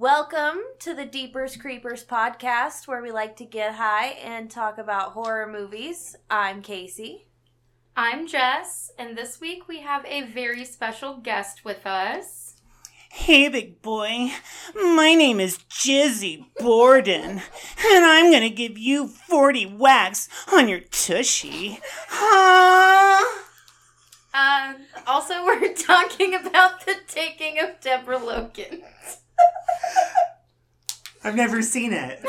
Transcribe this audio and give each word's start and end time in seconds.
Welcome 0.00 0.60
to 0.78 0.94
the 0.94 1.04
Deepers 1.04 1.56
Creepers 1.56 2.02
podcast, 2.04 2.88
where 2.88 3.02
we 3.02 3.12
like 3.12 3.36
to 3.36 3.44
get 3.44 3.74
high 3.74 4.16
and 4.24 4.50
talk 4.50 4.78
about 4.78 5.12
horror 5.12 5.46
movies. 5.46 6.16
I'm 6.30 6.62
Casey. 6.62 7.26
I'm 7.94 8.26
Jess, 8.26 8.90
and 8.98 9.14
this 9.14 9.42
week 9.42 9.68
we 9.68 9.80
have 9.80 10.06
a 10.06 10.22
very 10.22 10.64
special 10.64 11.18
guest 11.18 11.66
with 11.66 11.84
us. 11.84 12.54
Hey, 13.10 13.50
big 13.50 13.82
boy. 13.82 14.30
My 14.74 15.12
name 15.12 15.38
is 15.38 15.58
Jizzy 15.68 16.46
Borden, 16.58 17.42
and 17.84 18.04
I'm 18.06 18.32
gonna 18.32 18.48
give 18.48 18.78
you 18.78 19.06
40 19.06 19.66
whacks 19.66 20.30
on 20.50 20.66
your 20.70 20.80
tushy. 20.80 21.78
Huh? 22.08 23.42
Um, 24.32 24.76
also, 25.06 25.44
we're 25.44 25.74
talking 25.74 26.34
about 26.34 26.86
the 26.86 26.94
taking 27.06 27.58
of 27.58 27.78
Deborah 27.82 28.16
Logan. 28.16 28.82
I've 31.22 31.36
never 31.36 31.62
seen 31.62 31.92
it. 31.92 32.24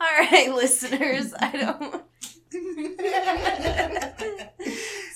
All 0.00 0.10
right, 0.20 0.52
listeners. 0.54 1.32
I 1.38 1.52
don't. 1.52 2.02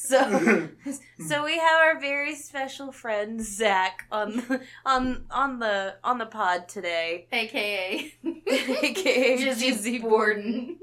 so, 0.08 0.68
so 1.28 1.44
we 1.44 1.58
have 1.58 1.80
our 1.80 2.00
very 2.00 2.34
special 2.34 2.92
friend 2.92 3.40
Zak 3.42 4.06
on 4.10 4.36
the, 4.36 4.60
on 4.84 5.24
on 5.30 5.58
the 5.58 5.96
on 6.02 6.18
the 6.18 6.26
pod 6.26 6.68
today, 6.68 7.26
AKA 7.32 8.14
aka 8.24 9.38
Jizzy 9.38 9.72
Jizzy 9.72 10.02
Borden. 10.02 10.78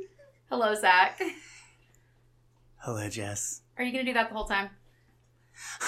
Hello, 0.49 0.75
Zak. 0.75 1.19
Hello, 2.77 3.09
Jess. 3.09 3.61
Are 3.77 3.83
you 3.83 3.91
gonna 3.91 4.03
do 4.05 4.13
that 4.13 4.29
the 4.29 4.35
whole 4.35 4.45
time? 4.45 4.69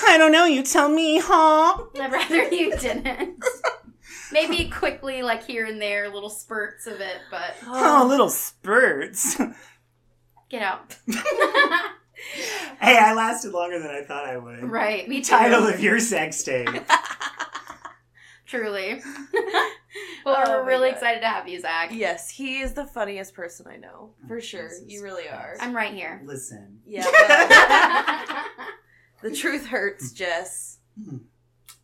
I 0.08 0.18
don't 0.18 0.32
know, 0.32 0.46
you 0.46 0.64
tell 0.64 0.90
me, 0.90 1.20
huh? 1.22 1.84
I'd 2.00 2.12
rather 2.12 2.44
you 2.50 2.76
didn't. 2.78 3.44
Maybe 4.32 4.70
quickly, 4.70 5.22
like 5.24 5.46
here 5.46 5.66
and 5.66 5.82
there, 5.82 6.10
little 6.10 6.30
spurts 6.30 6.88
of 6.88 7.00
it, 7.02 7.18
but 7.30 7.56
Oh, 7.66 8.06
little 8.08 8.30
spurts. 8.30 9.38
get 10.50 10.62
out. 10.62 10.96
Hey, 12.80 12.98
I 12.98 13.14
lasted 13.14 13.54
longer 13.54 13.80
than 13.80 13.90
I 13.90 14.02
thought 14.04 14.26
I 14.28 14.38
would. 14.38 14.64
right, 14.70 15.08
me 15.10 15.22
too. 15.22 15.30
Title 15.32 15.66
of 15.66 15.80
your 15.82 16.00
sex 16.00 16.44
tape. 16.44 16.70
Truly. 18.46 19.02
well, 20.26 20.44
Oh 20.48 20.52
we're 20.52 20.66
really 20.66 20.90
God. 20.90 20.96
excited 20.96 21.20
to 21.22 21.28
have 21.28 21.48
you, 21.50 21.60
Zak. 21.60 21.90
Yes, 21.92 22.30
he 22.30 22.60
is 22.60 22.74
the 22.74 22.86
funniest 22.86 23.34
person 23.34 23.66
I 23.68 23.78
know 23.78 24.14
for 24.28 24.40
sure. 24.40 24.70
Jesus 24.70 24.84
You 24.88 25.04
really 25.04 25.28
are. 25.28 25.56
I'm 25.60 25.76
right 25.76 25.94
here. 25.94 26.22
Listen. 26.24 26.80
Yeah, 26.86 27.04
the 29.22 29.32
truth 29.36 29.66
hurts, 29.66 30.12
Jess. 30.12 30.78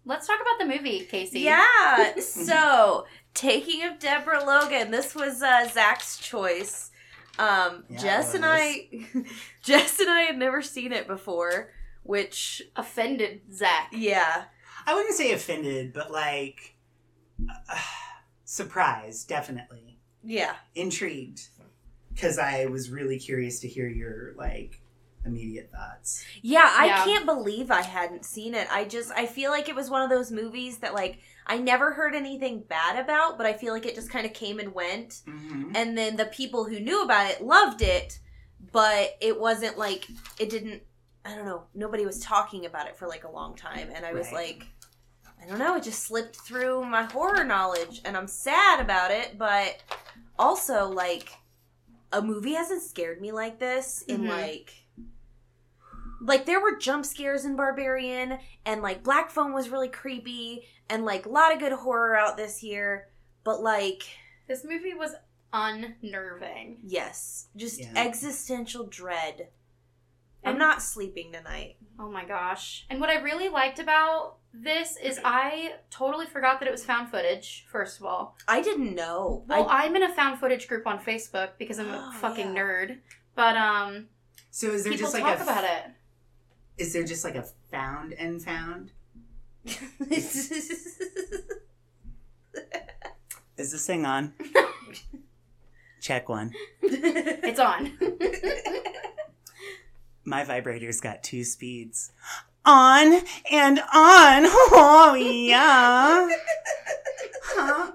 Let's 0.06 0.28
talk 0.28 0.40
about 0.42 0.60
the 0.60 0.66
movie, 0.78 1.02
Casey. 1.06 1.42
Yeah. 1.42 2.16
So, 2.20 3.06
taking 3.34 3.84
of 3.84 4.00
Deborah 4.00 4.44
Logan. 4.46 4.92
This 4.92 5.16
was 5.16 5.42
uh, 5.42 5.68
Zak's 5.70 6.18
choice. 6.18 6.92
Um, 7.40 7.84
Yeah, 7.90 7.98
Jess 8.00 8.34
and 8.36 8.46
I, 8.46 8.90
Jess 9.64 10.00
and 10.00 10.10
I 10.10 10.22
had 10.22 10.38
never 10.38 10.62
seen 10.62 10.92
it 10.92 11.08
before. 11.08 11.72
Which, 12.04 12.62
Offended 12.76 13.42
Zak. 13.54 13.88
yeah, 13.94 14.44
I 14.86 14.94
wouldn't 14.94 15.16
say 15.16 15.32
offended, 15.32 15.94
but 15.94 16.12
like 16.12 16.76
uh, 17.50 17.78
surprised, 18.44 19.28
definitely. 19.30 20.00
yeah, 20.24 20.56
Intrigued. 20.76 21.42
Because 22.14 22.38
I 22.38 22.66
was 22.68 22.90
really 22.92 23.18
curious 23.18 23.60
to 23.62 23.68
hear 23.68 23.88
your 23.88 24.34
like 24.38 24.82
immediate 25.26 25.72
thoughts. 25.72 26.24
yeah. 26.42 26.70
I 26.78 26.86
Yeah. 26.88 27.06
can't 27.06 27.26
believe 27.26 27.72
I 27.72 27.82
hadn't 27.82 28.26
seen 28.26 28.54
it. 28.54 28.68
I 28.70 28.84
just, 28.84 29.12
I 29.14 29.26
feel 29.26 29.50
like 29.50 29.70
it 29.70 29.76
was 29.76 29.90
one 29.90 30.02
of 30.02 30.10
those 30.10 30.30
movies 30.32 30.80
that 30.80 30.94
like 30.94 31.20
I 31.46 31.58
never 31.58 31.94
heard 31.94 32.16
anything 32.16 32.62
bad 32.68 32.98
about, 32.98 33.38
but 33.38 33.46
I 33.46 33.54
feel 33.54 33.74
like 33.74 33.86
it 33.86 33.96
just 33.96 34.10
kind 34.10 34.26
of 34.26 34.34
came 34.34 34.60
and 34.60 34.74
went. 34.74 35.22
Mm-hmm. 35.28 35.76
and 35.76 35.98
then 35.98 36.16
the 36.16 36.26
people 36.26 36.64
who 36.66 36.80
knew 36.80 37.04
about 37.04 37.30
it 37.32 37.42
loved 37.44 37.82
it 37.82 38.20
but 38.72 39.18
it 39.22 39.40
wasn't 39.40 39.78
like 39.78 40.08
it 40.40 40.50
didn't 40.50 40.82
i 41.26 41.36
don't 41.36 41.46
know 41.46 41.64
nobody 41.76 42.06
was 42.06 42.20
talking 42.20 42.66
about 42.66 42.88
it 42.88 42.96
for 42.96 43.08
like 43.08 43.24
a 43.26 43.30
long 43.30 43.56
time 43.56 43.90
and 43.94 44.06
i 44.06 44.14
was 44.14 44.28
Right. 44.32 44.58
like 44.62 44.66
i 45.42 45.48
don't 45.48 45.60
know 45.60 45.76
it 45.76 45.84
just 45.84 46.04
slipped 46.04 46.38
through 46.38 46.86
my 46.86 47.04
horror 47.04 47.44
knowledge 47.44 48.02
and 48.06 48.16
i'm 48.16 48.28
sad 48.28 48.80
about 48.80 49.12
it 49.12 49.38
but 49.38 49.84
also 50.40 50.88
like 50.90 51.34
a 52.14 52.22
movie 52.22 52.54
hasn't 52.54 52.82
scared 52.84 53.20
me 53.22 53.32
like 53.34 53.60
this 53.60 54.02
in 54.04 54.22
Mhm. 54.22 54.30
like 54.30 54.74
like 56.26 56.46
there 56.46 56.60
were 56.62 56.78
jump 56.78 57.06
scares 57.06 57.46
in 57.46 57.56
barbarian 57.56 58.38
and 58.66 58.82
like 58.82 59.04
black 59.04 59.30
phone 59.30 59.54
was 59.54 59.70
really 59.70 59.90
creepy 59.90 60.64
and 60.90 61.04
like 61.06 61.26
a 61.26 61.30
lot 61.30 61.52
of 61.54 61.60
good 61.60 61.72
horror 61.74 62.16
out 62.16 62.38
this 62.38 62.64
year 62.64 63.08
but 63.44 63.62
like 63.62 64.04
This 64.48 64.64
movie 64.64 64.94
was 64.94 65.16
unnerving. 65.54 66.78
Yes, 66.84 67.48
just 67.56 67.80
Yeah. 67.80 67.92
existential 67.96 68.86
dread. 68.86 69.50
I'm 70.46 70.52
And- 70.52 70.60
not 70.60 70.82
sleeping 70.82 71.32
tonight. 71.32 71.78
Oh 72.00 72.10
my 72.12 72.26
gosh. 72.26 72.86
And 72.90 73.00
what 73.00 73.10
I 73.10 73.16
really 73.20 73.48
liked 73.50 73.80
about 73.80 74.38
this 74.54 74.98
is 74.98 75.20
I 75.24 75.76
totally 75.90 76.26
forgot 76.26 76.60
that 76.60 76.68
it 76.68 76.72
was 76.72 76.84
found 76.86 77.10
footage, 77.10 77.66
first 77.70 78.00
of 78.00 78.06
all. 78.06 78.36
I 78.48 78.62
didn't 78.62 78.94
know. 78.96 79.46
Well, 79.48 79.68
I, 79.70 79.84
I, 79.84 79.86
am 79.86 79.96
in 79.96 80.04
a 80.04 80.14
found 80.14 80.40
footage 80.40 80.68
group 80.68 80.86
on 80.86 81.00
Facebook 81.00 81.52
because 81.58 81.80
I'm 81.80 81.90
a 81.90 82.12
Oh, 82.14 82.18
fucking 82.20 82.54
yeah. 82.56 82.62
nerd. 82.62 83.00
But 83.36 83.56
um 83.56 84.10
So 84.52 84.68
is 84.68 84.84
there 84.84 84.92
people 84.94 85.06
just 85.06 85.14
like 85.14 85.24
talk 85.24 85.40
a 85.40 85.44
about 85.44 85.64
it. 85.64 85.84
Is 86.78 86.94
there 86.94 87.04
just 87.04 87.24
like 87.24 87.36
a 87.36 87.46
found 87.72 88.14
and 88.14 88.44
found? 88.44 88.92
Is 93.56 93.72
this 93.72 93.86
thing 93.86 94.06
on? 94.06 94.34
Check 96.02 96.28
one. 96.28 96.52
It's 96.82 97.60
on. 97.60 97.94
My 100.26 100.44
vibrator's 100.44 101.00
got 101.00 101.24
two 101.24 101.44
speeds. 101.44 102.12
On 102.66 103.22
and 103.52 103.80
on. 103.80 103.86
Oh, 103.94 105.16
yeah. 105.16 106.30
Huh? 107.44 107.92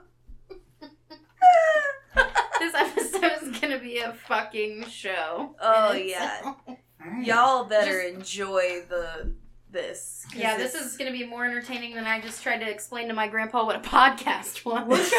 this 2.61 2.75
episode 2.75 3.33
is 3.43 3.59
gonna 3.61 3.79
be 3.79 3.99
a 3.99 4.13
fucking 4.13 4.85
show. 4.89 5.57
Oh, 5.61 5.93
yeah. 5.93 6.55
Itself. 7.01 7.13
All 7.13 7.19
right. 7.19 7.27
Y'all 7.27 7.65
better 7.65 8.01
enjoy 8.01 8.83
the 8.89 9.33
this. 9.71 10.27
Yeah, 10.35 10.57
this 10.57 10.75
is 10.75 10.97
going 10.97 11.13
to 11.13 11.19
be 11.19 11.27
more 11.27 11.45
entertaining 11.45 11.95
than 11.95 12.07
I 12.07 12.21
just 12.21 12.43
tried 12.43 12.59
to 12.59 12.71
explain 12.71 13.09
to 13.09 13.15
my 13.15 13.29
grandpa 13.29 13.65
what 13.67 13.77
a 13.77 13.81
podcast 13.81 14.65
was. 14.65 15.13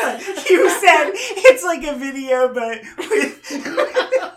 You 0.49 0.69
said 0.69 1.11
it's 1.13 1.63
like 1.63 1.83
a 1.83 1.97
video, 1.97 2.53
but 2.53 2.79
with 2.97 3.47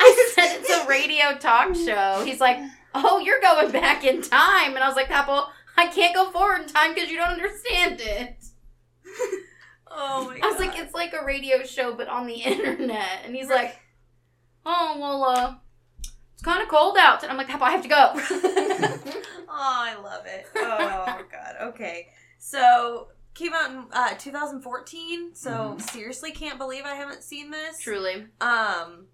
I 0.00 0.30
said 0.34 0.60
it's 0.60 0.70
a 0.70 0.86
radio 0.88 1.36
talk 1.38 1.74
show. 1.74 2.24
He's 2.24 2.40
like, 2.40 2.58
"Oh, 2.94 3.18
you're 3.18 3.40
going 3.40 3.70
back 3.70 4.04
in 4.04 4.22
time," 4.22 4.74
and 4.74 4.78
I 4.82 4.88
was 4.88 4.96
like, 4.96 5.10
"Apple, 5.10 5.48
I 5.76 5.86
can't 5.86 6.14
go 6.14 6.30
forward 6.30 6.62
in 6.62 6.68
time 6.68 6.94
because 6.94 7.10
you 7.10 7.16
don't 7.16 7.30
understand 7.30 8.00
it." 8.00 8.36
Oh 9.96 10.26
my 10.26 10.38
god. 10.38 10.44
I 10.44 10.50
was 10.50 10.58
like, 10.58 10.78
"It's 10.78 10.94
like 10.94 11.12
a 11.12 11.24
radio 11.24 11.62
show, 11.62 11.94
but 11.94 12.08
on 12.08 12.26
the 12.26 12.34
internet," 12.34 13.22
and 13.24 13.34
he's 13.34 13.48
like, 13.48 13.76
"Oh, 14.66 14.96
well, 14.98 15.24
uh, 15.24 15.54
it's 16.32 16.42
kind 16.42 16.62
of 16.62 16.68
cold 16.68 16.96
out," 16.98 17.22
and 17.22 17.30
I'm 17.32 17.38
like, 17.38 17.50
"Apple, 17.50 17.66
I 17.66 17.70
have 17.70 17.82
to 17.82 17.88
go." 17.88 18.12
oh, 19.48 19.48
I 19.48 19.94
love 20.02 20.26
it. 20.26 20.46
Oh 20.56 21.24
god. 21.30 21.56
Okay, 21.68 22.08
so 22.38 23.08
came 23.34 23.52
out 23.52 23.70
in 23.70 23.84
uh, 23.92 24.14
2014. 24.14 25.34
So 25.34 25.50
Mhm. 25.76 25.80
seriously, 25.82 26.30
can't 26.32 26.58
believe 26.58 26.84
I 26.84 26.94
haven't 26.94 27.22
seen 27.24 27.50
this. 27.50 27.80
Truly, 27.80 28.26
Um, 28.40 29.06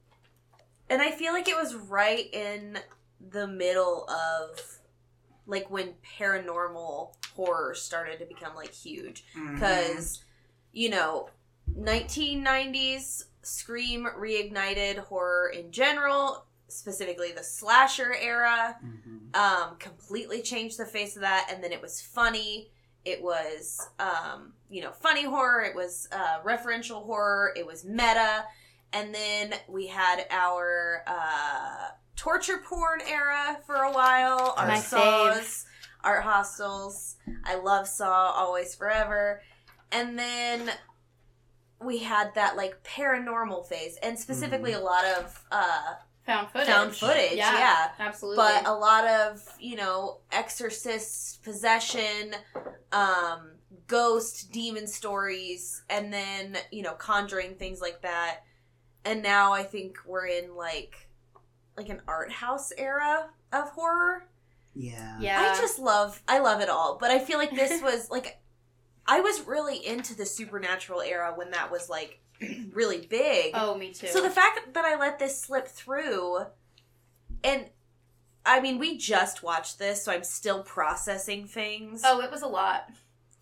and 0.89 1.01
I 1.01 1.11
feel 1.11 1.33
like 1.33 1.49
it 1.49 1.57
was 1.57 1.75
right 1.75 2.29
in 2.33 2.79
the 3.21 3.47
middle 3.47 4.09
of 4.11 4.61
like 5.47 5.71
when 5.71 5.95
paranormal 6.19 7.15
horror 7.35 7.75
started 7.75 8.19
to 8.19 8.25
become 8.27 8.55
like 8.55 8.73
huge 8.73 9.25
Mhm. 9.35 9.55
because 9.55 10.23
you 10.73 10.89
know 10.91 11.29
1990s 11.77 13.25
scream 13.43 14.07
reignited 14.19 14.99
horror 14.99 15.49
in 15.49 15.71
general 15.73 16.45
specifically 16.69 17.33
the 17.33 17.43
slasher 17.43 18.15
era 18.15 18.79
Mhm. 18.85 19.35
um, 19.37 19.77
completely 19.79 20.41
changed 20.41 20.79
the 20.79 20.87
face 20.87 21.17
of 21.17 21.23
that. 21.23 21.49
And 21.51 21.65
then 21.65 21.73
it 21.73 21.83
was 21.83 22.01
funny. 22.01 22.71
It 23.05 23.21
was, 23.23 23.89
um, 23.99 24.53
you 24.69 24.81
know, 24.83 24.93
funny 24.93 25.25
horror. 25.25 25.63
It 25.63 25.75
was 25.75 26.07
uh, 26.13 26.41
referential 26.45 27.05
horror. 27.05 27.53
It 27.57 27.67
was 27.67 27.85
meta. 27.85 28.45
And 28.93 29.13
then 29.15 29.55
we 29.69 29.89
had 29.89 30.27
our 30.31 31.03
uh, 31.09 31.89
torture 32.15 32.59
porn 32.59 33.01
era 33.05 33.59
for 33.67 33.75
a 33.77 33.91
while. 33.93 34.55
Our 34.57 34.69
My 34.69 34.79
saws, 34.79 35.65
art 36.05 36.23
hostels. 36.23 37.17
I 37.45 37.57
love 37.57 37.89
Saw, 37.89 38.31
always 38.31 38.75
forever. 38.77 39.43
And 39.91 40.17
then 40.17 40.71
we 41.83 41.99
had 41.99 42.35
that 42.35 42.57
like 42.57 42.83
paranormal 42.85 43.67
phase, 43.67 43.97
and 44.03 44.19
specifically 44.19 44.73
a 44.73 44.81
lot 44.81 45.05
of 45.05 45.45
uh, 45.51 45.95
Found 46.27 46.51
footage. 46.51 46.69
found 46.69 46.95
footage. 46.95 47.33
Yeah, 47.37 47.59
yeah. 47.59 47.89
absolutely. 47.99 48.37
but 48.45 48.67
a 48.67 48.73
lot 48.75 49.07
of 49.07 49.43
you 49.59 49.77
know 49.77 50.19
exorcist 50.31 51.43
possession 51.43 52.35
um 52.93 53.53
ghost 53.87 54.53
demon 54.53 54.87
stories 54.87 55.83
and 55.89 56.13
then 56.13 56.57
you 56.71 56.83
know 56.83 56.93
conjuring 56.93 57.55
things 57.55 57.81
like 57.81 58.03
that 58.03 58.41
and 59.05 59.23
now 59.23 59.53
i 59.53 59.63
think 59.63 59.97
we're 60.07 60.27
in 60.27 60.55
like 60.57 61.09
like 61.77 61.89
an 61.89 62.01
art 62.07 62.31
house 62.31 62.73
era 62.77 63.29
of 63.53 63.69
horror 63.71 64.27
Yeah. 64.75 65.17
yeah. 65.21 65.41
i 65.55 65.61
just 65.61 65.79
love 65.79 66.21
i 66.29 66.39
love 66.41 66.61
it 66.61 66.69
all 66.69 66.99
but 67.01 67.11
i 67.11 67.19
feel 67.19 67.39
like 67.39 67.51
this 67.55 67.81
was 67.89 68.11
like 68.11 68.39
i 69.07 69.21
was 69.21 69.47
really 69.47 69.85
into 69.87 70.15
the 70.17 70.27
supernatural 70.27 71.01
era 71.01 71.33
when 71.35 71.51
that 71.51 71.71
was 71.71 71.89
like 71.89 72.21
really 72.73 73.07
big 73.07 73.53
Oh, 73.55 73.77
me 73.77 73.93
too. 73.93 74.07
so 74.09 74.23
the 74.23 74.31
fact 74.31 74.73
that 74.75 74.85
I 74.85 74.99
let 74.99 75.19
this 75.19 75.39
slip 75.41 75.69
through, 75.69 76.47
and 77.45 77.67
I 78.47 78.61
mean, 78.61 78.79
we 78.79 78.97
just 78.97 79.43
watched 79.43 79.79
this, 79.79 80.03
so 80.03 80.11
I'm 80.13 80.25
still 80.25 80.63
processing 80.63 81.47
things. 81.47 82.01
oh, 82.05 82.21
it 82.23 82.31
was 82.31 82.41
a 82.41 82.47
lot. 82.47 82.89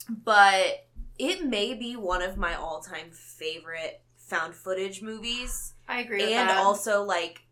But 0.09 0.89
it 1.17 1.45
may 1.45 1.75
be 1.75 1.95
one 1.95 2.23
of 2.23 2.37
my 2.37 2.55
all 2.57 2.81
time 2.81 3.11
favorite 3.13 4.01
found 4.17 4.55
footage 4.57 5.01
movies. 5.01 5.75
I 5.89 6.01
agree 6.01 6.21
with 6.25 6.31
And 6.33 6.51
also, 6.51 7.05
like, 7.05 7.43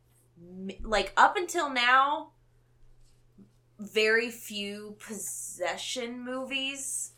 like 0.83 1.13
up 1.17 1.37
until 1.37 1.71
now, 1.71 2.33
very 3.79 4.31
few 4.31 4.97
possession 5.07 6.25
movies 6.25 7.13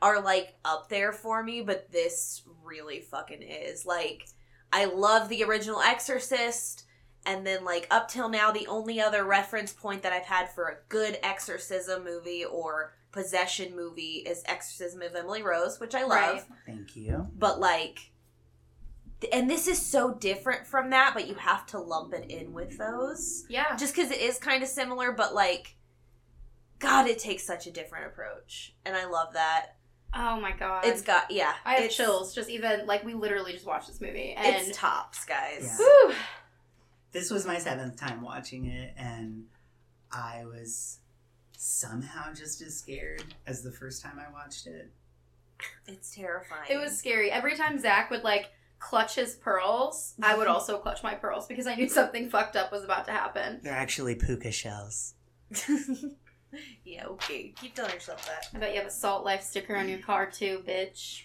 are 0.00 0.20
like 0.20 0.54
up 0.64 0.88
there 0.88 1.12
for 1.12 1.42
me, 1.42 1.62
but 1.62 1.90
this 1.92 2.42
really 2.64 3.00
fucking 3.00 3.42
is. 3.42 3.86
Like, 3.86 4.26
I 4.72 4.84
love 4.86 5.28
the 5.28 5.44
original 5.44 5.80
Exorcist, 5.80 6.84
and 7.26 7.46
then 7.46 7.64
like 7.64 7.86
up 7.90 8.08
till 8.08 8.28
now, 8.28 8.50
the 8.50 8.66
only 8.66 9.00
other 9.00 9.24
reference 9.24 9.72
point 9.72 10.02
that 10.02 10.12
I've 10.12 10.26
had 10.26 10.50
for 10.50 10.66
a 10.66 10.76
good 10.88 11.18
exorcism 11.22 12.04
movie 12.04 12.44
or 12.44 12.94
possession 13.12 13.74
movie 13.74 14.24
is 14.26 14.42
Exorcism 14.46 15.02
of 15.02 15.14
Emily 15.14 15.42
Rose, 15.42 15.80
which 15.80 15.94
I 15.94 16.02
love 16.04 16.10
Right. 16.10 16.44
Thank 16.66 16.96
you. 16.96 17.26
but 17.36 17.58
like 17.58 18.10
and 19.32 19.50
this 19.50 19.66
is 19.66 19.84
so 19.84 20.14
different 20.14 20.66
from 20.66 20.90
that 20.90 21.12
but 21.14 21.26
you 21.26 21.34
have 21.34 21.66
to 21.66 21.78
lump 21.78 22.14
it 22.14 22.30
in 22.30 22.52
with 22.52 22.78
those 22.78 23.44
yeah. 23.48 23.74
just 23.76 23.94
because 23.94 24.10
it 24.10 24.20
is 24.20 24.38
kind 24.38 24.62
of 24.62 24.68
similar 24.68 25.10
but 25.12 25.34
like 25.34 25.74
god 26.78 27.08
it 27.08 27.18
takes 27.18 27.42
such 27.42 27.66
a 27.66 27.70
different 27.72 28.06
approach 28.06 28.74
and 28.84 28.96
i 28.96 29.04
love 29.04 29.32
that 29.32 29.72
Oh 30.14 30.40
my 30.40 30.52
god. 30.52 30.84
it's 30.86 31.02
got 31.02 31.30
yeah 31.30 31.52
I 31.64 31.74
have 31.74 31.90
chills. 31.90 32.34
Just 32.34 32.48
even 32.50 32.86
like 32.86 33.04
we 33.04 33.14
literally 33.14 33.52
just 33.52 33.66
watched 33.66 33.88
this 33.88 34.00
movie 34.00 34.32
and 34.36 34.56
it's 34.66 34.76
tops 34.76 35.24
guys 35.24 35.62
Yeah. 35.62 35.76
Whew. 35.76 36.12
This 37.12 37.30
was 37.30 37.46
my 37.46 37.58
seventh 37.58 37.96
time 37.98 38.20
watching 38.22 38.66
it, 38.66 38.92
and 38.96 39.44
I 40.12 40.44
was 40.44 40.98
somehow 41.56 42.32
just 42.34 42.60
as 42.62 42.76
scared 42.78 43.24
as 43.46 43.62
the 43.62 43.72
first 43.72 44.02
time 44.02 44.18
I 44.18 44.30
watched 44.32 44.66
it. 44.66 44.90
it's 45.86 46.14
terrifying 46.14 46.66
it 46.70 46.76
was 46.76 46.96
scary. 46.96 47.30
Every 47.30 47.56
time 47.56 47.78
Zak 47.78 48.10
would 48.10 48.24
like 48.24 48.46
clutch 48.78 49.14
his 49.16 49.34
pearls, 49.36 50.14
I 50.22 50.36
would 50.36 50.46
also 50.46 50.78
clutch 50.78 51.02
my 51.02 51.14
pearls 51.14 51.46
because 51.46 51.66
I 51.66 51.74
knew 51.74 51.88
something 51.88 52.28
fucked 52.30 52.56
up 52.56 52.70
was 52.70 52.84
about 52.84 53.06
to 53.06 53.12
happen. 53.12 53.60
They're 53.62 53.72
actually 53.72 54.14
puka 54.14 54.52
shells. 54.52 55.14
yeah 56.84 57.06
okay 57.06 57.52
keep 57.60 57.74
telling 57.74 57.92
yourself 57.92 58.26
that 58.26 58.46
I 58.54 58.58
bet 58.58 58.72
you 58.72 58.78
have 58.78 58.88
a 58.88 58.90
Salt 58.90 59.24
Life 59.24 59.42
sticker 59.42 59.76
on 59.76 59.88
your 59.88 59.98
car 59.98 60.30
too, 60.30 60.62
bitch. 60.66 61.24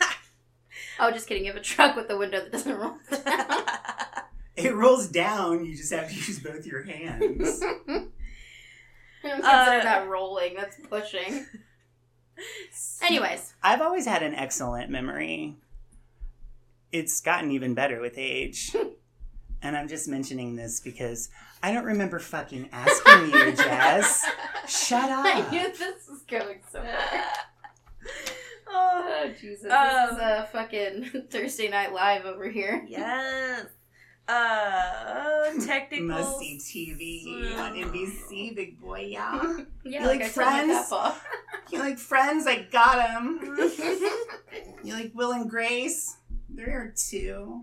oh, 1.00 1.10
just 1.10 1.26
kidding. 1.28 1.44
You 1.44 1.52
have 1.52 1.60
a 1.60 1.64
truck 1.64 1.96
with 1.96 2.10
a 2.10 2.16
window 2.16 2.40
that 2.40 2.52
doesn't 2.52 2.76
roll 2.76 2.96
down. 3.24 3.62
It 4.56 4.74
rolls 4.74 5.08
down. 5.08 5.64
You 5.64 5.76
just 5.76 5.92
have 5.92 6.08
to 6.08 6.14
use 6.14 6.38
both 6.40 6.66
your 6.66 6.82
hands. 6.82 7.60
I 7.62 9.28
don't 9.28 9.42
consider 9.42 9.46
Uh, 9.46 9.82
that 9.84 10.08
rolling. 10.08 10.54
That's 10.54 10.76
pushing. 10.88 11.46
Anyways, 13.02 13.54
I've 13.62 13.80
always 13.80 14.06
had 14.06 14.22
an 14.22 14.34
excellent 14.34 14.90
memory. 14.90 15.56
It's 16.92 17.20
gotten 17.20 17.50
even 17.50 17.74
better 17.74 18.00
with 18.00 18.14
age. 18.16 18.74
and 19.62 19.76
I'm 19.76 19.88
just 19.88 20.08
mentioning 20.08 20.56
this 20.56 20.80
because 20.80 21.28
I 21.62 21.72
don't 21.72 21.84
remember 21.84 22.18
fucking 22.18 22.68
asking 22.72 23.30
you, 23.32 23.52
Jazz. 23.56 24.24
Shut 24.66 25.10
up. 25.10 25.24
I 25.24 25.40
up. 25.40 25.50
knew 25.50 25.72
this 25.72 26.08
was 26.08 26.22
going 26.28 26.60
somewhere. 26.70 26.98
oh 28.68 29.24
Oh 29.24 29.28
Jesus! 29.40 29.70
Um, 29.70 29.88
this 29.90 30.12
is 30.12 30.18
a 30.18 30.48
fucking 30.52 31.26
Thursday 31.30 31.68
Night 31.68 31.92
Live 31.92 32.24
over 32.24 32.48
here. 32.48 32.84
yes 32.88 33.66
uh 34.28 35.50
technical 35.64 36.06
Must 36.06 36.38
see 36.38 36.58
TV 36.58 37.58
on 37.58 37.72
NBC, 37.72 38.54
big 38.54 38.78
boy, 38.78 39.08
yeah. 39.12 39.56
Yeah, 39.84 40.02
You 40.02 40.06
like, 40.06 40.20
like 40.20 40.28
I 40.28 40.28
told 40.28 40.68
my 40.68 40.82
Friends? 40.84 41.20
You 41.72 41.78
like 41.78 41.98
Friends? 41.98 42.46
I 42.46 42.62
got 42.70 43.08
him. 43.08 43.40
You 44.84 44.92
like 44.92 45.12
Will 45.14 45.32
and 45.32 45.48
Grace? 45.48 46.18
They're 46.50 46.66
here 46.66 46.94
too. 46.94 47.62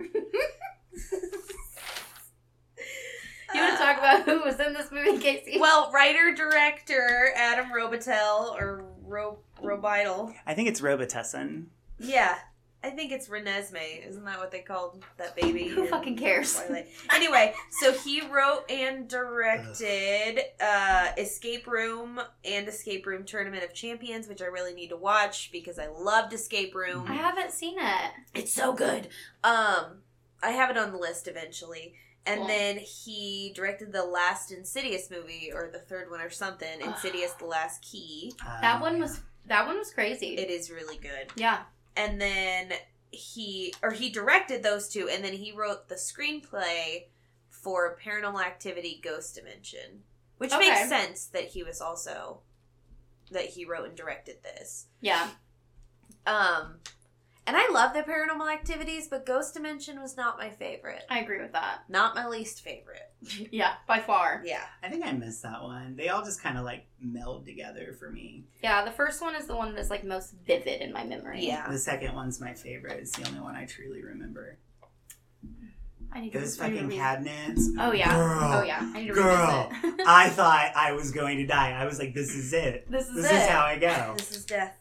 You 3.55 3.61
want 3.61 3.77
to 3.77 3.83
talk 3.83 3.97
about 3.97 4.21
who 4.23 4.39
was 4.43 4.59
in 4.59 4.73
this 4.73 4.91
movie, 4.91 5.17
Casey? 5.19 5.57
Well, 5.59 5.91
writer 5.93 6.33
director 6.35 7.31
Adam 7.35 7.67
Robitel 7.67 8.53
or 8.55 8.85
Ro- 9.03 9.39
Robitel. 9.63 10.33
I 10.45 10.53
think 10.53 10.67
it's 10.69 10.81
Robitussin. 10.81 11.65
Yeah, 11.99 12.35
I 12.83 12.89
think 12.89 13.11
it's 13.11 13.29
Renesmee. 13.29 14.05
Isn't 14.07 14.25
that 14.25 14.37
what 14.37 14.51
they 14.51 14.59
called 14.59 15.03
that 15.17 15.35
baby? 15.35 15.67
Who 15.69 15.87
fucking 15.87 16.17
cares? 16.17 16.53
Twilight? 16.55 16.87
Anyway, 17.13 17.53
so 17.79 17.93
he 17.93 18.21
wrote 18.27 18.69
and 18.69 19.07
directed 19.07 20.39
uh, 20.61 21.07
Escape 21.17 21.65
Room 21.67 22.19
and 22.43 22.67
Escape 22.67 23.05
Room 23.05 23.23
Tournament 23.23 23.63
of 23.63 23.73
Champions, 23.73 24.27
which 24.27 24.41
I 24.41 24.45
really 24.45 24.73
need 24.73 24.89
to 24.89 24.97
watch 24.97 25.49
because 25.51 25.79
I 25.79 25.87
loved 25.87 26.33
Escape 26.33 26.75
Room. 26.75 27.05
I 27.07 27.13
haven't 27.13 27.51
seen 27.51 27.77
it. 27.79 28.11
It's 28.33 28.53
so 28.53 28.73
good. 28.73 29.07
Um, 29.43 30.01
I 30.43 30.51
have 30.51 30.69
it 30.69 30.77
on 30.77 30.91
the 30.91 30.97
list 30.97 31.27
eventually. 31.27 31.93
And 32.27 32.39
Cool. 32.39 32.47
then 32.47 32.77
he 32.79 33.51
directed 33.55 33.91
the 33.91 34.03
last 34.03 34.51
Insidious 34.51 35.11
movie, 35.11 35.51
or 35.53 35.69
the 35.71 35.79
third 35.79 36.09
one, 36.09 36.21
or 36.21 36.29
something. 36.31 36.81
Insidious: 36.81 37.33
The 37.33 37.45
Last 37.45 37.81
Key. 37.83 38.33
That 38.61 38.75
Um, 38.75 38.81
one 38.81 38.99
was 38.99 39.21
that 39.45 39.67
one 39.67 39.77
was 39.77 39.91
crazy. 39.93 40.35
It 40.37 40.49
is 40.49 40.71
really 40.71 40.97
good. 40.97 41.31
yeah. 41.35 41.63
And 41.95 42.19
then 42.19 42.73
he, 43.11 43.73
or 43.83 43.91
he 43.91 44.09
directed 44.09 44.63
those 44.63 44.89
two, 44.89 45.07
and 45.07 45.23
then 45.23 45.33
he 45.33 45.51
wrote 45.51 45.87
the 45.87 45.95
screenplay 45.95 47.05
for 47.49 47.97
Paranormal 48.03 48.43
Activity: 48.43 48.99
Ghost 49.03 49.35
Dimension, 49.35 50.03
which 50.39 50.51
Okay. 50.51 50.67
makes 50.69 50.89
sense 50.89 51.25
that 51.27 51.45
he 51.49 51.61
was 51.63 51.79
also 51.79 52.41
that 53.31 53.45
he 53.45 53.65
wrote 53.65 53.87
and 53.87 53.95
directed 53.95 54.41
this. 54.43 54.87
Yeah. 54.99 55.29
Um, 56.25 56.79
and 57.47 57.55
I 57.57 57.69
love 57.71 57.93
the 57.93 58.01
Paranormal 58.01 58.51
Activities, 58.51 59.07
but 59.07 59.25
Ghost 59.25 59.53
Dimension 59.53 60.01
was 60.01 60.17
not 60.17 60.37
my 60.37 60.49
favorite. 60.49 61.03
I 61.09 61.19
agree 61.19 61.41
with 61.41 61.53
that. 61.53 61.81
Not 61.89 62.15
my 62.15 62.27
least 62.27 62.61
favorite. 62.61 63.01
Yeah, 63.51 63.73
by 63.87 63.99
far. 64.01 64.43
Yeah. 64.45 64.61
I 64.83 64.89
think 64.89 65.03
I 65.05 65.11
missed 65.11 65.41
that 65.43 65.63
one. 65.63 65.95
They 65.95 66.09
all 66.09 66.23
just 66.23 66.41
kind 66.43 66.57
of 66.59 66.63
like 66.63 66.85
meld 67.01 67.45
together 67.45 67.95
for 67.97 68.11
me. 68.11 68.43
Yeah, 68.61 68.85
the 68.85 68.91
first 68.91 69.19
one 69.21 69.35
is 69.35 69.47
the 69.47 69.55
one 69.55 69.73
that's 69.73 69.89
like 69.89 70.03
most 70.03 70.35
vivid 70.45 70.81
in 70.81 70.93
my 70.93 71.03
memory. 71.03 71.43
Yeah. 71.45 71.67
The 71.69 71.79
second 71.79 72.13
one's 72.13 72.39
my 72.39 72.53
favorite. 72.53 72.99
It's 72.99 73.11
the 73.17 73.27
only 73.27 73.39
one 73.39 73.55
I 73.55 73.65
truly 73.65 74.03
remember. 74.03 74.59
I 76.13 76.21
need 76.21 76.33
Those 76.33 76.55
to 76.55 76.63
fucking 76.63 76.87
read- 76.87 76.97
cabinets. 76.97 77.67
Oh 77.79 77.91
yeah. 77.91 78.15
Girl, 78.15 78.53
oh 78.59 78.63
yeah. 78.63 78.91
I 78.93 79.01
need 79.01 79.07
to 79.07 79.13
girl. 79.13 79.69
I 80.07 80.29
thought 80.29 80.71
I 80.75 80.91
was 80.93 81.11
going 81.11 81.37
to 81.39 81.45
die. 81.45 81.71
I 81.71 81.85
was 81.85 81.99
like, 81.99 82.13
this 82.13 82.33
is 82.35 82.53
it. 82.53 82.89
this 82.89 83.07
is 83.09 83.15
This 83.15 83.31
it. 83.31 83.35
is 83.35 83.47
how 83.47 83.65
I 83.65 83.77
go. 83.77 84.13
This 84.17 84.31
is 84.35 84.45
death. 84.45 84.77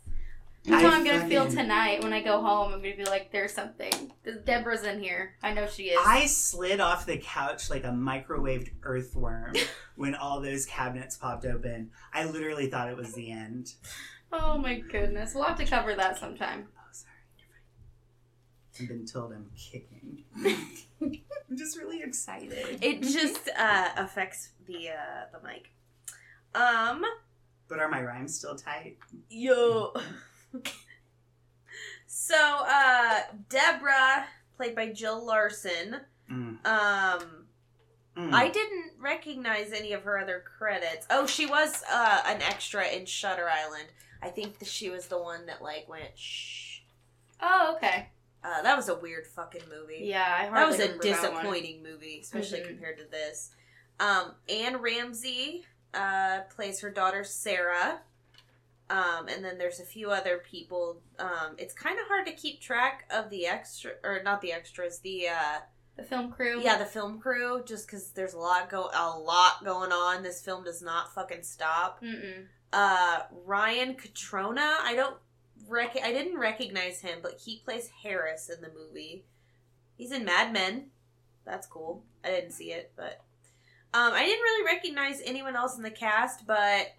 That's 0.65 0.83
how 0.83 0.91
I'm 0.91 1.05
gonna 1.05 1.29
feel 1.29 1.47
tonight 1.47 2.03
when 2.03 2.15
I 2.15 2.23
go 2.23 2.41
home. 2.41 2.73
I'm 2.73 2.81
gonna 2.81 2.97
be 2.97 3.05
like, 3.05 3.31
"There's 3.31 3.53
something. 3.53 4.13
Deborah's 4.45 4.83
in 4.85 5.03
here. 5.03 5.35
I 5.43 5.53
know 5.53 5.67
she 5.67 5.85
is." 5.85 6.01
I 6.03 6.25
slid 6.25 6.81
off 6.81 7.05
the 7.05 7.19
couch 7.19 7.69
like 7.69 7.85
a 7.85 7.89
microwaved 7.89 8.71
earthworm 8.83 9.55
when 9.97 10.15
all 10.15 10.41
those 10.41 10.65
cabinets 10.65 11.17
popped 11.17 11.45
open. 11.45 11.91
I 12.15 12.25
literally 12.25 12.71
thought 12.71 12.89
it 12.89 12.97
was 12.97 13.13
the 13.13 13.31
end. 13.31 13.75
oh 14.33 14.57
my 14.57 14.79
goodness, 14.81 15.35
we'll 15.35 15.45
have 15.45 15.59
to 15.59 15.67
cover 15.67 15.95
that 15.97 16.19
sometime. 16.19 16.69
Oh, 16.79 16.89
sorry. 16.93 17.13
I've 18.81 18.89
been 18.89 19.07
told 19.07 19.33
I'm 19.33 19.51
kicking. 19.55 20.25
I'm 21.03 21.57
just 21.57 21.77
really 21.77 22.03
excited. 22.03 22.79
It 22.83 23.03
just 23.03 23.51
uh, 23.59 23.89
affects 23.99 24.51
the 24.67 24.89
uh, 24.89 25.27
the 25.31 25.47
mic. 25.47 25.73
Um. 26.55 27.05
But 27.69 27.81
are 27.81 27.89
my 27.89 28.03
rhymes 28.03 28.39
still 28.39 28.57
tight? 28.57 28.97
Yo. 29.29 29.93
so, 32.07 32.37
uh, 32.67 33.21
Deborah, 33.49 34.27
played 34.57 34.75
by 34.75 34.93
Jill 34.93 35.25
Larson, 35.25 36.01
Mm. 36.31 36.65
um, 36.67 37.47
Mm. 38.17 38.33
I 38.33 38.49
didn't 38.49 38.93
recognize 38.99 39.73
any 39.73 39.93
of 39.93 40.05
her 40.05 40.19
other 40.19 40.45
credits. 40.57 41.05
Oh, 41.11 41.27
she 41.27 41.47
was 41.47 41.83
uh, 41.91 42.23
an 42.27 42.41
extra 42.43 42.87
in 42.87 43.07
Shutter 43.07 43.49
Island. 43.49 43.89
I 44.23 44.29
think 44.29 44.61
that 44.61 44.69
she 44.69 44.89
was 44.89 45.09
the 45.09 45.19
one 45.21 45.47
that 45.47 45.61
like 45.63 45.89
went 45.89 46.17
shh. 46.17 46.81
Oh, 47.43 47.75
okay. 47.77 48.11
Uh, 48.45 48.63
that 48.63 48.77
was 48.77 48.89
a 48.89 48.95
weird 48.95 49.27
fucking 49.27 49.63
movie. 49.69 50.01
Yeah, 50.05 50.23
I 50.39 50.49
that 50.49 50.67
was 50.67 50.79
a 50.79 50.83
remember 50.85 51.03
that 51.05 51.33
one. 51.33 51.33
disappointing 51.43 51.83
movie, 51.83 52.21
especially 52.21 52.61
Mhm. 52.61 52.67
compared 52.69 52.99
to 52.99 53.05
this. 53.05 53.51
Um, 53.99 54.37
Anne 54.49 54.77
Ramsay 54.77 55.67
uh, 55.93 56.43
plays 56.55 56.81
her 56.81 56.91
daughter 56.91 57.25
Sarah. 57.25 58.01
Um, 58.91 59.29
and 59.29 59.43
then 59.45 59.57
there's 59.59 59.81
a 59.81 59.85
few 59.85 60.11
other 60.11 60.39
people. 60.39 61.01
Um, 61.19 61.55
it's 61.59 61.73
kind 61.73 61.99
of 61.99 62.07
hard 62.07 62.27
to 62.27 62.33
keep 62.33 62.61
track 62.61 63.05
of 63.11 63.31
the 63.31 63.47
extra, 63.47 63.93
or 64.03 64.23
not 64.23 64.41
the 64.43 64.53
extras, 64.53 64.99
the 64.99 65.29
uh, 65.29 65.59
The 65.97 66.03
film 66.03 66.31
crew. 66.31 66.61
yeah, 66.63 66.77
the 66.77 66.85
film 66.85 67.19
crew. 67.19 67.63
Just 67.65 67.87
because 67.87 68.11
there's 68.11 68.35
a 68.35 68.39
lot 68.39 68.69
go 68.69 68.91
a 68.95 69.19
lot 69.19 69.65
going 69.65 69.91
on. 69.93 70.23
This 70.23 70.43
film 70.43 70.65
does 70.65 70.83
not 70.83 71.15
fucking 71.15 71.43
stop. 71.45 72.03
Mm-mm. 72.03 72.45
Uh, 72.73 73.21
Ryan 73.47 73.95
Cutrona. 73.95 74.77
I 74.83 74.95
don't 74.95 75.17
rec- 75.69 76.03
I 76.05 76.13
didn't 76.13 76.39
recognize 76.39 77.01
him, 77.01 77.21
but 77.23 77.41
he 77.45 77.63
plays 77.65 77.89
Harris 78.03 78.51
in 78.55 78.61
the 78.61 78.71
movie. 78.77 79.25
He's 79.97 80.13
in 80.13 80.25
Mad 80.25 80.53
Men. 80.53 80.87
That's 81.47 81.67
cool. 81.67 82.03
I 82.25 82.29
didn't 82.31 82.51
see 82.53 82.73
it, 82.73 82.93
but 82.97 83.23
um, 83.95 84.13
I 84.13 84.25
didn't 84.25 84.43
really 84.43 84.65
recognize 84.67 85.23
anyone 85.25 85.57
else 85.57 85.77
in 85.77 85.83
the 85.83 85.91
cast, 85.91 86.47
but 86.47 86.93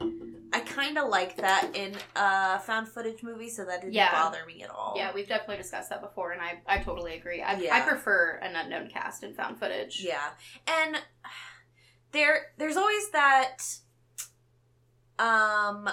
I 0.53 0.59
kind 0.61 0.97
of 0.97 1.09
like 1.09 1.35
that 1.37 1.71
in 1.75 1.93
a 2.15 2.59
found 2.59 2.87
footage 2.87 3.21
movie, 3.21 3.49
so 3.49 3.65
that 3.65 3.81
didn't 3.81 3.93
Yeah. 3.93 4.11
bother 4.11 4.45
me 4.47 4.63
at 4.63 4.69
all. 4.69 4.93
Yeah, 4.95 5.11
we've 5.13 5.27
definitely 5.27 5.57
discussed 5.57 5.89
that 5.89 6.01
before, 6.01 6.31
and 6.31 6.41
I, 6.41 6.61
I 6.65 6.79
totally 6.79 7.15
agree. 7.15 7.41
I, 7.41 7.57
Yeah. 7.57 7.75
I 7.75 7.81
prefer 7.81 8.39
an 8.41 8.55
unknown 8.55 8.89
cast 8.89 9.23
in 9.23 9.33
found 9.35 9.59
footage. 9.59 10.01
Yeah. 10.01 10.29
And 10.67 11.01
there 12.13 12.53
there's 12.57 12.77
always 12.77 13.09
that 13.11 13.57
um 15.19 15.89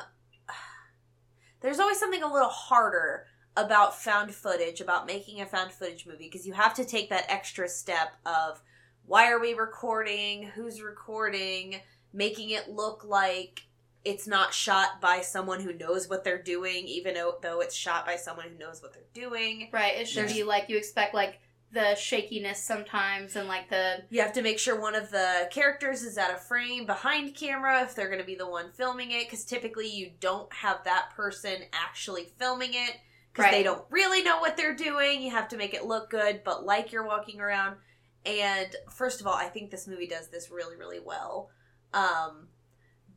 there's 1.61 1.81
always 1.81 1.99
something 1.99 2.23
a 2.23 2.33
little 2.33 2.49
harder 2.49 3.27
about 3.57 4.01
found 4.01 4.33
footage, 4.35 4.81
about 4.81 5.07
making 5.07 5.41
a 5.41 5.47
found 5.47 5.73
footage 5.73 6.07
movie 6.07 6.29
because 6.31 6.47
you 6.47 6.53
have 6.53 6.75
to 6.75 6.85
take 6.85 7.11
that 7.11 7.25
extra 7.29 7.69
step 7.69 8.15
of 8.25 8.63
why 9.07 9.31
are 9.31 9.41
we 9.41 9.55
recording, 9.55 10.45
who's 10.55 10.81
recording, 10.83 11.81
making 12.13 12.51
it 12.51 12.69
look 12.69 13.05
like 13.05 13.63
it's 14.05 14.27
not 14.27 14.53
shot 14.53 15.01
by 15.01 15.21
someone 15.21 15.61
who 15.61 15.73
knows 15.73 16.09
what 16.09 16.25
they're 16.25 16.43
doing 16.43 16.87
even 16.87 17.15
though, 17.15 17.61
it's 17.61 17.75
shot 17.75 18.05
by 18.05 18.17
someone 18.17 18.47
who 18.49 18.59
knows 18.59 18.83
what 18.83 18.93
they're 18.93 19.03
doing. 19.15 19.69
Right. 19.73 19.97
It 19.97 20.09
should 20.09 20.23
There's- 20.25 20.33
be 20.33 20.43
like 20.43 20.69
you 20.69 20.77
expect 20.77 21.15
like 21.15 21.39
the 21.71 21.95
shakiness 21.95 22.63
sometimes 22.63 23.35
and 23.37 23.49
like 23.49 23.71
the 23.71 24.03
You 24.11 24.21
have 24.21 24.35
to 24.35 24.43
make 24.43 24.59
sure 24.59 24.79
one 24.79 24.95
of 24.95 25.11
the 25.11 25.49
characters 25.51 26.03
is 26.03 26.19
at 26.19 26.31
a 26.31 26.37
frame 26.37 26.85
behind 26.85 27.35
camera 27.35 27.83
if 27.83 27.95
they're 27.95 28.09
going 28.09 28.21
to 28.21 28.27
be 28.27 28.35
the 28.35 28.49
one 28.49 28.73
filming 28.73 29.11
it, 29.13 29.25
because 29.27 29.45
typically 29.45 29.89
you 29.89 30.11
don't 30.21 30.53
have 30.53 30.85
that 30.85 31.11
person 31.17 31.63
actually 31.73 32.27
filming 32.39 32.75
it 32.75 32.97
because 33.33 33.51
they 33.51 33.63
don't 33.63 33.85
really 33.89 34.23
know 34.23 34.39
what 34.41 34.57
they're 34.59 34.75
doing. 34.77 35.23
You 35.23 35.31
have 35.31 35.49
to 35.49 35.57
make 35.57 35.73
it 35.73 35.87
look 35.87 36.11
good, 36.11 36.43
but 36.45 36.67
like 36.67 36.93
you're 36.93 37.07
walking 37.07 37.41
around. 37.41 37.77
And 38.25 38.75
first 38.91 39.21
of 39.21 39.27
all, 39.27 39.35
I 39.35 39.47
think 39.49 39.71
this 39.71 39.87
movie 39.89 40.07
does 40.07 40.29
this 40.29 40.51
really, 40.51 40.77
really 40.77 41.01
well. 41.01 41.51
Um, 41.93 42.49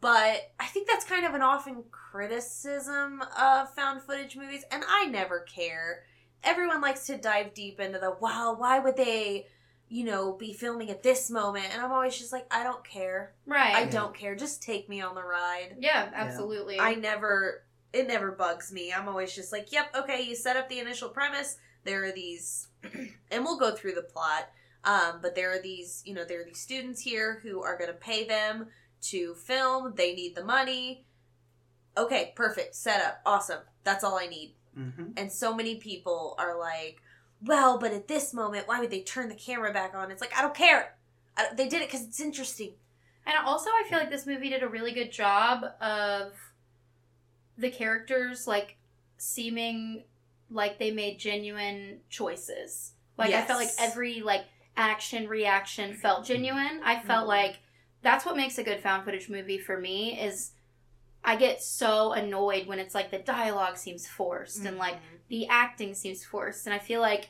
but 0.02 0.52
I 0.60 0.66
think 0.66 0.88
that's 0.88 1.06
kind 1.06 1.26
of 1.26 1.34
an 1.34 1.42
often 1.42 1.84
criticism 1.92 3.24
of 3.40 3.74
found 3.74 4.02
footage 4.02 4.36
movies, 4.36 4.64
and 4.72 4.84
I 4.88 5.06
never 5.06 5.40
care. 5.42 6.04
Everyone 6.44 6.82
likes 6.82 7.08
to 7.08 7.18
dive 7.18 7.54
deep 7.54 7.80
into 7.80 8.00
the 8.00 8.16
wow, 8.20 8.56
why 8.58 8.80
would 8.80 8.98
they, 8.98 9.48
you 9.90 10.04
know, 10.04 10.34
be 10.34 10.54
filming 10.54 10.90
at 10.90 11.02
this 11.04 11.30
moment? 11.32 11.68
And 11.72 11.82
I'm 11.82 11.92
always 11.92 12.18
just 12.18 12.32
like, 12.32 12.46
I 12.52 12.64
don't 12.64 12.84
care. 12.84 13.34
right. 13.46 13.76
I 13.76 13.86
don't 13.86 14.16
care. 14.16 14.36
Just 14.36 14.62
take 14.62 14.90
me 14.90 15.02
on 15.02 15.16
the 15.16 15.24
ride. 15.24 15.78
yeah, 15.80 16.10
absolutely. 16.14 16.80
I 16.80 16.96
never, 16.96 17.64
it 17.94 18.08
never 18.08 18.32
bugs 18.32 18.72
me. 18.72 18.94
I'm 18.94 19.08
always 19.08 19.34
just 19.34 19.52
like, 19.52 19.72
yep, 19.72 19.96
okay, 19.96 20.22
you 20.22 20.36
set 20.36 20.58
up 20.58 20.70
the 20.70 20.80
initial 20.80 21.10
premise. 21.10 21.58
There 21.84 22.04
are 22.06 22.12
these, 22.12 22.68
and 23.32 23.44
we'll 23.44 23.60
go 23.60 23.74
through 23.76 23.94
the 23.94 24.02
plot. 24.04 24.50
Um, 24.86 25.20
but 25.22 25.36
there 25.36 25.51
are 25.51 25.62
these, 25.62 26.04
you 26.06 26.13
know, 26.13 26.24
there 26.24 26.42
are 26.42 26.46
these 26.46 26.60
students 26.60 27.01
here 27.01 27.39
who 27.44 27.62
are 27.63 27.77
going 27.77 27.89
to 27.89 27.98
pay 27.98 28.25
them 28.25 28.68
to 29.01 29.34
film. 29.36 29.94
They 29.96 30.13
need 30.13 30.36
the 30.36 30.44
money. 30.46 31.06
Okay, 31.98 32.34
perfect. 32.36 32.75
Set 32.75 33.04
up. 33.04 33.22
Awesome. 33.25 33.62
That's 33.84 34.04
all 34.04 34.18
I 34.18 34.27
need. 34.27 34.56
hmm 34.75 35.12
And 35.18 35.32
so 35.32 35.54
many 35.56 35.75
people 35.75 36.36
are 36.38 36.58
like, 36.58 37.01
well, 37.44 37.77
but 37.80 37.92
at 37.92 38.08
this 38.08 38.34
moment, 38.34 38.68
why 38.68 38.80
would 38.80 38.92
they 38.92 39.01
turn 39.01 39.30
the 39.30 39.36
camera 39.36 39.74
back 39.74 39.94
on? 39.96 40.12
It's 40.12 40.22
like, 40.22 40.38
I 40.38 40.42
don't 40.42 40.56
care. 40.56 40.96
I, 41.36 41.48
they 41.54 41.68
did 41.68 41.82
it 41.82 41.89
because 41.89 42.06
it's 42.06 42.20
interesting. 42.22 42.74
And 43.25 43.36
also, 43.44 43.70
I 43.72 43.88
feel 43.89 43.98
like 43.98 44.12
this 44.12 44.27
movie 44.27 44.50
did 44.50 44.62
a 44.62 44.68
really 44.68 44.92
good 44.92 45.12
job 45.12 45.65
of 45.82 46.34
the 47.58 47.70
characters 47.70 48.46
like 48.46 48.77
seeming 49.18 50.04
like 50.51 50.77
they 50.77 50.92
made 50.92 51.18
genuine 51.20 52.00
choices. 52.10 52.92
Like 53.18 53.34
I 53.34 53.42
felt 53.44 53.60
like 53.60 53.70
every 53.80 54.22
like 54.22 54.46
action 54.77 55.27
reaction 55.27 55.94
felt 55.94 56.25
genuine. 56.25 56.82
I 56.84 57.00
felt 57.00 57.25
Mhm. 57.25 57.29
like 57.29 57.60
that's 58.01 58.25
what 58.25 58.38
makes 58.38 58.58
a 58.58 58.63
good 58.63 58.79
found 58.82 59.03
footage 59.03 59.29
movie 59.29 59.58
for 59.58 59.77
me 59.79 60.20
is 60.20 60.51
I 61.27 61.38
get 61.38 61.63
so 61.63 62.13
annoyed 62.13 62.67
when 62.67 62.77
it's 62.77 62.94
like 62.94 63.10
the 63.10 63.17
dialogue 63.17 63.77
seems 63.77 64.08
forced 64.08 64.63
and 64.63 64.77
like 64.77 64.94
Mhm. 64.96 65.20
the 65.29 65.48
acting 65.48 65.96
seems 65.96 66.24
forced 66.24 66.67
and 66.67 66.74
i 66.75 66.77
feel 66.77 67.01
like 67.01 67.29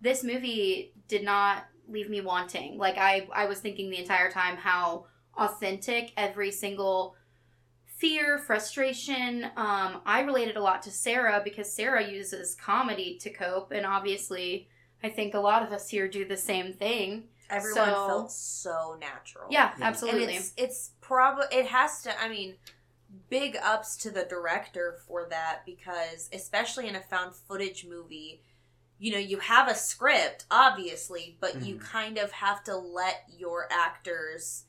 this 0.00 0.24
movie 0.24 0.92
did 1.06 1.22
not 1.22 1.68
leave 1.86 2.10
me 2.10 2.20
wanting 2.20 2.76
like 2.76 2.98
i 2.98 3.28
i 3.32 3.44
was 3.46 3.60
thinking 3.60 3.88
the 3.88 3.98
entire 3.98 4.32
time 4.32 4.56
how 4.56 5.06
authentic 5.36 6.12
every 6.16 6.50
single 6.50 7.14
fear 7.84 8.36
frustration 8.38 9.44
um 9.56 10.02
i 10.06 10.20
related 10.22 10.56
a 10.56 10.60
lot 10.60 10.82
to 10.82 10.90
sarah 10.90 11.40
because 11.44 11.72
sarah 11.72 12.04
uses 12.10 12.56
comedy 12.56 13.16
to 13.16 13.30
cope 13.30 13.70
and 13.70 13.86
obviously 13.86 14.68
i 15.02 15.08
think 15.08 15.34
a 15.34 15.40
lot 15.40 15.62
of 15.62 15.72
us 15.72 15.88
here 15.88 16.08
do 16.08 16.24
the 16.24 16.36
same 16.36 16.72
thing 16.72 17.28
everyone 17.48 17.74
So- 17.86 18.06
felt 18.06 18.32
so 18.32 18.96
natural. 19.00 19.46
yeah, 19.50 19.72
Yeah. 19.78 19.86
absolutely 19.86 20.22
and 20.24 20.32
it's 20.32 20.52
it's 20.56 20.90
probably 21.00 21.46
it 21.50 21.66
has 21.66 22.00
to. 22.02 22.20
I 22.20 22.28
mean, 22.28 22.56
big 23.28 23.56
ups 23.56 23.96
to 23.96 24.10
the 24.12 24.24
director 24.24 24.98
for 25.08 25.26
that 25.30 25.62
because 25.66 26.28
especially 26.32 26.86
in 26.86 26.94
a 26.94 27.00
found 27.00 27.34
footage 27.34 27.84
movie, 27.84 28.40
you 29.00 29.10
know, 29.10 29.18
you 29.18 29.38
have 29.40 29.66
a 29.66 29.74
script 29.74 30.44
obviously, 30.48 31.36
but 31.40 31.60
you 31.62 31.74
Mhm. 31.74 31.80
kind 31.80 32.18
of 32.18 32.30
have 32.30 32.62
to 32.64 32.76
let 32.76 33.24
your 33.36 33.66
actors 33.72 34.64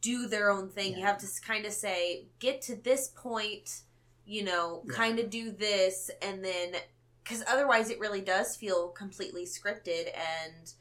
do 0.00 0.26
their 0.26 0.48
own 0.50 0.70
thing. 0.70 0.96
You 0.96 1.04
have 1.04 1.18
to 1.18 1.28
kind 1.42 1.66
of 1.66 1.72
say, 1.74 2.26
get 2.38 2.62
to 2.62 2.74
this 2.74 3.08
point, 3.08 3.82
you 4.24 4.44
know, 4.44 4.82
Yeah. 4.86 4.94
kind 4.94 5.18
of 5.18 5.28
do 5.28 5.50
this, 5.52 6.10
and 6.22 6.42
then 6.42 6.76
because 7.22 7.42
otherwise 7.48 7.90
it 7.90 7.98
really 8.00 8.20
does 8.20 8.56
feel 8.56 8.88
completely 8.88 9.44
scripted 9.44 10.06
and 10.14 10.72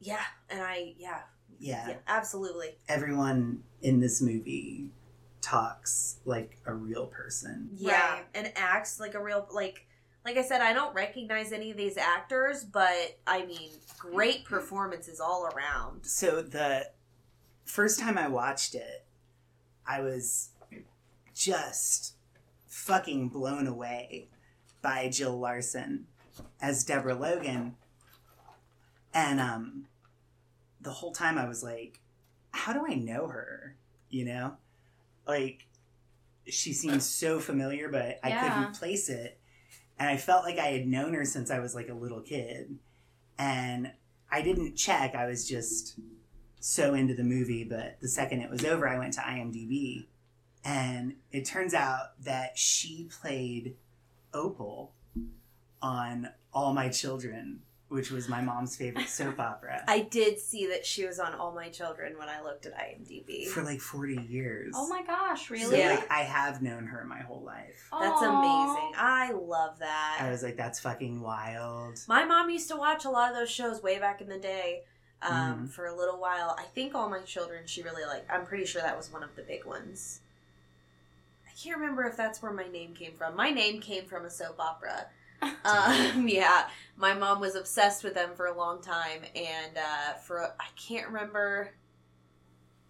yeah 0.00 0.22
and 0.48 0.60
i 0.62 0.94
yeah 0.98 1.20
Yeah. 1.58 1.88
yeah 1.88 1.96
absolutely 2.06 2.78
Everyone 2.88 3.62
in 3.82 4.00
this 4.00 4.20
movie 4.22 4.90
talks 5.40 6.18
like 6.24 6.58
a 6.66 6.72
real 6.74 7.06
person. 7.06 7.70
yeah 7.76 8.14
Right. 8.14 8.24
and 8.34 8.52
acts 8.56 9.00
like 9.00 9.14
a 9.14 9.22
real 9.22 9.46
like 9.52 9.86
like 10.24 10.36
i 10.36 10.42
said 10.42 10.60
i 10.60 10.72
don't 10.72 10.94
recognize 10.94 11.50
any 11.52 11.70
of 11.70 11.76
these 11.76 11.96
actors 11.96 12.62
but 12.64 13.18
i 13.26 13.44
mean 13.46 13.70
great 13.98 14.44
mm-hmm. 14.44 14.54
performances 14.54 15.18
all 15.20 15.46
around 15.54 16.04
So 16.04 16.42
the 16.42 16.90
first 17.64 18.00
time 18.00 18.18
I 18.18 18.26
watched 18.28 18.74
it, 18.74 19.04
I 19.86 20.00
was 20.00 20.50
just 21.34 22.14
fucking 22.66 23.28
blown 23.28 23.66
away 23.66 24.28
by 24.82 25.08
Jill 25.08 25.38
Larson 25.38 26.06
as 26.60 26.84
Deborah 26.84 27.14
Logan. 27.14 27.76
And 29.12 29.40
um 29.40 29.86
the 30.80 30.90
whole 30.90 31.12
time 31.12 31.36
I 31.36 31.46
was 31.48 31.62
like, 31.62 32.00
how 32.52 32.72
do 32.72 32.84
I 32.88 32.94
know 32.94 33.28
her? 33.28 33.76
You 34.08 34.24
know? 34.24 34.52
Like 35.26 35.66
she 36.46 36.72
seems 36.72 37.04
so 37.06 37.38
familiar, 37.38 37.88
but 37.88 38.18
I 38.24 38.30
Yeah. 38.30 38.40
couldn't 38.40 38.74
place 38.78 39.08
it. 39.08 39.38
And 39.98 40.08
I 40.08 40.16
felt 40.16 40.44
like 40.44 40.58
I 40.58 40.68
had 40.68 40.86
known 40.86 41.12
her 41.14 41.24
since 41.24 41.50
I 41.50 41.58
was 41.60 41.74
like 41.74 41.88
a 41.90 41.94
little 41.94 42.22
kid. 42.22 42.78
And 43.38 43.92
I 44.30 44.42
didn't 44.42 44.76
check. 44.76 45.14
I 45.14 45.26
was 45.26 45.46
just 45.46 45.98
so 46.60 46.94
into 46.94 47.14
the 47.14 47.22
movie. 47.22 47.64
But 47.64 48.00
the 48.00 48.08
second 48.08 48.40
it 48.40 48.50
was 48.50 48.64
over, 48.64 48.88
I 48.88 48.98
went 48.98 49.12
to 49.14 49.20
IMDb. 49.20 50.06
And 50.64 51.16
it 51.30 51.44
turns 51.44 51.74
out 51.74 52.22
that 52.24 52.56
she 52.56 53.08
played 53.20 53.76
Opal 54.34 54.92
on 55.82 56.28
All 56.52 56.72
My 56.72 56.88
Children, 56.88 57.60
which 57.88 58.10
was 58.10 58.28
my 58.28 58.40
mom's 58.40 58.76
favorite 58.76 59.08
soap 59.08 59.40
opera, 59.50 59.82
i 59.88 60.00
did 60.00 60.38
see 60.38 60.66
that 60.68 60.86
she 60.86 61.04
was 61.06 61.18
on 61.18 61.34
all 61.34 61.52
my 61.52 61.68
children 61.68 62.16
when 62.18 62.28
i 62.28 62.40
looked 62.40 62.64
at 62.66 62.72
imdb 62.78 63.46
for 63.48 63.62
like 63.64 63.80
40 63.80 64.14
years. 64.28 64.74
oh 64.76 64.88
my 64.88 65.02
gosh 65.02 65.48
So, 65.48 65.54
really 65.54 65.78
Yeah. 65.80 65.90
like, 65.96 66.10
I 66.10 66.20
have 66.20 66.62
known 66.62 66.86
her 66.86 67.04
my 67.04 67.18
whole 67.20 67.42
life. 67.42 67.88
that's 67.90 68.22
Aw. 68.22 68.38
amazing 68.38 68.92
i 68.96 69.32
love 69.32 69.78
that 69.80 70.18
I 70.20 70.30
was 70.30 70.42
like, 70.44 70.56
that's 70.56 70.78
fucking 70.80 71.20
wild. 71.20 71.98
My 72.06 72.24
mom 72.24 72.48
used 72.50 72.68
to 72.68 72.76
watch 72.76 73.04
a 73.06 73.10
lot 73.10 73.30
of 73.32 73.36
those 73.36 73.50
shows 73.50 73.82
way 73.82 73.98
back 73.98 74.20
in 74.20 74.28
the 74.28 74.38
day. 74.38 74.82
um, 75.22 75.66
for 75.68 75.86
a 75.86 75.94
little 75.96 76.18
while. 76.20 76.54
I 76.58 76.64
think 76.74 76.94
All 76.94 77.08
My 77.10 77.20
Children 77.20 77.64
she 77.66 77.82
really 77.82 78.04
liked. 78.04 78.30
I'm 78.30 78.46
pretty 78.46 78.64
sure 78.66 78.80
that 78.82 78.96
was 78.96 79.12
one 79.12 79.22
of 79.22 79.34
the 79.36 79.42
big 79.42 79.64
ones. 79.66 80.20
I 81.60 81.62
can't 81.62 81.78
remember 81.78 82.04
if 82.04 82.16
that's 82.16 82.40
where 82.40 82.52
my 82.52 82.68
name 82.68 82.94
came 82.94 83.12
from. 83.12 83.36
My 83.36 83.50
name 83.50 83.80
came 83.80 84.06
from 84.06 84.24
a 84.24 84.30
soap 84.30 84.58
opera. 84.58 85.06
Um, 85.64 86.28
yeah, 86.28 86.68
my 86.98 87.14
mom 87.14 87.40
was 87.40 87.54
obsessed 87.54 88.04
with 88.04 88.12
them 88.12 88.30
for 88.34 88.44
a 88.44 88.56
long 88.56 88.82
time, 88.82 89.22
and 89.34 89.74
uh, 89.74 90.12
for 90.18 90.54
I 90.60 90.66
can't 90.76 91.06
remember. 91.06 91.72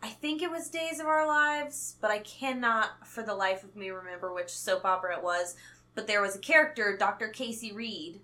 I 0.02 0.08
think 0.08 0.42
it 0.42 0.50
was 0.50 0.68
Days 0.68 0.98
of 0.98 1.06
Our 1.06 1.28
Lives, 1.28 1.94
but 2.00 2.10
I 2.10 2.18
cannot 2.18 3.06
for 3.06 3.22
the 3.22 3.36
life 3.36 3.62
of 3.62 3.76
me 3.76 3.90
remember 3.90 4.34
which 4.34 4.50
soap 4.50 4.84
opera 4.84 5.18
it 5.18 5.22
was. 5.22 5.54
But 5.94 6.08
there 6.08 6.20
was 6.20 6.34
a 6.34 6.40
character, 6.40 6.96
Dr. 6.96 7.28
Casey 7.28 7.70
Reed, 7.70 8.20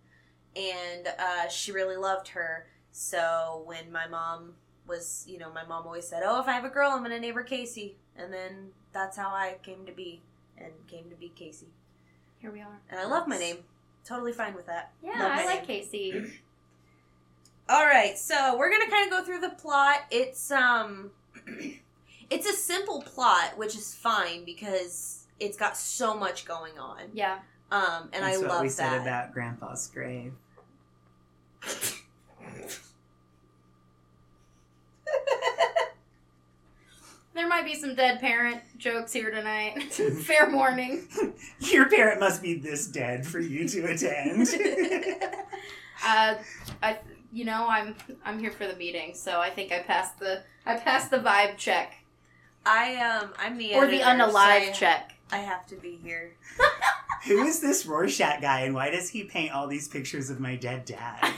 and 0.56 1.06
uh, 1.06 1.46
she 1.48 1.70
really 1.70 1.96
loved 1.96 2.26
her. 2.28 2.66
So 2.90 3.62
when 3.64 3.92
my 3.92 4.08
mom 4.08 4.54
was, 4.88 5.24
you 5.28 5.38
know, 5.38 5.52
my 5.52 5.64
mom 5.64 5.86
always 5.86 6.08
said, 6.08 6.24
"Oh, 6.24 6.40
if 6.40 6.48
I 6.48 6.52
have 6.52 6.64
a 6.64 6.68
girl, 6.68 6.90
I'm 6.90 7.02
gonna 7.02 7.20
name 7.20 7.36
her 7.36 7.44
Casey," 7.44 7.96
and 8.16 8.32
then 8.32 8.70
that's 8.92 9.16
how 9.16 9.28
I 9.28 9.58
came 9.62 9.86
to 9.86 9.92
be, 9.92 10.22
and 10.58 10.72
came 10.88 11.08
to 11.10 11.16
be 11.16 11.28
Casey. 11.34 11.68
Here 12.38 12.50
we 12.50 12.60
are. 12.60 12.80
And 12.90 13.00
I 13.00 13.06
love 13.06 13.26
my 13.28 13.38
name. 13.38 13.58
Totally 14.04 14.32
fine 14.32 14.54
with 14.54 14.66
that. 14.66 14.92
Yeah, 15.02 15.22
Love 15.22 15.32
I 15.32 15.44
like 15.44 15.68
name. 15.68 15.80
Casey. 15.80 16.24
All 17.68 17.84
right, 17.84 18.16
so 18.16 18.56
we're 18.56 18.70
gonna 18.70 18.88
kind 18.88 19.10
of 19.10 19.18
go 19.18 19.24
through 19.24 19.40
the 19.40 19.50
plot. 19.50 20.02
It's 20.10 20.50
um, 20.52 21.10
it's 22.30 22.46
a 22.46 22.52
simple 22.52 23.02
plot, 23.02 23.56
which 23.58 23.74
is 23.74 23.94
fine 23.94 24.44
because 24.44 25.26
it's 25.40 25.56
got 25.56 25.76
so 25.76 26.16
much 26.16 26.44
going 26.44 26.78
on. 26.78 27.00
Yeah. 27.12 27.38
Um, 27.72 28.10
and 28.12 28.22
That's 28.24 28.36
I 28.36 28.40
what 28.40 28.48
love 28.48 28.62
we 28.62 28.68
said 28.68 28.90
that. 28.90 29.02
about 29.02 29.32
Grandpa's 29.34 29.88
grave. 29.92 30.32
There 37.36 37.46
might 37.46 37.66
be 37.66 37.74
some 37.74 37.94
dead 37.94 38.18
parent 38.18 38.62
jokes 38.78 39.12
here 39.12 39.30
tonight. 39.30 39.92
Fair 39.92 40.50
warning. 40.50 41.06
Your 41.60 41.86
parent 41.86 42.18
must 42.18 42.40
be 42.40 42.54
this 42.54 42.86
dead 42.86 43.26
for 43.26 43.38
you 43.40 43.68
to 43.68 43.84
attend. 43.84 44.48
Uh, 46.06 46.34
I, 46.82 46.98
you 47.32 47.46
know, 47.46 47.66
I'm 47.70 47.94
I'm 48.22 48.38
here 48.38 48.50
for 48.50 48.66
the 48.66 48.76
meeting, 48.76 49.14
so 49.14 49.40
I 49.40 49.48
think 49.48 49.72
I 49.72 49.78
passed 49.78 50.18
the 50.18 50.42
I 50.66 50.76
passed 50.76 51.10
the 51.10 51.16
vibe 51.16 51.56
check 51.56 51.94
I 52.66 52.96
um, 52.96 53.30
I'm 53.38 53.56
the 53.56 53.74
or 53.74 53.86
the 53.86 54.02
editor, 54.02 54.30
so 54.30 54.36
unalive 54.36 54.68
I- 54.68 54.72
check. 54.72 55.14
I 55.32 55.38
have 55.38 55.66
to 55.68 55.76
be 55.76 55.98
here. 56.02 56.34
Who 57.24 57.44
is 57.44 57.60
this 57.60 57.86
Rorschach 57.86 58.42
guy, 58.42 58.60
and 58.60 58.74
why 58.74 58.90
does 58.90 59.08
he 59.08 59.24
paint 59.24 59.52
all 59.52 59.66
these 59.66 59.88
pictures 59.88 60.28
of 60.28 60.38
my 60.38 60.54
dead 60.54 60.84
dad? 60.84 61.32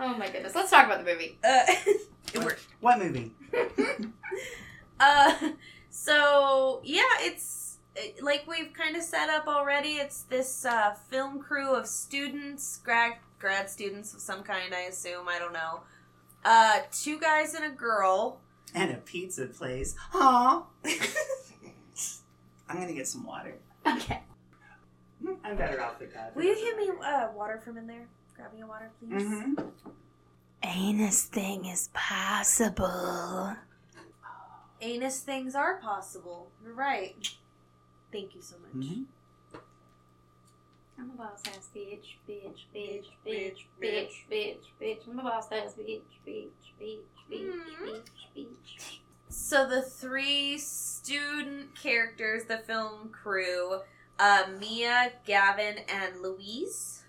Oh 0.00 0.14
my 0.16 0.28
goodness. 0.30 0.54
Let's 0.54 0.70
talk 0.70 0.86
about 0.86 1.04
the 1.04 1.12
movie. 1.12 1.36
Uh, 1.42 1.64
it 2.34 2.44
worked. 2.44 2.66
what 2.80 2.98
movie? 2.98 3.32
Uh, 5.00 5.32
so 5.90 6.80
yeah, 6.82 7.02
it's 7.20 7.78
it- 7.94 8.20
like 8.20 8.44
we've 8.48 8.72
kind 8.72 8.96
of 8.96 9.02
set 9.04 9.28
up 9.30 9.46
already. 9.46 9.90
It's 9.90 10.22
this 10.22 10.64
uh, 10.64 10.94
film 11.08 11.38
crew 11.40 11.72
of 11.72 11.86
students, 11.86 12.78
grad 12.78 13.12
grad 13.38 13.70
students 13.70 14.12
of 14.12 14.20
some 14.20 14.42
kind, 14.42 14.74
I 14.74 14.80
assume. 14.90 15.28
I 15.28 15.38
don't 15.38 15.52
know. 15.52 15.82
Uh, 16.44 16.80
two 16.90 17.20
guys 17.20 17.54
and 17.54 17.64
a 17.64 17.70
girl. 17.70 18.40
And 18.74 18.90
a 18.90 18.96
pizza 18.96 19.46
place. 19.46 19.94
Aw. 20.14 20.64
I'm 22.68 22.80
gonna 22.80 22.92
get 22.92 23.06
some 23.06 23.24
water. 23.24 23.54
Okay. 23.86 24.20
I'm 25.44 25.56
better 25.56 25.80
off 25.80 25.98
the 26.00 26.06
cup. 26.06 26.34
Will 26.34 26.42
you 26.44 26.56
give 26.56 26.76
me 26.76 26.90
uh, 27.04 27.28
water 27.36 27.60
from 27.64 27.78
in 27.78 27.86
there? 27.86 28.08
Grab 28.36 28.52
me 28.52 28.62
a 28.62 28.66
water, 28.66 28.90
please. 28.98 29.22
hmm 29.22 29.54
Anus 30.62 31.24
thing 31.24 31.64
is 31.66 31.88
possible. 31.92 33.56
Anus 34.80 35.20
things 35.20 35.54
are 35.54 35.76
possible. 35.76 36.50
You're 36.62 36.74
right. 36.74 37.16
Thank 38.12 38.34
you 38.34 38.42
so 38.42 38.56
much. 38.58 38.72
hmm 38.72 39.02
I'm 41.00 41.10
a 41.10 41.12
boss 41.12 41.42
ass 41.46 41.68
bitch, 41.74 42.16
bitch, 42.28 42.64
bitch, 42.74 43.04
bitch, 43.24 43.66
bitch, 43.80 44.10
bitch, 44.30 44.56
bitch. 44.82 44.98
I'm 45.08 45.20
a 45.20 45.22
boss 45.22 45.46
ass 45.52 45.74
bitch, 45.78 46.00
bitch, 46.26 46.48
bitch, 46.80 46.98
bitch, 47.30 47.52
bitch, 47.84 48.02
bitch. 48.36 48.98
So 49.28 49.68
the 49.68 49.82
three 49.82 50.58
student 50.58 51.76
characters, 51.76 52.46
the 52.46 52.58
film 52.58 53.10
crew, 53.10 53.80
uh, 54.18 54.44
Mia, 54.58 55.12
Gavin, 55.24 55.76
and 55.88 56.20
Louise, 56.20 57.04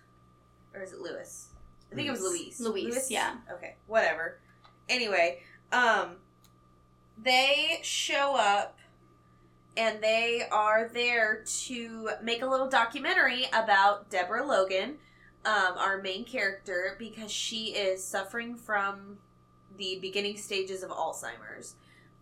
or 0.75 0.83
is 0.83 0.93
it 0.93 0.99
Lewis? 0.99 1.48
I 1.91 1.95
think 1.95 2.07
it 2.07 2.11
was 2.11 2.21
Louise. 2.21 2.59
Louise, 2.59 3.09
yeah. 3.09 3.35
Okay, 3.51 3.75
whatever. 3.87 4.39
Anyway, 4.87 5.41
um, 5.71 6.17
they 7.21 7.79
show 7.81 8.35
up, 8.35 8.77
and 9.75 10.01
they 10.01 10.43
are 10.51 10.89
there 10.93 11.43
to 11.65 12.09
make 12.21 12.41
a 12.41 12.47
little 12.47 12.69
documentary 12.69 13.45
about 13.53 14.09
Deborah 14.09 14.45
Logan, 14.45 14.97
um, 15.45 15.77
our 15.77 16.01
main 16.01 16.25
character, 16.25 16.95
because 16.99 17.31
she 17.31 17.67
is 17.67 18.03
suffering 18.03 18.55
from 18.55 19.17
the 19.77 19.97
beginning 20.01 20.37
stages 20.37 20.83
of 20.83 20.89
Alzheimer's. 20.89 21.75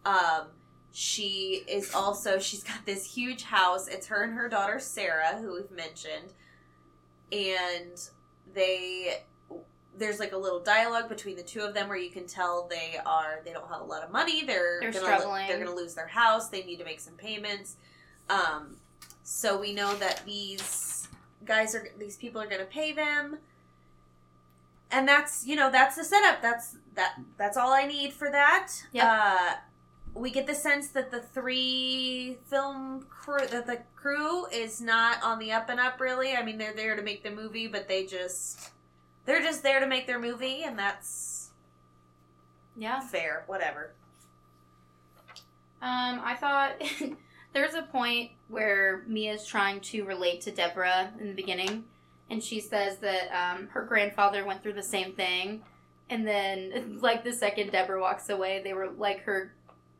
Um, 0.06 0.47
she 0.91 1.63
is 1.67 1.93
also 1.93 2.39
she's 2.39 2.63
got 2.63 2.86
this 2.86 3.13
huge 3.13 3.43
house. 3.43 3.88
It's 3.88 4.08
her 4.08 4.23
and 4.23 4.34
her 4.34 4.47
daughter 4.47 4.80
Sarah, 4.80 5.38
who 5.38 5.53
we've 5.53 5.71
mentioned, 5.71 6.34
and 7.32 7.99
they 8.53 9.21
there's 9.97 10.19
like 10.19 10.31
a 10.33 10.38
little 10.38 10.60
dialogue 10.60 11.10
between 11.10 11.36
the 11.36 11.43
two 11.43 11.62
of 11.62 11.73
them 11.73 11.88
where 11.89 11.97
you 11.97 12.10
can 12.12 12.25
tell 12.27 12.67
they 12.69 12.97
are 13.05 13.41
they 13.43 13.51
don't 13.53 13.67
have 13.69 13.81
a 13.81 13.86
lot 13.86 14.03
of 14.03 14.12
money. 14.12 14.43
They're 14.43 14.79
They're 14.79 14.91
gonna 14.91 15.05
struggling. 15.05 15.47
they're 15.47 15.60
gonna 15.60 15.75
lose 15.75 15.93
their 15.93 16.07
house. 16.07 16.49
They 16.49 16.63
need 16.63 16.77
to 16.77 16.86
make 16.86 16.99
some 16.99 17.13
payments. 17.15 17.75
Um, 18.29 18.77
so 19.23 19.60
we 19.60 19.73
know 19.73 19.95
that 19.95 20.23
these 20.25 21.07
guys 21.45 21.75
are 21.75 21.88
these 21.97 22.17
people 22.17 22.41
are 22.41 22.47
gonna 22.47 22.65
pay 22.65 22.91
them. 22.91 23.39
And 24.91 25.07
that's 25.07 25.45
you 25.45 25.55
know 25.55 25.69
that's 25.71 25.95
the 25.95 26.03
setup. 26.03 26.41
That's 26.41 26.75
that 26.95 27.19
that's 27.38 27.57
all 27.57 27.71
I 27.73 27.86
need 27.86 28.13
for 28.13 28.29
that. 28.31 28.71
Yep. 28.93 29.05
Uh, 29.05 29.53
we 30.13 30.31
get 30.31 30.47
the 30.47 30.55
sense 30.55 30.88
that 30.89 31.12
the 31.12 31.19
three 31.21 32.38
film 32.49 33.05
crew 33.10 33.45
that 33.47 33.67
the 33.67 33.79
crew 33.95 34.47
is 34.47 34.79
not 34.81 35.21
on 35.23 35.39
the 35.39 35.51
up 35.51 35.69
and 35.69 35.79
up 35.79 35.99
really. 35.99 36.36
I 36.36 36.43
mean 36.43 36.57
they're 36.57 36.73
there 36.73 36.95
to 36.95 37.01
make 37.01 37.23
the 37.23 37.31
movie, 37.31 37.67
but 37.67 37.88
they 37.88 38.05
just 38.05 38.69
they're 39.27 39.41
just 39.43 39.61
there 39.61 39.79
to 39.79 39.85
make 39.85 40.07
their 40.07 40.19
movie 40.19 40.63
and 40.63 40.79
that's 40.79 41.51
Yeah. 42.75 42.99
fair, 43.01 43.43
whatever. 43.45 43.91
Um, 45.81 46.19
I 46.23 46.35
thought 46.35 46.81
there's 47.53 47.75
a 47.75 47.83
point 47.83 48.31
where 48.47 49.03
Mia's 49.07 49.45
trying 49.45 49.79
to 49.81 50.03
relate 50.05 50.41
to 50.41 50.51
Deborah 50.51 51.11
in 51.19 51.27
the 51.27 51.33
beginning, 51.35 51.83
and 52.31 52.41
she 52.43 52.59
says 52.59 52.97
that 52.99 53.29
um, 53.31 53.67
her 53.67 53.83
grandfather 53.83 54.43
went 54.45 54.63
through 54.63 54.73
the 54.73 54.81
same 54.83 55.13
thing, 55.13 55.61
and 56.09 56.27
then 56.27 56.97
like 57.01 57.23
the 57.23 57.33
second 57.33 57.71
Deborah 57.71 58.01
walks 58.01 58.29
away, 58.29 58.61
they 58.63 58.73
were 58.73 58.89
like 58.89 59.21
her 59.25 59.53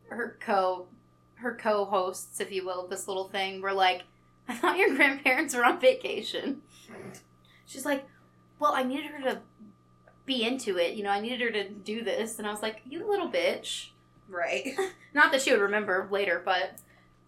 her 0.10 0.38
co 0.40 0.88
her 1.36 1.54
co-hosts, 1.56 2.40
if 2.40 2.52
you 2.52 2.66
will, 2.66 2.86
of 2.86 2.90
this 2.90 3.08
little 3.08 3.28
thing 3.28 3.62
were 3.62 3.74
like, 3.74 4.02
I 4.48 4.56
thought 4.56 4.78
your 4.80 4.96
grandparents 4.96 5.54
were 5.56 5.64
on 5.64 5.80
vacation. 5.80 6.62
She's 7.68 7.86
like, 7.86 8.08
well, 8.60 8.74
I 8.74 8.84
needed 8.84 9.08
her 9.12 9.22
to 9.32 9.40
be 10.26 10.44
into 10.44 10.78
it, 10.78 10.96
you 10.96 11.04
know, 11.04 11.10
I 11.12 11.20
needed 11.20 11.42
her 11.42 11.52
to 11.52 11.70
do 11.70 12.04
this, 12.04 12.38
and 12.38 12.48
I 12.48 12.52
was 12.52 12.62
like, 12.62 12.82
you 12.90 13.08
little 13.10 13.30
bitch. 13.30 13.90
Right. 14.30 14.76
Not 15.14 15.32
that 15.32 15.42
she 15.42 15.52
would 15.52 15.62
remember 15.62 16.08
later, 16.12 16.42
but 16.44 16.80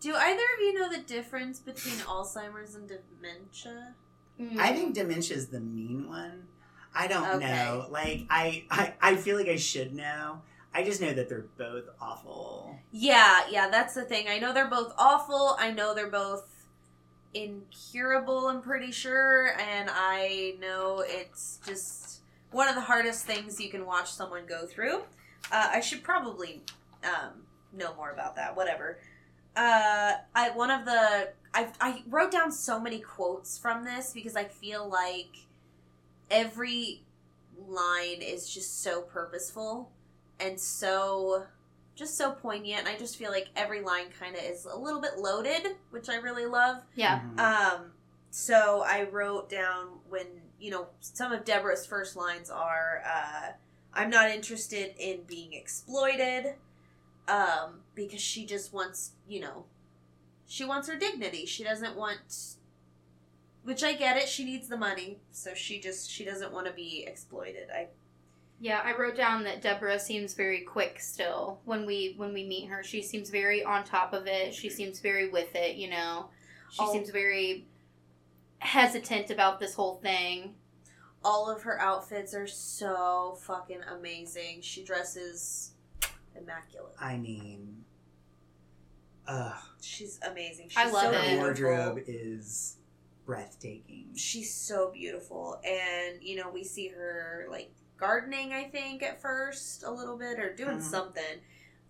Do 0.02 0.14
either 0.16 0.34
of 0.34 0.60
you 0.62 0.74
know 0.74 0.90
the 0.90 1.02
difference 1.02 1.60
between 1.60 1.96
Alzheimer's 1.96 2.76
and 2.76 2.88
dementia? 2.90 3.96
mm, 4.40 4.58
I 4.58 4.74
think 4.74 4.96
dementia's 4.96 5.48
the 5.48 5.60
mean 5.62 6.10
one. 6.10 6.48
I 6.94 7.08
don't 7.08 7.36
Okay. 7.38 7.48
know. 7.52 7.86
Like 7.90 8.26
I, 8.30 8.66
I, 8.70 8.94
I 9.02 9.16
feel 9.16 9.38
like 9.38 9.48
I 9.48 9.56
should 9.56 9.94
know. 9.96 10.42
I 10.74 10.84
just 10.84 11.02
know 11.02 11.14
that 11.14 11.30
they're 11.30 11.46
both 11.58 11.86
awful. 12.02 12.76
Yeah, 12.92 13.42
yeah, 13.50 13.70
that's 13.70 13.94
the 13.94 14.04
thing. 14.04 14.28
I 14.28 14.40
know 14.40 14.54
they're 14.54 14.68
both 14.70 14.94
awful. 14.98 15.56
I 15.60 15.72
know 15.72 15.96
they're 15.96 16.10
both 16.10 16.59
incurable, 17.34 18.48
I'm 18.48 18.62
pretty 18.62 18.92
sure. 18.92 19.58
And 19.60 19.90
I 19.92 20.56
know 20.60 21.04
it's 21.06 21.60
just 21.66 22.22
one 22.52 22.68
of 22.68 22.76
the 22.76 22.82
hardest 22.82 23.26
things 23.26 23.60
you 23.60 23.70
can 23.70 23.86
watch 23.86 24.12
someone 24.12 24.46
go 24.48 24.66
through. 24.66 25.02
Uh, 25.52 25.70
I 25.74 25.80
should 25.80 26.04
probably 26.04 26.62
um, 27.04 27.44
know 27.74 27.94
more 27.96 28.12
about 28.12 28.36
that. 28.36 28.56
Whatever. 28.56 29.00
Uh, 29.56 30.14
I 30.36 30.52
one 30.52 30.72
of 30.72 30.86
the 30.86 31.30
I 31.54 31.68
I 31.82 32.04
wrote 32.08 32.32
down 32.32 32.52
so 32.52 32.80
many 32.80 33.00
quotes 33.00 33.58
from 33.58 33.84
this 33.84 34.14
because 34.14 34.36
I 34.36 34.46
feel 34.46 34.88
like 34.88 35.48
every 36.30 37.04
line 37.68 38.22
is 38.22 38.50
just 38.50 38.82
so 38.82 39.02
purposeful 39.02 39.92
and 40.40 40.60
so 40.60 41.46
just 42.00 42.18
so 42.18 42.32
poignant. 42.32 42.80
And 42.80 42.88
I 42.88 42.98
just 42.98 43.18
feel 43.18 43.30
like 43.30 43.50
every 43.56 43.82
line 43.82 44.06
kind 44.18 44.36
of 44.36 44.42
is 44.42 44.66
a 44.66 44.76
little 44.76 45.02
bit 45.02 45.18
loaded, 45.18 45.76
which 45.92 46.10
I 46.10 46.16
really 46.16 46.46
love. 46.46 46.82
yeah. 46.96 47.20
Mhm. 47.36 47.40
Um, 47.40 47.92
so 48.32 48.84
I 48.86 49.04
wrote 49.04 49.50
down 49.50 50.00
when 50.10 50.26
you 50.60 50.72
know 50.72 50.88
some 51.02 51.32
of 51.32 51.44
Deborah's 51.46 51.86
first 51.86 52.16
lines 52.16 52.50
are, 52.50 53.04
uh, 53.06 53.52
"I'm 53.94 54.10
not 54.10 54.30
interested 54.30 54.96
in 54.98 55.24
being 55.24 55.54
exploited," 55.54 56.56
um, 57.28 57.82
because 57.96 58.22
she 58.22 58.46
just 58.46 58.72
wants 58.74 59.12
you 59.28 59.40
know, 59.42 59.66
she 60.48 60.64
wants 60.66 60.88
her 60.88 60.96
dignity. 60.98 61.46
She 61.46 61.64
doesn't 61.64 61.96
want, 61.96 62.20
which 63.64 63.84
I 63.84 63.94
get 63.94 64.18
it. 64.18 64.28
She 64.30 64.44
needs 64.46 64.68
the 64.68 64.78
money, 64.78 65.20
so 65.32 65.54
she 65.54 65.80
just 65.80 66.10
she 66.10 66.24
doesn't 66.24 66.52
want 66.54 66.66
to 66.68 66.74
be 66.74 67.04
exploited. 67.08 67.70
I 67.72 67.88
Yeah, 68.62 68.82
I 68.84 68.96
wrote 68.98 69.16
down 69.16 69.46
that 69.46 69.62
Deborah 69.62 70.00
seems 70.00 70.34
very 70.34 70.62
quick 70.62 71.00
still 71.00 71.62
when 71.64 71.86
we 71.86 72.14
when 72.18 72.34
we 72.34 72.44
meet 72.46 72.68
her. 72.68 72.84
She 72.84 73.02
seems 73.02 73.30
very 73.30 73.64
on 73.64 73.84
top 73.86 74.12
of 74.14 74.28
it. 74.28 74.54
She 74.54 74.70
seems 74.70 75.00
very 75.00 75.30
with 75.30 75.56
it, 75.56 75.78
you 75.78 75.90
know. 75.90 76.30
She 76.72 76.80
Oh. 76.82 76.92
seems 76.92 77.10
very 77.10 77.68
hesitant 78.60 79.30
about 79.32 79.60
this 79.60 79.74
whole 79.76 79.96
thing. 79.98 80.56
all 81.22 81.50
of 81.50 81.64
her 81.64 81.78
outfits 81.82 82.34
are 82.34 82.48
so 82.48 83.38
fucking 83.42 83.82
amazing. 83.84 84.62
She 84.62 84.86
dresses 84.86 85.72
immaculate. 86.34 86.94
I 86.98 87.18
mean, 87.18 87.84
uh, 89.28 89.52
She's 89.82 90.18
amazing. 90.26 90.70
She's 90.70 90.78
I 90.78 90.90
love 90.90 91.04
so 91.04 91.10
it. 91.12 91.16
her 91.16 91.22
beautiful. 91.22 91.40
wardrobe 91.76 92.04
is 92.08 92.78
breathtaking. 93.26 94.16
She's 94.16 94.54
so 94.54 94.92
beautiful, 94.92 95.60
and 95.66 96.24
you 96.24 96.38
know 96.38 96.50
we 96.50 96.64
see 96.64 96.88
her 96.88 97.48
like 97.52 97.70
gardening. 98.00 98.54
I 98.54 98.66
think 98.66 99.04
at 99.04 99.22
first 99.22 99.84
a 99.84 99.92
little 99.92 100.18
bit 100.18 100.40
or 100.40 100.54
doing 100.54 100.78
Mhm. 100.78 100.82
something. 100.84 101.40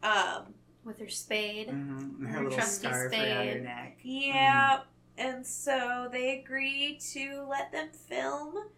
Um, 0.04 0.54
With 0.86 1.00
her 1.00 1.10
spade. 1.10 1.68
Mm-hmm. 1.68 2.26
Her 2.26 2.32
Her 2.32 2.44
little 2.44 2.58
trusty 2.58 2.88
scarf 2.88 3.12
around 3.12 3.22
her 3.22 3.52
spade. 3.52 3.64
neck. 3.64 3.98
yeah, 4.02 4.82
and 5.18 5.46
so 5.46 6.08
they 6.12 6.40
agree 6.40 6.98
to 7.14 7.44
let 7.50 7.72
them 7.72 7.90
film. 7.92 8.70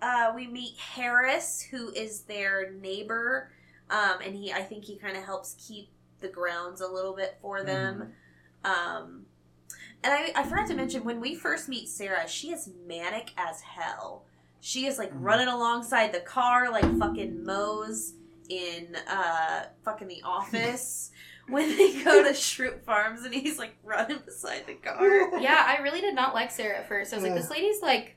Uh, 0.00 0.32
we 0.34 0.46
meet 0.46 0.76
Harris, 0.78 1.60
who 1.60 1.90
is 1.92 2.22
their 2.22 2.70
neighbor, 2.70 3.50
um, 3.90 4.20
and 4.24 4.34
he 4.36 4.52
I 4.52 4.62
think 4.62 4.84
he 4.84 4.96
kind 4.96 5.16
of 5.16 5.24
helps 5.24 5.56
keep 5.58 5.90
the 6.20 6.28
grounds 6.28 6.80
a 6.80 6.86
little 6.88 7.14
bit 7.14 7.36
for 7.42 7.62
them. 7.64 8.14
Um, 8.64 9.26
and 10.02 10.12
I, 10.14 10.32
I 10.36 10.44
forgot 10.44 10.66
to 10.68 10.74
mention 10.74 11.02
when 11.04 11.20
we 11.20 11.34
first 11.34 11.68
meet 11.68 11.88
Sarah, 11.88 12.26
she 12.28 12.52
is 12.52 12.70
manic 12.86 13.32
as 13.36 13.60
hell. 13.62 14.24
She 14.60 14.86
is 14.86 14.98
like 14.98 15.10
Mhm. 15.12 15.16
running 15.20 15.48
alongside 15.48 16.12
the 16.12 16.20
car 16.20 16.70
like 16.70 16.84
fucking 16.98 17.44
Mose 17.44 18.14
in 18.48 18.96
uh 19.08 19.64
fucking 19.84 20.08
the 20.08 20.22
office 20.24 21.10
when 21.48 21.68
they 21.76 22.02
go 22.04 22.22
to 22.22 22.30
Schrute 22.34 22.82
Farms 22.84 23.24
and 23.24 23.32
he's 23.34 23.58
like 23.58 23.74
running 23.84 24.18
beside 24.24 24.66
the 24.66 24.74
car. 24.74 25.38
Yeah, 25.40 25.64
I 25.66 25.78
really 25.82 26.00
did 26.00 26.14
not 26.14 26.34
like 26.34 26.50
Sarah 26.50 26.78
at 26.78 26.88
first. 26.88 27.12
I 27.12 27.16
was 27.16 27.24
like, 27.24 27.34
this 27.34 27.50
lady's 27.50 27.80
like 27.82 28.16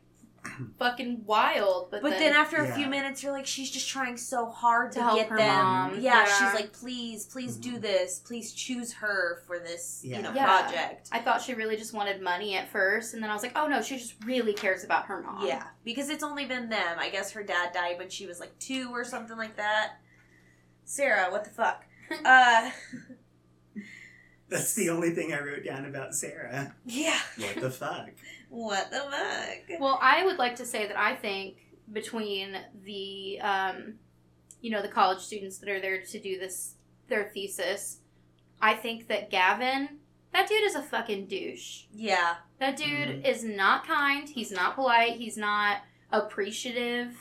fucking 0.78 1.24
wild. 1.26 1.90
But, 1.92 2.02
But 2.02 2.12
then 2.20 2.34
after 2.34 2.58
a 2.58 2.74
few 2.76 2.88
minutes, 2.88 3.24
you're 3.24 3.32
like, 3.32 3.46
she's 3.46 3.72
just 3.72 3.88
trying 3.90 4.18
so 4.18 4.46
hard 4.48 4.92
to, 4.94 5.00
To 5.00 5.04
help 5.04 5.18
get 5.18 5.30
her 5.30 5.38
them. 5.38 5.64
mom. 5.64 5.94
Yeah, 6.00 6.00
Yeah. 6.02 6.26
she's 6.26 6.54
like, 6.54 6.74
please, 6.74 7.26
please 7.26 7.56
do 7.58 7.78
Mhm. 7.78 7.82
this. 7.82 8.20
Please 8.20 8.54
choose 8.54 8.94
her 8.94 9.42
for 9.48 9.60
this, 9.60 10.02
you 10.04 10.22
know, 10.22 10.32
Yeah. 10.34 10.36
Yeah. 10.36 10.62
project. 10.62 11.10
I 11.12 11.20
thought 11.20 11.42
she 11.42 11.54
really 11.54 11.78
just 11.78 11.94
wanted 11.94 12.22
money 12.22 12.56
at 12.56 12.70
first, 12.70 13.14
and 13.14 13.24
then 13.24 13.30
I 13.30 13.34
was 13.34 13.44
like, 13.44 13.58
oh 13.58 13.68
no, 13.68 13.82
she 13.82 13.98
just 13.98 14.16
really 14.26 14.54
cares 14.54 14.84
about 14.84 15.06
her 15.06 15.22
mom. 15.22 15.46
Yeah, 15.46 15.64
because 15.84 16.10
it's 16.10 16.24
only 16.24 16.46
been 16.46 16.70
them. 16.70 16.98
I 17.00 17.10
guess 17.10 17.32
her 17.32 17.44
dad 17.44 17.72
died 17.74 17.98
when 17.98 18.10
she 18.10 18.26
was 18.26 18.40
like 18.40 18.58
two 18.60 18.90
or 18.94 19.04
something 19.04 19.38
like 19.38 19.56
that. 19.58 19.94
Sarah, 20.86 21.32
what 21.32 21.44
the 21.46 21.50
fuck? 21.50 21.86
uh, 22.26 22.70
That's 24.50 24.74
the 24.76 24.90
only 24.90 25.12
thing 25.12 25.34
I 25.34 25.40
wrote 25.42 25.64
down 25.66 25.86
about 25.86 26.14
Sarah. 26.14 26.76
yeah. 26.86 27.18
What 27.38 27.56
the 27.62 27.72
fuck? 27.72 28.10
What 28.56 28.92
the 28.92 28.98
fuck? 29.00 29.80
Well, 29.80 29.98
I 30.02 30.24
would 30.26 30.38
like 30.38 30.56
to 30.58 30.66
say 30.66 30.88
that 30.88 30.98
I 30.98 31.16
think 31.16 31.58
between 31.92 32.56
the, 32.86 33.40
um, 33.42 33.96
you 34.62 34.70
know, 34.70 34.82
the 34.82 34.88
college 34.90 35.20
students 35.20 35.58
that 35.58 35.70
are 35.70 35.80
there 35.82 36.02
to 36.04 36.20
do 36.20 36.38
this, 36.38 36.76
their 37.08 37.32
thesis, 37.34 37.98
I 38.62 38.76
think 38.76 39.08
that 39.08 39.32
Gavin, 39.32 39.98
that 40.34 40.48
dude 40.48 40.64
is 40.64 40.76
a 40.76 40.84
fucking 40.84 41.26
douche. 41.28 41.86
Yeah, 41.94 42.36
That 42.60 42.78
dude 42.78 42.88
Mhm. 43.24 43.26
is 43.28 43.44
not 43.44 43.86
kind. 43.88 44.30
He's 44.30 44.50
not 44.52 44.76
polite. 44.76 45.18
He's 45.18 45.36
not 45.36 45.82
appreciative. 46.12 47.18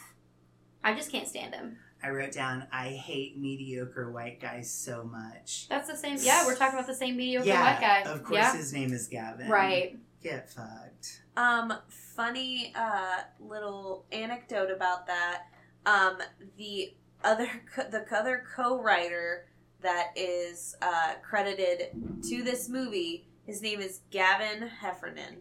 I 0.85 0.95
just 0.95 1.11
can't 1.11 1.27
stand 1.27 1.55
him. 1.55 1.79
I 2.03 2.11
wrote 2.11 2.33
down, 2.33 2.67
I 2.73 2.89
hate 2.91 3.39
mediocre 3.39 4.11
white 4.11 4.41
guys 4.41 4.71
so 4.71 5.03
much. 5.05 5.69
That's 5.69 5.89
the 5.89 5.97
same. 5.97 6.19
Yeah, 6.21 6.45
we're 6.47 6.57
talking 6.57 6.75
about 6.79 6.87
the 6.89 6.95
same 6.95 7.17
mediocre 7.17 7.47
yeah, 7.49 7.73
white 7.73 7.81
guy. 7.81 8.11
of 8.11 8.23
course 8.25 8.37
yeah, 8.37 8.57
his 8.57 8.73
name 8.73 8.93
is 8.93 9.09
Gavin. 9.09 9.49
right. 9.49 9.99
Get 10.23 10.49
fucked. 10.51 11.22
Um, 11.37 11.73
funny 11.89 12.73
uh 12.77 13.23
little 13.41 14.05
anecdote 14.13 14.71
about 14.71 15.07
that. 15.07 15.45
Um, 15.87 16.19
the 16.59 16.95
other 17.25 17.49
co- 17.75 17.89
the 17.91 18.05
other 18.17 18.45
co-writer 18.55 19.47
that 19.81 20.09
is 20.15 20.77
uh, 20.83 21.15
credited 21.23 21.89
to 22.29 22.43
this 22.45 22.69
movie, 22.69 23.27
his 23.47 23.63
name 23.63 23.81
is 23.81 24.01
Gavin 24.11 24.69
Heffernan. 24.69 25.39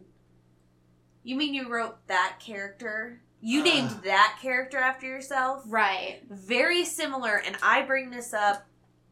You 1.24 1.36
mean 1.36 1.54
you 1.54 1.70
wrote 1.70 2.08
that 2.08 2.38
character? 2.40 3.22
You 3.42 3.62
Uh. 3.62 3.66
named 3.66 3.90
that 4.04 4.40
character 4.42 4.78
after 4.78 5.06
yourself? 5.06 5.64
Right. 5.68 6.22
very 6.30 6.86
similar 6.86 7.36
and 7.46 7.58
i 7.62 7.82
bring 7.82 8.10
this 8.12 8.34
up 8.34 8.66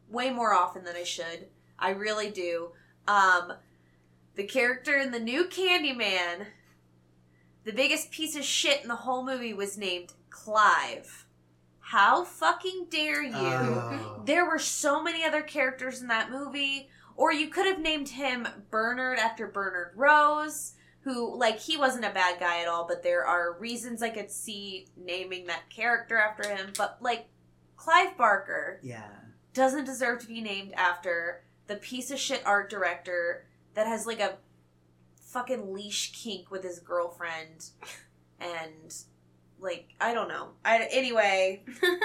way 0.08 0.30
more 0.30 0.52
often 0.54 0.82
than 0.84 0.96
i 0.96 1.04
should 1.04 1.46
i 1.78 1.90
really 1.90 2.30
do 2.30 2.70
um 3.06 3.52
the 4.34 4.44
character 4.44 4.96
in 4.96 5.10
the 5.12 5.18
new 5.20 5.44
candyman 5.46 6.46
the 7.64 7.72
biggest 7.72 8.10
piece 8.10 8.36
of 8.36 8.44
shit 8.44 8.82
in 8.82 8.88
the 8.88 8.96
whole 8.96 9.24
movie 9.24 9.52
was 9.54 9.76
named 9.78 10.12
clive 10.30 11.26
how 11.80 12.24
fucking 12.24 12.86
dare 12.90 13.22
you 13.22 13.32
Oh. 13.34 14.22
there 14.24 14.44
were 14.46 14.58
so 14.58 15.02
many 15.02 15.24
other 15.24 15.42
characters 15.42 16.00
in 16.00 16.08
that 16.08 16.30
movie 16.30 16.88
or 17.16 17.32
you 17.32 17.48
could 17.48 17.66
have 17.66 17.80
named 17.80 18.08
him 18.10 18.46
bernard 18.70 19.18
after 19.18 19.46
bernard 19.48 19.92
rose 19.96 20.74
who 21.02 21.36
like 21.36 21.58
he 21.58 21.76
wasn't 21.76 22.04
a 22.04 22.10
bad 22.10 22.38
guy 22.38 22.60
at 22.62 22.68
all 22.68 22.86
but 22.86 23.02
there 23.02 23.24
are 23.24 23.58
reasons 23.58 24.02
i 24.02 24.10
could 24.10 24.30
see 24.30 24.86
naming 24.96 25.46
that 25.46 25.68
character 25.70 26.16
after 26.18 26.48
him 26.48 26.72
but 26.78 26.98
like 27.00 27.26
clive 27.76 28.16
barker 28.16 28.78
yeah. 28.82 29.08
doesn't 29.54 29.84
deserve 29.84 30.20
to 30.20 30.26
be 30.28 30.40
named 30.40 30.72
after 30.76 31.42
the 31.66 31.76
piece 31.76 32.10
of 32.10 32.18
shit 32.18 32.42
art 32.46 32.70
director 32.70 33.46
that 33.74 33.86
has 33.86 34.06
like 34.06 34.20
a 34.20 34.36
fucking 35.32 35.72
leash 35.72 36.12
kink 36.12 36.50
with 36.50 36.62
his 36.62 36.78
girlfriend 36.80 37.70
and 38.40 38.94
like 39.60 39.94
i 40.00 40.12
don't 40.12 40.28
know 40.28 40.48
i 40.64 40.88
anyway 40.90 41.62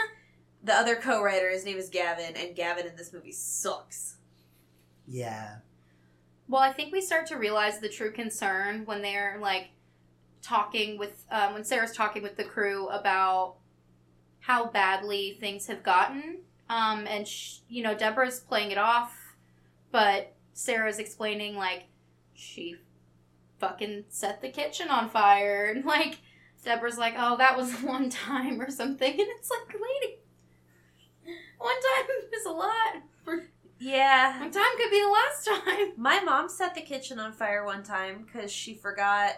the 0.64 0.74
other 0.74 0.96
co-writer 0.96 1.50
his 1.50 1.66
name 1.66 1.78
is 1.78 1.90
gavin 1.90 2.36
and 2.36 2.56
gavin 2.56 2.86
in 2.86 2.96
this 2.96 3.12
movie 3.14 3.32
sucks 3.32 4.18
Yeah. 5.08 5.58
Well, 6.48 6.62
I 6.62 6.72
think 6.74 6.94
we 6.94 7.02
start 7.02 7.26
to 7.28 7.38
realize 7.38 7.80
the 7.80 7.90
true 7.90 8.12
concern 8.12 8.86
when 8.86 9.02
they're 9.02 9.38
like 9.42 9.70
talking 10.44 10.98
with 11.00 11.26
um, 11.32 11.54
when 11.54 11.64
Sarah's 11.64 11.92
talking 11.92 12.22
with 12.22 12.38
the 12.38 12.44
crew 12.44 12.88
about 12.90 13.56
how 14.40 14.68
badly 14.68 15.38
things 15.40 15.66
have 15.68 15.82
gotten. 15.82 16.40
Um, 16.70 17.06
and 17.08 17.28
sh- 17.28 17.58
you 17.68 17.82
know, 17.84 17.96
Deborah's 17.96 18.40
playing 18.40 18.70
it 18.72 18.78
off, 18.78 19.12
but 19.92 20.34
Sarah's 20.54 21.00
explaining 21.00 21.56
like 21.56 21.86
she 22.36 22.76
fucking 23.68 24.06
set 24.10 24.42
the 24.42 24.50
kitchen 24.50 24.90
on 24.90 25.10
fire, 25.10 25.66
and 25.74 25.86
like 25.86 26.20
Deborah's 26.64 26.98
like, 26.98 27.16
"Oh, 27.18 27.38
that 27.38 27.58
was 27.58 27.72
one 27.82 28.10
time 28.10 28.62
or 28.62 28.70
something," 28.70 29.12
and 29.12 29.20
it's 29.38 29.50
like, 29.50 29.74
lady, 29.76 30.18
one 31.58 31.76
time 31.76 32.10
is 32.34 32.46
a 32.46 32.52
lot. 32.52 32.96
yeah 33.80 34.40
One 34.40 34.52
time 34.52 34.64
could 34.78 34.92
be 34.92 35.02
the 35.02 35.10
last 35.10 35.46
time. 35.66 35.94
my 35.98 36.22
mom 36.22 36.48
set 36.50 36.76
the 36.76 36.82
kitchen 36.82 37.20
on 37.20 37.34
fire 37.34 37.66
one 37.66 37.84
time 37.84 38.26
because 38.26 38.52
she 38.52 38.76
forgot 38.76 39.34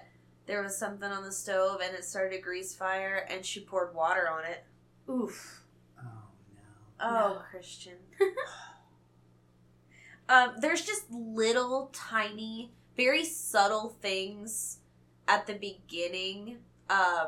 there 0.45 0.61
was 0.61 0.77
something 0.77 1.09
on 1.11 1.23
the 1.23 1.31
stove 1.31 1.81
and 1.83 1.95
it 1.95 2.03
started 2.05 2.37
a 2.37 2.41
grease 2.41 2.75
fire 2.75 3.25
and 3.29 3.45
she 3.45 3.61
poured 3.61 3.95
water 3.95 4.29
on 4.29 4.43
it 4.45 4.63
Oof. 5.09 5.63
Oh 5.99 6.03
no. 6.53 6.59
Oh, 6.99 7.33
No. 7.33 7.41
Christian. 7.49 7.93
um, 10.29 10.53
there's 10.59 10.85
just 10.85 11.09
little 11.11 11.89
tiny, 11.93 12.71
very 12.97 13.23
subtle 13.23 13.95
things 14.01 14.79
at 15.27 15.45
the 15.47 15.53
beginning 15.53 16.57
um, 16.89 17.27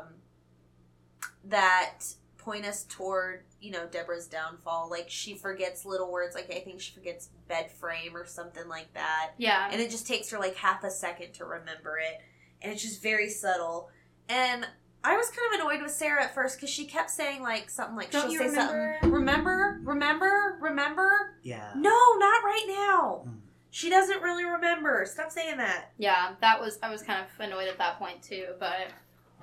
that 1.44 2.00
point 2.38 2.64
us 2.64 2.84
toward, 2.88 3.44
you 3.60 3.70
know, 3.70 3.86
Deborah's 3.86 4.26
downfall. 4.26 4.88
Like 4.90 5.08
she 5.08 5.34
forgets 5.34 5.84
little 5.84 6.10
words, 6.10 6.34
like 6.34 6.50
I 6.50 6.60
think 6.60 6.80
she 6.80 6.92
forgets 6.92 7.28
bed 7.48 7.70
frame 7.70 8.16
or 8.16 8.26
something 8.26 8.66
like 8.68 8.92
that. 8.94 9.32
Yeah. 9.38 9.68
And 9.70 9.80
it 9.80 9.90
just 9.90 10.06
takes 10.06 10.30
her 10.30 10.38
like 10.38 10.56
half 10.56 10.82
a 10.82 10.90
second 10.90 11.34
to 11.34 11.44
remember 11.44 11.98
it. 11.98 12.20
And 12.62 12.72
it's 12.72 12.82
just 12.82 13.02
very 13.02 13.28
subtle. 13.28 13.90
And 14.28 14.66
I 15.02 15.16
was 15.16 15.28
kind 15.28 15.54
of 15.54 15.60
annoyed 15.60 15.82
with 15.82 15.92
Sarah 15.92 16.24
at 16.24 16.34
first 16.34 16.56
because 16.56 16.70
she 16.70 16.84
kept 16.84 17.10
saying 17.10 17.42
like 17.42 17.70
something 17.70 17.96
like 17.96 18.10
Don't 18.10 18.22
she'll 18.22 18.32
you 18.32 18.38
say 18.38 18.46
remember? 18.46 18.96
something. 19.00 19.12
Remember, 19.12 19.80
remember, 19.84 20.58
remember. 20.60 21.36
Yeah. 21.42 21.72
No, 21.76 21.96
not 22.18 22.42
right 22.44 22.64
now. 22.68 23.24
Mm. 23.26 23.39
She 23.70 23.88
doesn't 23.88 24.20
really 24.22 24.44
remember. 24.44 25.04
Stop 25.06 25.30
saying 25.30 25.58
that. 25.58 25.92
Yeah, 25.98 26.32
that 26.40 26.60
was 26.60 26.78
I 26.82 26.90
was 26.90 27.02
kind 27.02 27.24
of 27.24 27.44
annoyed 27.44 27.68
at 27.68 27.78
that 27.78 27.98
point 27.98 28.22
too, 28.22 28.46
but 28.58 28.88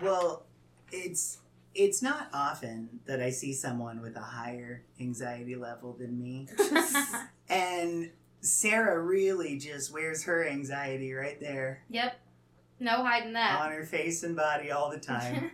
Well, 0.02 0.46
it's 0.92 1.40
it's 1.74 2.02
not 2.02 2.30
often 2.34 2.90
that 3.06 3.22
I 3.22 3.30
see 3.30 3.54
someone 3.54 4.02
with 4.02 4.16
a 4.16 4.22
higher 4.22 4.84
anxiety 5.00 5.56
level 5.56 5.94
than 5.94 6.20
me. 6.22 6.48
And 7.50 8.12
Sarah 8.42 9.00
really 9.02 9.58
just 9.58 9.94
wears 9.94 10.24
her 10.26 10.46
anxiety 10.46 11.14
right 11.14 11.40
there 11.40 11.82
yep, 11.90 12.20
no 12.80 13.04
hiding 13.04 13.34
that. 13.34 13.62
on 13.62 13.72
her 13.72 13.86
face 13.86 14.24
and 14.24 14.36
body 14.36 14.70
all 14.72 14.90
the 14.92 15.00
time. 15.00 15.52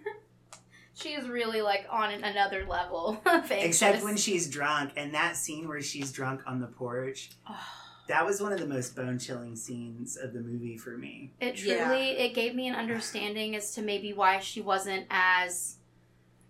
she 0.96 1.10
is 1.10 1.28
really 1.28 1.62
like 1.62 1.86
on 1.90 2.12
another 2.12 2.66
level 2.68 3.22
of 3.26 3.52
Except 3.52 4.04
when 4.04 4.18
she's 4.18 4.50
drunk. 4.50 4.94
And 4.98 5.14
that 5.14 5.38
scene 5.38 5.68
where 5.68 5.82
she's 5.82 6.12
drunk 6.12 6.42
on 6.48 6.60
the 6.60 6.68
porch, 6.68 7.30
Oh, 7.48 7.68
that 8.08 8.26
was 8.26 8.42
one 8.42 8.52
of 8.52 8.60
the 8.60 8.68
most 8.68 8.96
bone 8.96 9.18
chilling 9.18 9.56
scenes 9.56 10.18
of 10.18 10.34
the 10.34 10.40
movie 10.42 10.78
for 10.78 10.98
me. 10.98 11.32
it 11.40 11.56
truly 11.56 11.72
Yeah. 11.76 12.24
it 12.26 12.34
gave 12.34 12.54
me 12.56 12.68
an 12.68 12.76
understanding 12.76 13.56
as 13.56 13.74
to 13.76 13.82
maybe 13.82 14.14
why 14.14 14.40
she 14.40 14.62
wasn't 14.62 15.06
as. 15.10 15.78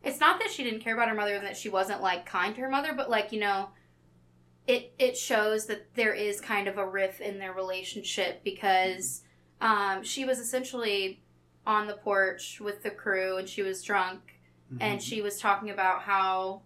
It's 0.04 0.20
not 0.20 0.40
that 0.40 0.52
she 0.52 0.64
didn't 0.64 0.82
care 0.82 0.94
about 0.94 1.08
her 1.08 1.16
mother 1.16 1.36
and 1.36 1.46
that 1.46 1.56
she 1.56 1.70
wasn't 1.70 2.02
like 2.02 2.26
kind 2.26 2.54
to 2.56 2.62
her 2.62 2.70
mother, 2.70 2.94
but 2.94 3.10
like 3.10 3.32
you 3.32 3.40
know, 3.40 3.70
it 4.68 4.94
it 4.98 5.16
shows 5.18 5.66
that 5.68 5.94
there 5.96 6.14
is 6.14 6.42
kind 6.42 6.68
of 6.68 6.78
a 6.78 6.86
riff 6.88 7.22
in 7.22 7.38
their 7.40 7.54
relationship 7.54 8.44
because 8.44 9.22
um, 9.62 10.04
she 10.04 10.26
was 10.26 10.40
essentially 10.40 11.22
on 11.66 11.88
the 11.88 11.94
porch 11.94 12.60
with 12.60 12.84
the 12.84 12.90
crew 12.90 13.38
and 13.38 13.48
she 13.48 13.62
was 13.62 13.82
drunk 13.82 14.20
and 14.82 15.00
Mhm. 15.00 15.04
she 15.04 15.22
was 15.22 15.40
talking 15.40 15.70
about 15.70 16.02
how 16.02 16.64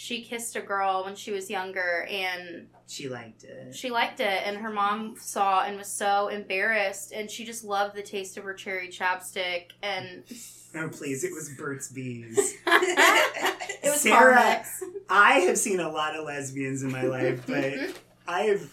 she 0.00 0.22
kissed 0.22 0.54
a 0.54 0.60
girl 0.60 1.02
when 1.04 1.16
she 1.16 1.32
was 1.32 1.50
younger 1.50 2.06
and 2.08 2.68
she 2.86 3.08
liked 3.08 3.42
it. 3.42 3.74
she 3.74 3.90
liked 3.90 4.20
it 4.20 4.42
and 4.46 4.56
her 4.58 4.70
mom 4.70 5.16
saw 5.18 5.64
and 5.64 5.76
was 5.76 5.88
so 5.88 6.28
embarrassed 6.28 7.10
and 7.10 7.28
she 7.28 7.44
just 7.44 7.64
loved 7.64 7.96
the 7.96 8.02
taste 8.02 8.36
of 8.36 8.44
her 8.44 8.54
cherry 8.54 8.88
chapstick 8.88 9.72
and 9.82 10.22
Oh, 10.76 10.88
please, 10.88 11.24
it 11.24 11.32
was 11.32 11.50
Burt's 11.56 11.90
Bees. 11.90 12.36
it 12.66 13.80
was 13.90 14.02
Sarah- 14.02 14.36
Carmex. 14.36 14.66
I 15.08 15.40
have 15.40 15.58
seen 15.58 15.80
a 15.80 15.88
lot 15.90 16.14
of 16.14 16.26
lesbians 16.26 16.82
in 16.82 16.92
my 16.92 17.02
life, 17.04 17.42
but 17.46 17.72
I 18.28 18.42
have 18.42 18.70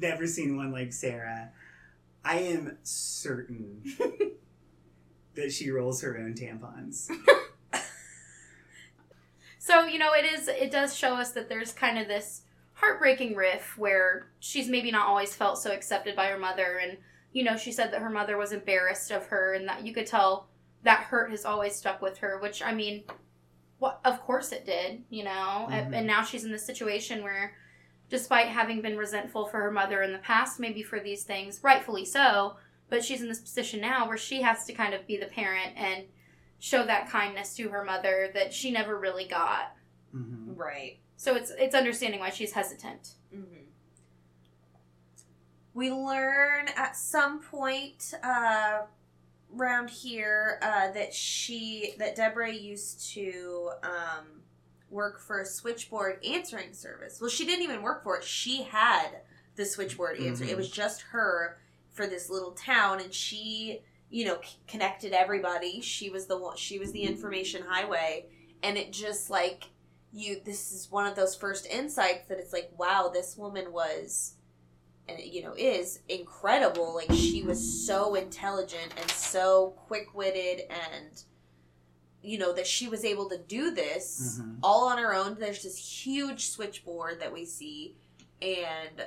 never 0.00 0.26
seen 0.26 0.56
one 0.56 0.70
like 0.72 0.92
Sarah. 0.92 1.50
I 2.24 2.38
am 2.38 2.78
certain 2.84 3.82
that 5.34 5.52
she 5.52 5.70
rolls 5.70 6.00
her 6.02 6.16
own 6.16 6.34
tampons. 6.34 7.10
So, 9.66 9.84
you 9.84 9.98
know, 9.98 10.12
it 10.12 10.24
is 10.24 10.46
it 10.46 10.70
does 10.70 10.96
show 10.96 11.14
us 11.16 11.32
that 11.32 11.48
there's 11.48 11.72
kind 11.72 11.98
of 11.98 12.06
this 12.06 12.42
heartbreaking 12.74 13.34
riff 13.34 13.76
where 13.76 14.28
she's 14.38 14.68
maybe 14.68 14.92
not 14.92 15.08
always 15.08 15.34
felt 15.34 15.58
so 15.58 15.72
accepted 15.72 16.14
by 16.14 16.28
her 16.28 16.38
mother 16.38 16.78
and 16.80 16.98
you 17.32 17.42
know, 17.42 17.56
she 17.56 17.72
said 17.72 17.90
that 17.92 18.00
her 18.00 18.08
mother 18.08 18.36
was 18.36 18.52
embarrassed 18.52 19.10
of 19.10 19.26
her 19.26 19.54
and 19.54 19.66
that 19.66 19.84
you 19.84 19.92
could 19.92 20.06
tell 20.06 20.46
that 20.84 21.00
hurt 21.00 21.32
has 21.32 21.44
always 21.44 21.74
stuck 21.74 22.00
with 22.00 22.18
her, 22.18 22.38
which 22.38 22.62
I 22.62 22.72
mean, 22.74 23.02
what 23.80 23.98
of 24.04 24.20
course 24.20 24.52
it 24.52 24.64
did, 24.64 25.02
you 25.10 25.24
know. 25.24 25.66
And, 25.68 25.92
Mhm. 25.92 25.96
and 25.98 26.06
now 26.06 26.22
she's 26.22 26.44
in 26.44 26.52
this 26.52 26.64
situation 26.64 27.24
where 27.24 27.56
despite 28.08 28.46
having 28.46 28.82
been 28.82 28.96
resentful 28.96 29.46
for 29.46 29.60
her 29.60 29.72
mother 29.72 30.00
in 30.00 30.12
the 30.12 30.18
past 30.18 30.60
maybe 30.60 30.84
for 30.84 31.00
these 31.00 31.24
things, 31.24 31.58
rightfully 31.64 32.04
so, 32.04 32.56
but 32.88 33.04
she's 33.04 33.20
in 33.20 33.26
this 33.26 33.40
position 33.40 33.80
now 33.80 34.06
where 34.06 34.16
she 34.16 34.42
has 34.42 34.64
to 34.66 34.72
kind 34.72 34.94
of 34.94 35.08
be 35.08 35.16
the 35.16 35.26
parent 35.26 35.72
and 35.76 36.04
show 36.58 36.84
that 36.84 37.08
kindness 37.10 37.54
to 37.56 37.68
her 37.68 37.84
mother 37.84 38.30
that 38.34 38.52
she 38.52 38.70
never 38.70 38.98
really 38.98 39.26
got. 39.26 39.74
hmm 40.12 40.54
right. 40.54 40.98
So 41.16 41.34
it's 41.34 41.50
it's 41.58 41.74
understanding 41.74 42.20
why 42.20 42.30
she's 42.30 42.52
hesitant. 42.52 43.12
Mm-hmm. 43.34 43.64
We 45.74 45.90
learn 45.92 46.68
at 46.76 46.96
some 46.96 47.40
point 47.40 48.14
uh, 48.22 48.82
around 49.54 49.90
here 49.90 50.58
uh, 50.62 50.90
that 50.92 51.12
she 51.12 51.94
that 51.98 52.16
Deborah 52.16 52.52
used 52.52 53.12
to 53.14 53.70
um, 53.82 54.26
work 54.90 55.20
for 55.20 55.40
a 55.40 55.46
switchboard 55.46 56.24
answering 56.24 56.72
service. 56.72 57.20
Well, 57.20 57.28
she 57.30 57.44
didn't 57.44 57.64
even 57.64 57.82
work 57.82 58.02
for 58.02 58.16
it. 58.16 58.24
She 58.24 58.62
had 58.62 59.20
the 59.56 59.64
switchboard 59.66 60.18
answer. 60.18 60.44
Mhm. 60.44 60.50
It 60.50 60.56
was 60.56 60.70
just 60.70 61.02
her 61.02 61.58
for 61.90 62.06
this 62.06 62.28
little 62.30 62.52
town, 62.52 63.00
and 63.00 63.12
she, 63.12 63.80
you 64.10 64.24
know, 64.24 64.40
c- 64.42 64.56
connected 64.66 65.12
everybody. 65.12 65.80
She 65.80 66.10
was 66.10 66.26
the 66.26 66.38
one. 66.38 66.56
She 66.56 66.78
was 66.78 66.92
the 66.92 67.02
information 67.02 67.62
highway, 67.66 68.26
and 68.62 68.76
it 68.78 68.92
just 68.92 69.30
like 69.30 69.64
you. 70.12 70.40
This 70.44 70.72
is 70.72 70.90
one 70.90 71.06
of 71.06 71.16
those 71.16 71.34
first 71.34 71.66
insights 71.66 72.28
that 72.28 72.38
it's 72.38 72.52
like, 72.52 72.70
wow, 72.78 73.10
this 73.12 73.36
woman 73.36 73.72
was 73.72 74.34
and 75.08 75.20
you 75.20 75.40
know 75.40 75.54
is 75.56 76.00
incredible 76.08 76.92
like 76.92 77.12
she 77.12 77.40
was 77.44 77.86
so 77.86 78.16
intelligent 78.16 78.92
and 79.00 79.08
so 79.12 79.72
quick-witted 79.86 80.62
and 80.68 81.22
you 82.22 82.38
know 82.38 82.52
that 82.52 82.66
she 82.66 82.88
was 82.88 83.04
able 83.04 83.28
to 83.28 83.38
do 83.38 83.70
this 83.72 84.40
Mhm. 84.40 84.58
all 84.64 84.88
on 84.88 84.98
her 84.98 85.14
own 85.14 85.36
there's 85.38 85.62
this 85.62 85.76
huge 86.04 86.48
switchboard 86.48 87.20
that 87.20 87.32
we 87.32 87.44
see 87.44 87.94
and 88.42 89.06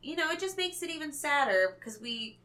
you 0.00 0.16
know 0.16 0.30
it 0.30 0.40
just 0.40 0.56
makes 0.56 0.82
it 0.82 0.88
even 0.88 1.12
sadder 1.12 1.76
because 1.78 2.00
we 2.00 2.38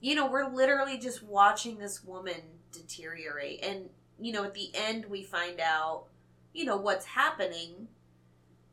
you 0.00 0.14
know 0.14 0.30
we're 0.30 0.48
literally 0.48 0.98
just 0.98 1.22
watching 1.22 1.78
this 1.78 2.04
woman 2.04 2.40
deteriorate. 2.72 3.64
And 3.64 3.90
you 4.20 4.32
know 4.32 4.44
at 4.44 4.54
the 4.54 4.70
end 4.74 5.06
we 5.06 5.22
find 5.22 5.60
out 5.60 6.04
you 6.52 6.64
know 6.64 6.76
what's 6.76 7.06
happening. 7.06 7.88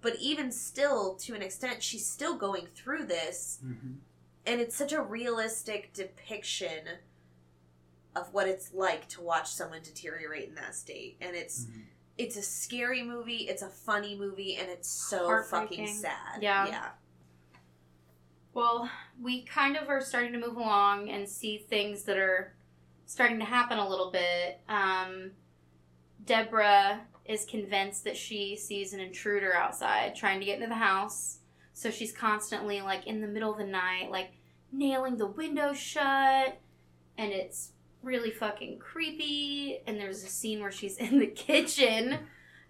But 0.02 0.18
even 0.20 0.52
still 0.52 1.16
to 1.16 1.34
an 1.34 1.42
extent 1.42 1.82
she's 1.82 2.08
still 2.08 2.36
going 2.36 2.68
through 2.76 3.06
this. 3.06 3.60
Hmm 3.62 3.94
and 4.48 4.62
it's 4.62 4.76
such 4.76 4.94
a 4.94 5.02
realistic 5.02 5.92
depiction 5.94 6.84
of 8.16 8.34
what 8.34 8.48
it's 8.48 8.74
like 8.74 9.08
to 9.10 9.22
watch 9.22 9.52
someone 9.52 9.82
deteriorate 9.84 10.48
in 10.48 10.56
that 10.56 10.76
state. 10.76 11.18
And 11.22 11.36
it's 11.36 11.66
hmm 11.66 11.82
it's 12.18 12.38
a 12.38 12.42
scary 12.42 13.04
movie 13.04 13.40
it's 13.50 13.62
a 13.62 13.68
funny 13.68 14.16
movie 14.16 14.56
and 14.56 14.70
it's 14.70 14.88
so 14.88 15.44
fucking 15.44 15.86
sad. 15.86 16.42
Yeah. 16.42 16.66
yeah 16.66 16.88
Well, 18.56 18.90
we 19.22 19.44
kind 19.44 19.76
of 19.76 19.90
are 19.90 20.00
starting 20.00 20.32
to 20.32 20.40
move 20.40 20.56
along 20.56 21.10
and 21.10 21.28
see 21.28 21.58
things 21.58 22.04
that 22.04 22.18
are 22.18 22.54
starting 23.06 23.38
to 23.40 23.46
happen 23.46 23.78
a 23.78 23.88
little 23.88 24.12
bit. 24.12 24.62
Um, 24.70 25.32
Deborah 26.24 27.02
is 27.26 27.44
convinced 27.44 28.06
that 28.06 28.16
she 28.16 28.56
sees 28.56 28.94
an 28.94 29.02
intruder 29.02 29.54
outside 29.54 30.16
trying 30.16 30.40
to 30.40 30.46
get 30.46 30.56
into 30.56 30.70
the 30.70 30.76
house. 30.76 31.40
So 31.74 31.92
she's 31.92 32.14
constantly 32.14 32.80
like 32.80 33.06
in 33.06 33.20
the 33.20 33.28
middle 33.28 33.52
of 33.52 33.58
the 33.58 33.66
night, 33.66 34.10
like 34.10 34.32
nailing 34.72 35.18
the 35.18 35.28
window 35.28 35.74
shut. 35.74 36.58
And 37.18 37.34
it's 37.34 37.74
really 38.02 38.32
fucking 38.32 38.80
creepy. 38.80 39.80
And 39.86 40.00
there's 40.00 40.24
a 40.24 40.28
scene 40.28 40.62
where 40.62 40.72
she's 40.72 40.96
in 40.98 41.20
the 41.20 41.28
kitchen 41.28 42.20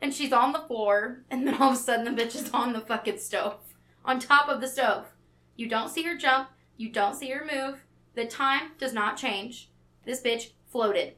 and 0.01 0.11
she's 0.11 0.33
on 0.33 0.51
the 0.51 0.65
floor. 0.65 1.25
And 1.29 1.45
then 1.45 1.53
all 1.53 1.73
of 1.73 1.75
a 1.75 1.79
sudden 1.79 2.05
the 2.05 2.23
bitch 2.23 2.33
is 2.33 2.49
on 2.55 2.73
the 2.73 2.81
fucking 2.81 3.19
stove, 3.19 3.59
on 4.03 4.17
top 4.17 4.49
of 4.49 4.61
the 4.61 4.67
stove. 4.67 5.11
You 5.55 5.67
don't 5.67 5.89
see 5.89 6.03
her 6.03 6.15
jump. 6.17 6.49
You 6.77 6.89
don't 6.89 7.15
see 7.15 7.29
her 7.29 7.45
move. 7.45 7.85
The 8.13 8.25
time 8.25 8.71
does 8.77 8.93
not 8.93 9.17
change. 9.17 9.69
This 10.05 10.21
bitch 10.21 10.51
floated. 10.67 11.15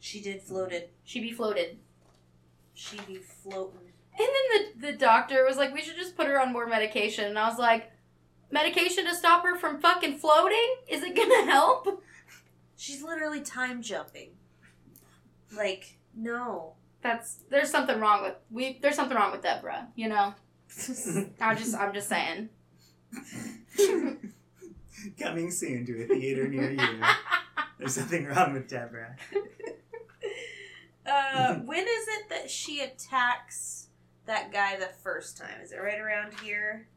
she 0.00 0.20
did 0.20 0.42
floated 0.42 0.90
She 1.04 1.20
be 1.20 1.32
floated. 1.32 1.78
she 2.72 2.98
be 3.06 3.16
floating 3.16 3.92
And 4.18 4.28
then 4.28 4.72
the, 4.80 4.92
the 4.92 4.98
doctor 4.98 5.44
was 5.44 5.56
like, 5.56 5.74
we 5.74 5.82
should 5.82 5.96
just 5.96 6.16
put 6.16 6.26
her 6.26 6.40
on 6.40 6.52
more 6.52 6.66
medication. 6.66 7.24
And 7.26 7.38
I 7.38 7.48
was 7.48 7.58
like, 7.58 7.90
medication 8.50 9.04
to 9.06 9.14
stop 9.14 9.42
her 9.44 9.56
from 9.56 9.80
fucking 9.80 10.18
floating? 10.18 10.76
Is 10.88 11.02
it 11.02 11.16
gonna 11.16 11.50
help? 11.50 12.02
she's 12.76 13.02
literally 13.02 13.40
time 13.40 13.80
jumping 13.82 14.30
like 15.56 15.96
no 16.14 16.74
That's 17.02 17.44
there's 17.50 17.70
something 17.70 17.98
wrong 17.98 18.22
with 18.22 18.34
we 18.50 18.78
there's 18.82 18.96
something 18.96 19.16
wrong 19.16 19.32
with 19.32 19.42
Deborah, 19.42 19.88
you 19.94 20.08
know? 20.08 20.34
I 21.40 21.54
just 21.54 21.74
I'm 21.74 21.94
just 21.94 22.08
saying. 22.08 22.50
Coming 25.18 25.50
soon 25.50 25.86
to 25.86 26.04
a 26.04 26.06
theater 26.06 26.48
near 26.48 26.70
you. 26.72 27.02
There's 27.78 27.94
something 27.94 28.26
wrong 28.26 28.52
with 28.54 28.68
Deborah. 28.68 29.16
uh 31.06 31.54
when 31.56 31.78
is 31.84 32.08
it 32.08 32.28
that 32.30 32.50
she 32.50 32.80
attacks 32.80 33.86
that 34.24 34.52
guy 34.52 34.76
the 34.76 34.88
first 35.04 35.36
time 35.38 35.60
is 35.62 35.70
it 35.70 35.76
right 35.76 36.00
around 36.00 36.32
here 36.40 36.88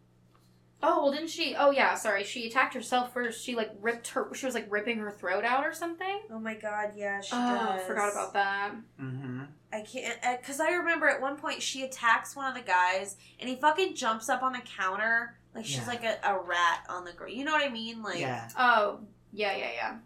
Oh 0.82 1.04
well, 1.04 1.12
didn't 1.12 1.28
she? 1.30 1.56
Oh 1.60 1.72
yeah, 1.72 1.96
sorry. 1.96 2.24
She 2.24 2.48
attacked 2.48 2.74
herself 2.74 3.12
first. 3.14 3.44
She 3.44 3.54
like 3.54 3.70
ripped 3.82 4.08
her. 4.12 4.34
She 4.34 4.46
was 4.46 4.56
like 4.56 4.66
ripping 4.72 4.98
her 5.00 5.12
throat 5.12 5.44
out 5.44 5.66
or 5.66 5.74
something. 5.74 6.22
oh 6.32 6.40
my 6.40 6.54
god 6.56 6.92
yeah 6.96 7.20
she 7.20 7.32
Oh, 7.36 7.76
does 7.76 7.86
forgot 7.86 8.14
about 8.14 8.32
that. 8.32 8.72
Mm-hmm. 8.98 9.42
I 9.74 9.82
can't 9.82 10.18
because 10.40 10.62
I 10.62 10.70
remember 10.72 11.10
at 11.10 11.20
one 11.20 11.36
point 11.36 11.62
she 11.62 11.84
attacks 11.84 12.34
one 12.34 12.48
of 12.48 12.56
the 12.56 12.66
guys 12.66 13.18
and 13.42 13.50
he 13.50 13.58
fucking 13.58 13.96
jumps 13.96 14.30
up 14.30 14.42
on 14.42 14.54
the 14.54 14.60
counter 14.62 15.38
like 15.56 15.66
she's 15.66 15.78
Yeah. 15.78 15.88
like 15.88 16.04
a, 16.04 16.18
a 16.24 16.40
rat 16.40 16.86
on 16.90 17.06
the 17.06 17.14
ground. 17.14 17.34
You 17.34 17.46
know 17.46 17.52
what 17.54 17.66
I 17.66 17.70
mean? 17.70 18.02
Like, 18.04 18.20
yeah. 18.20 18.50
Oh 18.58 19.00
yeah, 19.32 19.56
yeah, 19.56 19.98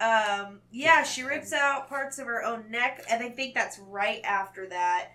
yeah. 0.00 0.44
um, 0.44 0.60
yeah, 0.70 1.02
she 1.02 1.22
rips 1.22 1.52
out 1.52 1.88
parts 1.88 2.18
of 2.18 2.26
her 2.26 2.42
own 2.44 2.70
neck, 2.70 3.04
and 3.10 3.22
I 3.24 3.28
think 3.30 3.54
that's 3.54 3.78
right 3.78 4.20
after 4.24 4.68
that 4.68 5.10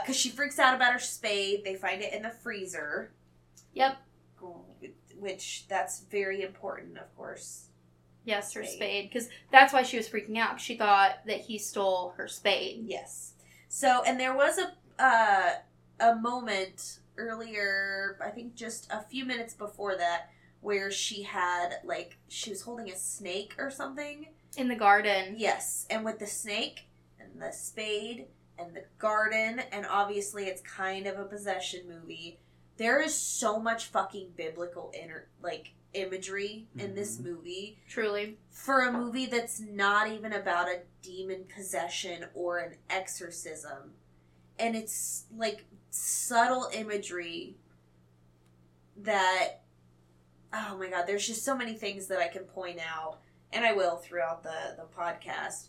because 0.00 0.16
she 0.16 0.28
freaks 0.30 0.58
out 0.58 0.74
about 0.74 0.92
her 0.92 0.98
spade. 0.98 1.64
They 1.64 1.74
find 1.74 2.02
it 2.02 2.12
in 2.12 2.22
the 2.22 2.30
freezer. 2.30 3.12
Yep. 3.74 3.96
which 5.18 5.66
that's 5.68 6.00
very 6.10 6.42
important, 6.42 6.98
of 6.98 7.14
course. 7.16 7.66
Yes, 8.24 8.52
her 8.54 8.62
Spade. 8.64 8.76
spade. 8.76 9.10
Because 9.10 9.28
that's 9.50 9.72
why 9.72 9.82
she 9.82 9.96
was 9.96 10.08
freaking 10.08 10.38
out. 10.38 10.60
She 10.60 10.76
thought 10.76 11.16
that 11.26 11.40
he 11.40 11.58
stole 11.58 12.14
her 12.16 12.28
spade. 12.28 12.84
Yes. 12.86 13.32
So, 13.68 14.02
and 14.06 14.20
there 14.20 14.34
was 14.34 14.58
a 14.58 14.72
uh, 15.02 15.50
a 15.98 16.14
moment 16.16 16.98
earlier, 17.16 18.18
I 18.24 18.30
think 18.30 18.54
just 18.54 18.90
a 18.90 19.02
few 19.02 19.24
minutes 19.24 19.54
before 19.54 19.96
that, 19.96 20.30
where 20.60 20.90
she 20.90 21.22
had 21.22 21.74
like 21.84 22.16
she 22.28 22.50
was 22.50 22.62
holding 22.62 22.90
a 22.90 22.96
snake 22.96 23.54
or 23.58 23.70
something. 23.70 24.28
In 24.56 24.68
the 24.68 24.76
garden. 24.76 25.34
Yes, 25.38 25.86
and 25.90 26.04
with 26.04 26.18
the 26.18 26.26
snake 26.26 26.86
and 27.18 27.40
the 27.40 27.52
spade 27.52 28.26
and 28.58 28.74
the 28.76 28.84
garden, 28.98 29.60
and 29.72 29.86
obviously 29.88 30.44
it's 30.44 30.60
kind 30.62 31.06
of 31.06 31.18
a 31.18 31.24
possession 31.24 31.88
movie. 31.88 32.38
There 32.76 33.00
is 33.00 33.14
so 33.14 33.58
much 33.58 33.86
fucking 33.86 34.30
biblical 34.36 34.92
inner 34.94 35.28
like 35.42 35.72
imagery 35.94 36.68
in 36.78 36.94
this 36.94 37.18
Mhm. 37.18 37.24
movie 37.24 37.78
Truly. 37.88 38.38
for 38.50 38.80
a 38.80 38.90
movie 38.92 39.26
that's 39.26 39.60
not 39.60 40.08
even 40.08 40.32
about 40.32 40.68
a 40.68 40.82
demon 41.02 41.44
possession 41.54 42.26
or 42.34 42.58
an 42.58 42.76
exorcism. 42.88 43.94
And 44.58 44.74
it's 44.76 45.24
like 45.34 45.64
subtle 45.92 46.70
imagery 46.72 47.54
that 48.96 49.60
oh 50.54 50.76
my 50.78 50.88
god, 50.88 51.04
there's 51.06 51.26
just 51.26 51.44
so 51.44 51.56
many 51.56 51.74
things 51.74 52.06
that 52.06 52.18
I 52.18 52.28
can 52.28 52.44
point 52.44 52.78
out 52.80 53.18
and 53.52 53.64
I 53.64 53.72
will 53.72 53.96
throughout 53.96 54.42
the 54.42 54.76
the 54.76 54.84
podcast 54.84 55.68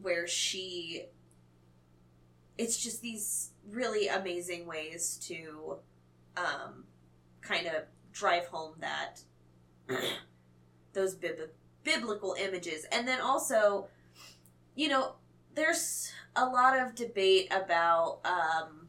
where 0.00 0.26
she 0.28 1.06
it's 2.56 2.82
just 2.82 3.02
these 3.02 3.50
really 3.68 4.06
amazing 4.06 4.66
ways 4.66 5.18
to 5.22 5.76
um 6.36 6.84
kind 7.40 7.66
of 7.66 7.82
drive 8.12 8.46
home 8.46 8.74
that 8.78 9.20
those 10.92 11.14
bib- 11.14 11.50
biblical 11.82 12.36
images. 12.38 12.86
And 12.92 13.06
then 13.06 13.20
also 13.20 13.88
you 14.76 14.86
know 14.88 15.14
there's 15.56 16.12
a 16.36 16.46
lot 16.46 16.78
of 16.78 16.94
debate 16.94 17.52
about 17.52 18.20
um 18.24 18.85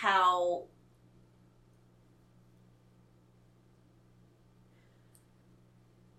how 0.00 0.64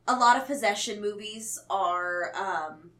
a 0.08 0.16
lot 0.16 0.36
of 0.38 0.46
possession 0.46 1.00
movies 1.00 1.60
are 1.70 2.32
um 2.36 2.92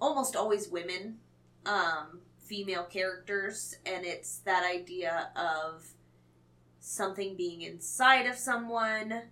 almost 0.00 0.36
always 0.36 0.68
women 0.68 1.16
um 1.64 2.20
female 2.38 2.84
characters 2.84 3.76
and 3.86 4.04
it's 4.04 4.38
that 4.38 4.68
idea 4.70 5.30
of 5.36 5.86
something 6.78 7.34
being 7.36 7.62
inside 7.62 8.26
of 8.26 8.36
someone. 8.36 9.22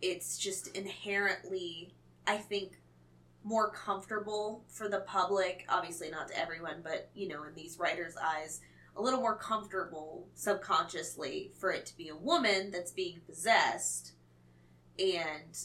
It's 0.00 0.38
just 0.38 0.68
inherently 0.76 1.92
i 2.26 2.36
think 2.36 2.72
more 3.44 3.70
comfortable 3.70 4.64
for 4.68 4.88
the 4.88 5.00
public 5.00 5.64
obviously 5.68 6.10
not 6.10 6.28
to 6.28 6.38
everyone 6.38 6.80
but 6.82 7.10
you 7.14 7.28
know 7.28 7.42
in 7.44 7.54
these 7.54 7.78
writers 7.78 8.14
eyes 8.22 8.60
a 8.96 9.02
little 9.02 9.20
more 9.20 9.36
comfortable 9.36 10.26
subconsciously 10.34 11.50
for 11.58 11.70
it 11.72 11.86
to 11.86 11.96
be 11.96 12.08
a 12.08 12.16
woman 12.16 12.70
that's 12.70 12.90
being 12.90 13.20
possessed 13.26 14.12
and 14.98 15.58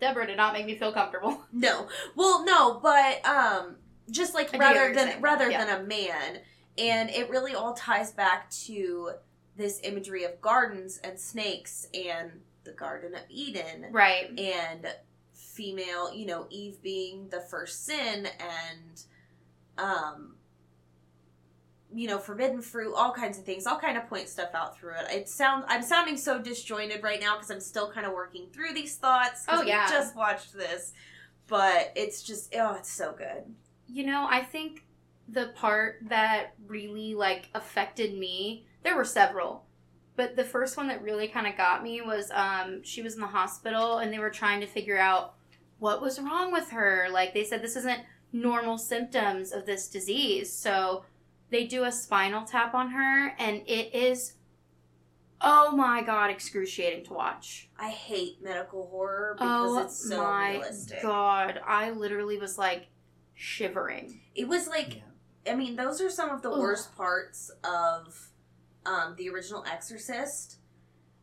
Deborah 0.00 0.26
did 0.26 0.36
not 0.36 0.52
make 0.52 0.66
me 0.66 0.76
feel 0.76 0.92
comfortable. 0.92 1.42
no 1.52 1.88
well 2.14 2.44
no 2.44 2.80
but 2.82 3.24
um 3.26 3.76
just 4.10 4.34
like 4.34 4.48
I 4.48 4.52
do 4.52 4.58
get 4.58 4.60
what 4.60 4.74
rather 4.74 4.94
than 4.94 5.22
rather 5.22 5.50
yeah. 5.50 5.64
than 5.64 5.80
a 5.80 5.84
man 5.84 6.40
and 6.76 7.08
it 7.10 7.30
really 7.30 7.54
all 7.54 7.72
ties 7.74 8.10
back 8.12 8.50
to 8.50 9.12
this 9.56 9.80
imagery 9.84 10.24
of 10.24 10.40
gardens 10.40 10.98
and 11.04 11.18
snakes 11.18 11.86
and 11.94 12.32
the 12.64 12.72
garden 12.72 13.14
of 13.14 13.20
eden 13.30 13.86
Right. 13.92 14.36
and 14.38 14.86
female, 15.32 16.12
you 16.12 16.26
know, 16.26 16.46
Eve 16.50 16.82
being 16.82 17.28
the 17.28 17.40
first 17.40 17.84
sin 17.86 18.26
and 18.40 19.02
um 19.78 20.33
you 21.94 22.08
know, 22.08 22.18
forbidden 22.18 22.60
fruit, 22.60 22.92
all 22.94 23.12
kinds 23.12 23.38
of 23.38 23.44
things. 23.44 23.66
I'll 23.66 23.78
kind 23.78 23.96
of 23.96 24.08
point 24.08 24.28
stuff 24.28 24.50
out 24.54 24.76
through 24.76 24.94
it. 24.94 25.10
It 25.10 25.28
sound 25.28 25.64
I'm 25.68 25.82
sounding 25.82 26.16
so 26.16 26.40
disjointed 26.40 27.02
right 27.02 27.20
now 27.20 27.36
because 27.36 27.50
I'm 27.50 27.60
still 27.60 27.90
kind 27.90 28.06
of 28.06 28.12
working 28.12 28.48
through 28.52 28.74
these 28.74 28.96
thoughts 28.96 29.44
Oh, 29.48 29.62
yeah. 29.62 29.88
just 29.88 30.16
watched 30.16 30.52
this, 30.54 30.92
but 31.46 31.92
it's 31.94 32.22
just 32.22 32.54
oh, 32.56 32.74
it's 32.74 32.90
so 32.90 33.14
good. 33.16 33.44
You 33.86 34.06
know, 34.06 34.26
I 34.30 34.42
think 34.42 34.84
the 35.28 35.52
part 35.54 35.98
that 36.08 36.54
really 36.66 37.14
like 37.14 37.48
affected 37.54 38.18
me, 38.18 38.66
there 38.82 38.96
were 38.96 39.04
several. 39.04 39.64
But 40.16 40.36
the 40.36 40.44
first 40.44 40.76
one 40.76 40.88
that 40.88 41.02
really 41.02 41.28
kind 41.28 41.46
of 41.46 41.56
got 41.56 41.82
me 41.82 42.00
was 42.00 42.30
um 42.32 42.82
she 42.82 43.02
was 43.02 43.14
in 43.14 43.20
the 43.20 43.26
hospital 43.26 43.98
and 43.98 44.12
they 44.12 44.18
were 44.18 44.30
trying 44.30 44.60
to 44.60 44.66
figure 44.66 44.98
out 44.98 45.34
what 45.78 46.00
was 46.02 46.20
wrong 46.20 46.52
with 46.52 46.70
her. 46.70 47.08
Like 47.10 47.34
they 47.34 47.44
said 47.44 47.62
this 47.62 47.76
isn't 47.76 48.00
normal 48.32 48.78
symptoms 48.78 49.52
of 49.52 49.64
this 49.64 49.88
disease. 49.88 50.52
So 50.52 51.04
they 51.54 51.64
do 51.64 51.84
a 51.84 51.92
spinal 51.92 52.44
tap 52.44 52.74
on 52.74 52.90
her 52.90 53.28
and 53.38 53.62
it 53.66 53.94
is 53.94 54.34
oh 55.40 55.70
my 55.76 56.02
god 56.02 56.30
excruciating 56.30 57.04
to 57.04 57.12
watch. 57.12 57.68
I 57.78 57.90
hate 57.90 58.42
medical 58.42 58.88
horror 58.88 59.36
because 59.38 59.70
oh 59.70 59.78
it's 59.78 60.08
so 60.08 60.22
my 60.22 60.52
realistic. 60.52 61.02
god, 61.02 61.60
I 61.66 61.90
literally 61.90 62.38
was 62.38 62.58
like 62.58 62.88
shivering. 63.34 64.20
It 64.34 64.48
was 64.48 64.66
like 64.68 64.96
Yeah. 64.96 65.52
I 65.52 65.54
mean, 65.54 65.76
those 65.76 66.00
are 66.00 66.08
some 66.10 66.30
of 66.30 66.40
the 66.42 66.50
Ugh. 66.50 66.58
worst 66.58 66.96
parts 66.96 67.50
of 67.62 68.30
um, 68.86 69.14
the 69.16 69.28
original 69.28 69.64
Exorcist. 69.70 70.56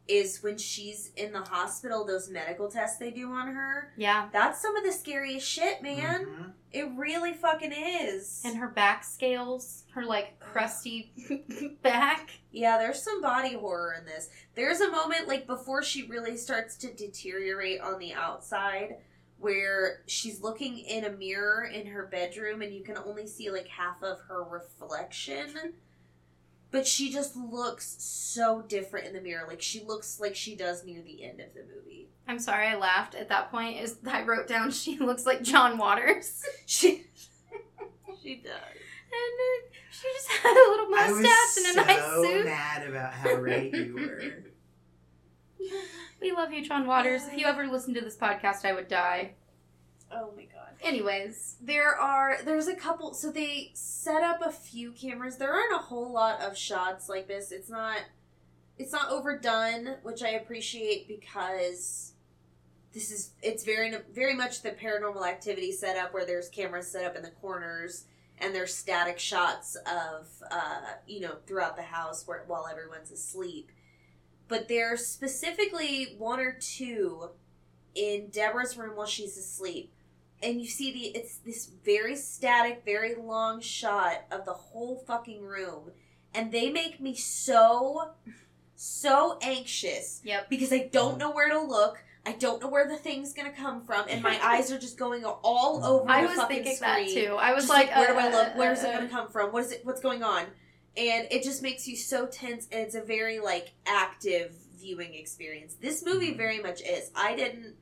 Is 0.07 0.43
when 0.43 0.57
she's 0.57 1.11
in 1.15 1.31
the 1.31 1.41
hospital, 1.41 2.05
those 2.05 2.29
medical 2.29 2.69
tests 2.69 2.97
they 2.97 3.11
do 3.11 3.31
on 3.31 3.47
her. 3.53 3.93
Yeah. 3.95 4.27
That's 4.33 4.61
some 4.61 4.75
of 4.75 4.83
the 4.83 4.91
scariest 4.91 5.47
shit, 5.47 5.81
man. 5.81 6.25
Mhm. 6.25 6.51
It 6.73 6.89
really 6.97 7.33
fucking 7.33 7.71
is. 7.71 8.41
And 8.43 8.57
her 8.57 8.67
back 8.67 9.03
scales, 9.05 9.83
her 9.93 10.03
like 10.03 10.37
crusty 10.39 11.13
back. 11.81 12.31
yeah, 12.51 12.77
there's 12.77 13.01
some 13.01 13.21
body 13.21 13.53
horror 13.53 13.93
in 13.99 14.05
this. 14.05 14.29
There's 14.55 14.81
a 14.81 14.91
moment 14.91 15.27
like 15.27 15.47
before 15.47 15.81
she 15.83 16.07
really 16.07 16.35
starts 16.35 16.75
to 16.77 16.93
deteriorate 16.93 17.79
on 17.81 17.99
the 17.99 18.13
outside 18.13 18.97
where 19.37 20.01
she's 20.07 20.41
looking 20.41 20.77
in 20.79 21.05
a 21.05 21.11
mirror 21.11 21.63
in 21.65 21.87
her 21.87 22.05
bedroom 22.07 22.61
and 22.61 22.73
you 22.73 22.83
can 22.83 22.97
only 22.97 23.27
see 23.27 23.49
like 23.49 23.67
half 23.67 24.01
of 24.03 24.19
her 24.27 24.43
reflection. 24.43 25.73
But 26.71 26.87
she 26.87 27.11
just 27.11 27.35
looks 27.35 27.95
so 27.99 28.61
different 28.61 29.07
in 29.07 29.13
the 29.13 29.19
mirror. 29.21 29.45
Like 29.47 29.61
she 29.61 29.83
looks 29.83 30.19
like 30.19 30.35
she 30.35 30.55
does 30.55 30.85
near 30.85 31.01
the 31.01 31.23
end 31.23 31.41
of 31.41 31.53
the 31.53 31.63
movie. 31.63 32.07
I'm 32.27 32.39
sorry, 32.39 32.67
I 32.67 32.77
laughed 32.77 33.13
at 33.13 33.27
that 33.29 33.51
point. 33.51 33.79
Is 33.81 33.97
I 34.09 34.23
wrote 34.23 34.47
down 34.47 34.71
she 34.71 34.97
looks 34.97 35.25
like 35.25 35.41
John 35.41 35.77
Waters, 35.77 36.43
She 36.65 37.05
She 38.23 38.35
does. 38.35 38.53
and 38.53 39.33
uh, 39.39 39.75
she 39.91 40.07
just 40.13 40.29
had 40.29 40.51
a 40.51 40.69
little 40.71 40.85
I 40.95 41.09
mustache 41.09 41.55
was 41.55 41.57
and 41.57 41.67
a 41.67 41.73
so 41.73 41.85
nice 41.85 42.15
suit. 42.31 42.39
So 42.39 42.43
mad 42.45 42.87
about 42.87 43.13
how 43.13 43.33
right 43.33 43.73
you 43.73 43.95
were. 43.95 44.51
We 46.21 46.31
love 46.31 46.53
you, 46.53 46.63
John 46.63 46.85
Waters. 46.87 47.23
If 47.27 47.37
you 47.37 47.47
ever 47.47 47.67
listen 47.67 47.93
to 47.95 48.01
this 48.01 48.15
podcast, 48.15 48.63
I 48.63 48.73
would 48.73 48.87
die. 48.87 49.33
Oh 50.13 50.31
my 50.35 50.43
god. 50.43 50.73
Anyways, 50.83 51.57
There 51.61 51.95
are 51.95 52.37
there's 52.43 52.67
a 52.67 52.75
couple 52.75 53.13
so 53.13 53.31
they 53.31 53.71
set 53.73 54.23
up 54.23 54.41
a 54.41 54.51
few 54.51 54.91
cameras. 54.91 55.37
There 55.37 55.53
aren't 55.53 55.73
a 55.73 55.77
whole 55.77 56.11
lot 56.11 56.41
of 56.41 56.57
shots 56.57 57.07
like 57.07 57.27
this. 57.27 57.51
It's 57.51 57.69
not 57.69 57.99
it's 58.77 58.91
not 58.91 59.11
overdone, 59.11 59.97
which 60.03 60.23
I 60.23 60.29
appreciate 60.29 61.07
because 61.07 62.13
this 62.93 63.11
is 63.11 63.31
it's 63.41 63.63
very 63.63 63.93
very 64.13 64.35
much 64.35 64.63
the 64.63 64.71
paranormal 64.71 65.27
activity 65.27 65.71
setup 65.71 66.13
where 66.13 66.25
there's 66.25 66.49
cameras 66.49 66.91
set 66.91 67.05
up 67.05 67.15
in 67.15 67.23
the 67.23 67.31
corners 67.31 68.05
and 68.39 68.53
there's 68.55 68.75
static 68.75 69.19
shots 69.19 69.75
of 69.85 70.27
uh 70.49 70.81
you 71.07 71.21
know 71.21 71.35
throughout 71.45 71.75
the 71.77 71.83
house 71.83 72.27
where 72.27 72.43
while 72.47 72.67
everyone's 72.69 73.11
asleep. 73.11 73.71
But 74.47 74.67
there's 74.67 75.05
specifically 75.07 76.15
one 76.17 76.41
or 76.41 76.57
two 76.59 77.29
in 77.95 78.29
Deborah's 78.29 78.77
room 78.77 78.97
while 78.97 79.07
she's 79.07 79.37
asleep 79.37 79.93
and 80.43 80.61
you 80.61 80.67
see 80.67 80.91
the 80.91 81.17
it's 81.17 81.37
this 81.37 81.69
very 81.85 82.15
static, 82.15 82.83
very 82.85 83.15
long 83.15 83.61
shot 83.61 84.25
of 84.31 84.45
the 84.45 84.53
whole 84.53 84.97
fucking 85.07 85.43
room, 85.43 85.91
and 86.33 86.51
they 86.51 86.69
make 86.69 86.99
me 86.99 87.15
so 87.15 88.11
so 88.75 89.37
anxious 89.41 90.21
yep. 90.23 90.49
because 90.49 90.73
I 90.73 90.89
don't 90.91 91.17
know 91.17 91.31
where 91.31 91.49
to 91.49 91.59
look. 91.59 92.03
I 92.25 92.33
don't 92.33 92.61
know 92.61 92.67
where 92.67 92.87
the 92.87 92.97
thing's 92.97 93.33
gonna 93.33 93.51
come 93.51 93.83
from, 93.83 94.05
and 94.09 94.21
my 94.21 94.39
eyes 94.43 94.71
are 94.71 94.79
just 94.79 94.97
going 94.97 95.23
all 95.23 95.83
over 95.85 96.09
I 96.09 96.21
the 96.21 96.27
was 96.27 96.47
thinking 96.47 96.75
screen. 96.75 97.05
that 97.05 97.13
too. 97.13 97.35
I 97.35 97.53
was 97.53 97.67
Just 97.67 97.73
like, 97.73 97.95
where 97.95 98.07
do 98.07 98.19
I 98.19 98.27
uh, 98.27 98.31
look? 98.31 98.55
Where's 98.55 98.83
it 98.83 98.89
uh, 98.89 98.97
gonna 98.97 99.09
come 99.09 99.29
from? 99.29 99.51
What 99.51 99.65
is 99.65 99.71
it? 99.71 99.85
What's 99.85 100.01
going 100.01 100.23
on? 100.23 100.45
And 100.97 101.27
it 101.31 101.43
just 101.43 101.61
makes 101.63 101.87
you 101.87 101.95
so 101.95 102.27
tense, 102.27 102.67
and 102.71 102.81
it's 102.81 102.95
a 102.95 103.01
very 103.01 103.39
like 103.39 103.73
active 103.85 104.55
viewing 104.79 105.13
experience. 105.13 105.75
This 105.75 106.05
movie 106.05 106.33
very 106.33 106.59
much 106.59 106.81
is. 106.81 107.11
I 107.15 107.35
didn't. 107.35 107.75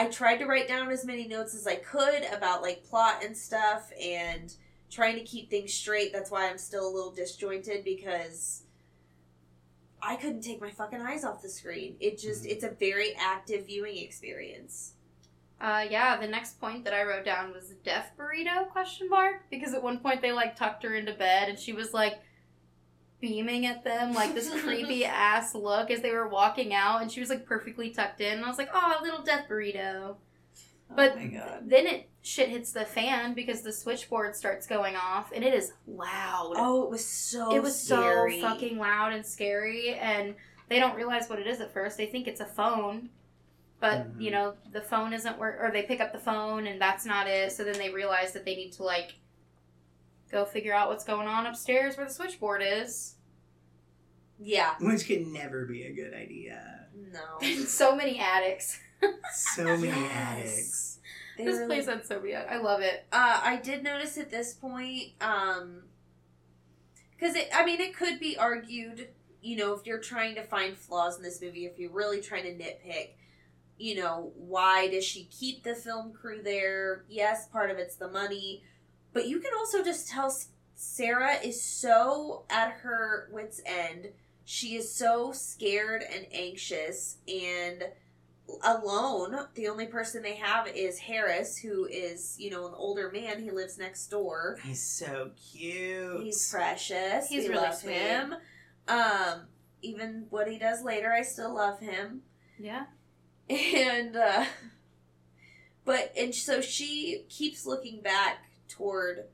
I 0.00 0.06
tried 0.06 0.38
to 0.38 0.46
write 0.46 0.66
down 0.66 0.90
as 0.90 1.04
many 1.04 1.28
notes 1.28 1.54
as 1.54 1.66
I 1.66 1.74
could 1.74 2.24
about 2.32 2.62
like 2.62 2.84
plot 2.84 3.22
and 3.22 3.36
stuff, 3.36 3.92
and 4.02 4.50
trying 4.90 5.16
to 5.16 5.22
keep 5.24 5.50
things 5.50 5.74
straight. 5.74 6.10
That's 6.10 6.30
why 6.30 6.48
I'm 6.48 6.56
still 6.56 6.88
a 6.88 6.94
little 6.94 7.10
disjointed 7.10 7.84
because 7.84 8.62
I 10.00 10.16
couldn't 10.16 10.40
take 10.40 10.58
my 10.58 10.70
fucking 10.70 11.02
eyes 11.02 11.22
off 11.22 11.42
the 11.42 11.50
screen. 11.50 11.96
It 12.00 12.18
just 12.18 12.46
it's 12.46 12.64
a 12.64 12.70
very 12.70 13.14
active 13.14 13.66
viewing 13.66 13.98
experience. 13.98 14.94
Uh, 15.60 15.84
yeah, 15.90 16.16
the 16.16 16.26
next 16.26 16.58
point 16.58 16.84
that 16.84 16.94
I 16.94 17.02
wrote 17.02 17.26
down 17.26 17.52
was 17.52 17.74
death 17.84 18.12
burrito 18.18 18.70
question 18.70 19.06
mark 19.10 19.42
because 19.50 19.74
at 19.74 19.82
one 19.82 19.98
point 19.98 20.22
they 20.22 20.32
like 20.32 20.56
tucked 20.56 20.82
her 20.82 20.94
into 20.94 21.12
bed 21.12 21.50
and 21.50 21.58
she 21.58 21.74
was 21.74 21.92
like 21.92 22.20
beaming 23.20 23.66
at 23.66 23.84
them 23.84 24.12
like 24.14 24.34
this 24.34 24.48
creepy 24.62 25.04
ass 25.04 25.54
look 25.54 25.90
as 25.90 26.00
they 26.00 26.10
were 26.12 26.28
walking 26.28 26.72
out 26.74 27.02
and 27.02 27.12
she 27.12 27.20
was 27.20 27.28
like 27.28 27.44
perfectly 27.46 27.90
tucked 27.90 28.20
in 28.20 28.38
and 28.38 28.44
I 28.44 28.48
was 28.48 28.58
like, 28.58 28.70
oh, 28.72 28.96
a 28.98 29.02
little 29.02 29.22
death 29.22 29.46
burrito. 29.48 30.16
But 30.94 31.12
oh 31.12 31.16
my 31.16 31.26
god. 31.26 31.62
then 31.66 31.86
it 31.86 32.08
shit 32.22 32.48
hits 32.48 32.72
the 32.72 32.84
fan 32.84 33.34
because 33.34 33.62
the 33.62 33.72
switchboard 33.72 34.34
starts 34.34 34.66
going 34.66 34.96
off 34.96 35.30
and 35.32 35.44
it 35.44 35.54
is 35.54 35.72
loud. 35.86 36.54
Oh, 36.56 36.82
it 36.84 36.90
was 36.90 37.06
so 37.06 37.54
it 37.54 37.62
was 37.62 37.78
scary. 37.80 38.40
so 38.40 38.48
fucking 38.48 38.78
loud 38.78 39.12
and 39.12 39.24
scary 39.24 39.94
and 39.94 40.34
they 40.68 40.80
don't 40.80 40.96
realize 40.96 41.28
what 41.28 41.38
it 41.38 41.46
is 41.46 41.60
at 41.60 41.72
first. 41.72 41.96
They 41.96 42.06
think 42.06 42.26
it's 42.26 42.40
a 42.40 42.46
phone. 42.46 43.10
But, 43.80 44.14
Mhm. 44.16 44.20
you 44.20 44.30
know, 44.30 44.54
the 44.72 44.82
phone 44.82 45.14
isn't 45.14 45.38
work 45.38 45.56
or 45.58 45.70
they 45.70 45.82
pick 45.82 46.00
up 46.00 46.12
the 46.12 46.18
phone 46.18 46.66
and 46.66 46.80
that's 46.80 47.06
not 47.06 47.26
it. 47.26 47.50
So 47.52 47.64
then 47.64 47.78
they 47.78 47.88
realize 47.90 48.32
that 48.32 48.44
they 48.44 48.54
need 48.54 48.72
to 48.74 48.82
like 48.82 49.14
go 50.30 50.44
figure 50.44 50.72
out 50.74 50.88
what's 50.88 51.04
going 51.04 51.26
on 51.28 51.46
upstairs 51.46 51.96
where 51.96 52.06
the 52.06 52.12
switchboard 52.12 52.62
is. 52.64 53.16
Yeah. 54.38 54.74
Which 54.80 55.06
can 55.06 55.32
never 55.32 55.66
be 55.66 55.84
a 55.84 55.92
good 55.92 56.14
idea. 56.14 56.86
No. 57.12 57.64
so 57.66 57.94
many 57.94 58.18
addicts. 58.20 58.78
So 59.54 59.64
many 59.64 59.88
Yes. 59.88 60.10
addicts. 60.12 60.98
They 61.38 61.44
this 61.44 61.54
really- 61.56 61.66
place 61.66 61.86
had 61.86 62.04
so 62.06 62.20
many. 62.20 62.34
I 62.36 62.58
love 62.58 62.80
it. 62.80 63.06
Uh, 63.12 63.40
I 63.42 63.56
did 63.56 63.82
notice 63.82 64.18
at 64.18 64.30
this 64.30 64.52
point, 64.54 65.12
um, 65.20 65.82
because 67.12 67.34
it, 67.34 67.48
I 67.54 67.64
mean, 67.64 67.80
it 67.80 67.94
could 67.96 68.18
be 68.20 68.36
argued, 68.38 69.08
you 69.42 69.56
know, 69.56 69.72
if 69.74 69.86
you're 69.86 69.98
trying 70.00 70.34
to 70.36 70.42
find 70.42 70.76
flaws 70.76 71.16
in 71.16 71.22
this 71.22 71.40
movie, 71.40 71.66
if 71.66 71.78
you're 71.78 71.92
really 71.92 72.20
trying 72.20 72.44
to 72.44 72.50
nitpick, 72.64 73.10
you 73.78 73.96
know, 73.96 74.32
why 74.36 74.88
does 74.88 75.04
she 75.04 75.24
keep 75.24 75.64
the 75.64 75.74
film 75.74 76.12
crew 76.12 76.42
there? 76.42 77.04
Yes, 77.08 77.46
part 77.48 77.70
of 77.70 77.78
it's 77.78 77.96
the 77.96 78.08
money, 78.10 78.62
but 79.12 79.28
you 79.28 79.40
can 79.40 79.52
also 79.58 79.82
just 79.82 80.08
tell 80.08 80.34
Sarah 80.74 81.34
is 81.42 81.62
so 81.62 82.44
at 82.48 82.70
her 82.82 83.28
wits' 83.32 83.60
end. 83.66 84.08
She 84.44 84.76
is 84.76 84.92
so 84.92 85.32
scared 85.32 86.02
and 86.02 86.26
anxious 86.32 87.18
and 87.28 87.84
alone. 88.62 89.46
The 89.54 89.68
only 89.68 89.86
person 89.86 90.22
they 90.22 90.36
have 90.36 90.66
is 90.68 90.98
Harris, 90.98 91.56
who 91.58 91.86
is, 91.86 92.36
you 92.38 92.50
know, 92.50 92.66
an 92.66 92.74
older 92.76 93.10
man. 93.12 93.40
He 93.42 93.50
lives 93.50 93.78
next 93.78 94.08
door. 94.08 94.58
He's 94.64 94.82
so 94.82 95.30
cute. 95.52 96.22
He's 96.22 96.50
precious. 96.50 97.28
He's 97.28 97.44
we 97.44 97.50
really 97.50 97.62
love 97.62 97.74
sweet. 97.76 97.92
him. 97.94 98.34
Um, 98.88 99.42
even 99.82 100.26
what 100.30 100.48
he 100.48 100.58
does 100.58 100.82
later, 100.82 101.12
I 101.12 101.22
still 101.22 101.54
love 101.54 101.80
him. 101.80 102.22
Yeah. 102.58 102.84
And 103.50 104.16
uh 104.16 104.44
but 105.84 106.12
and 106.16 106.32
so 106.32 106.60
she 106.60 107.24
keeps 107.28 107.66
looking 107.66 108.00
back 108.00 108.44
toward, 108.70 109.24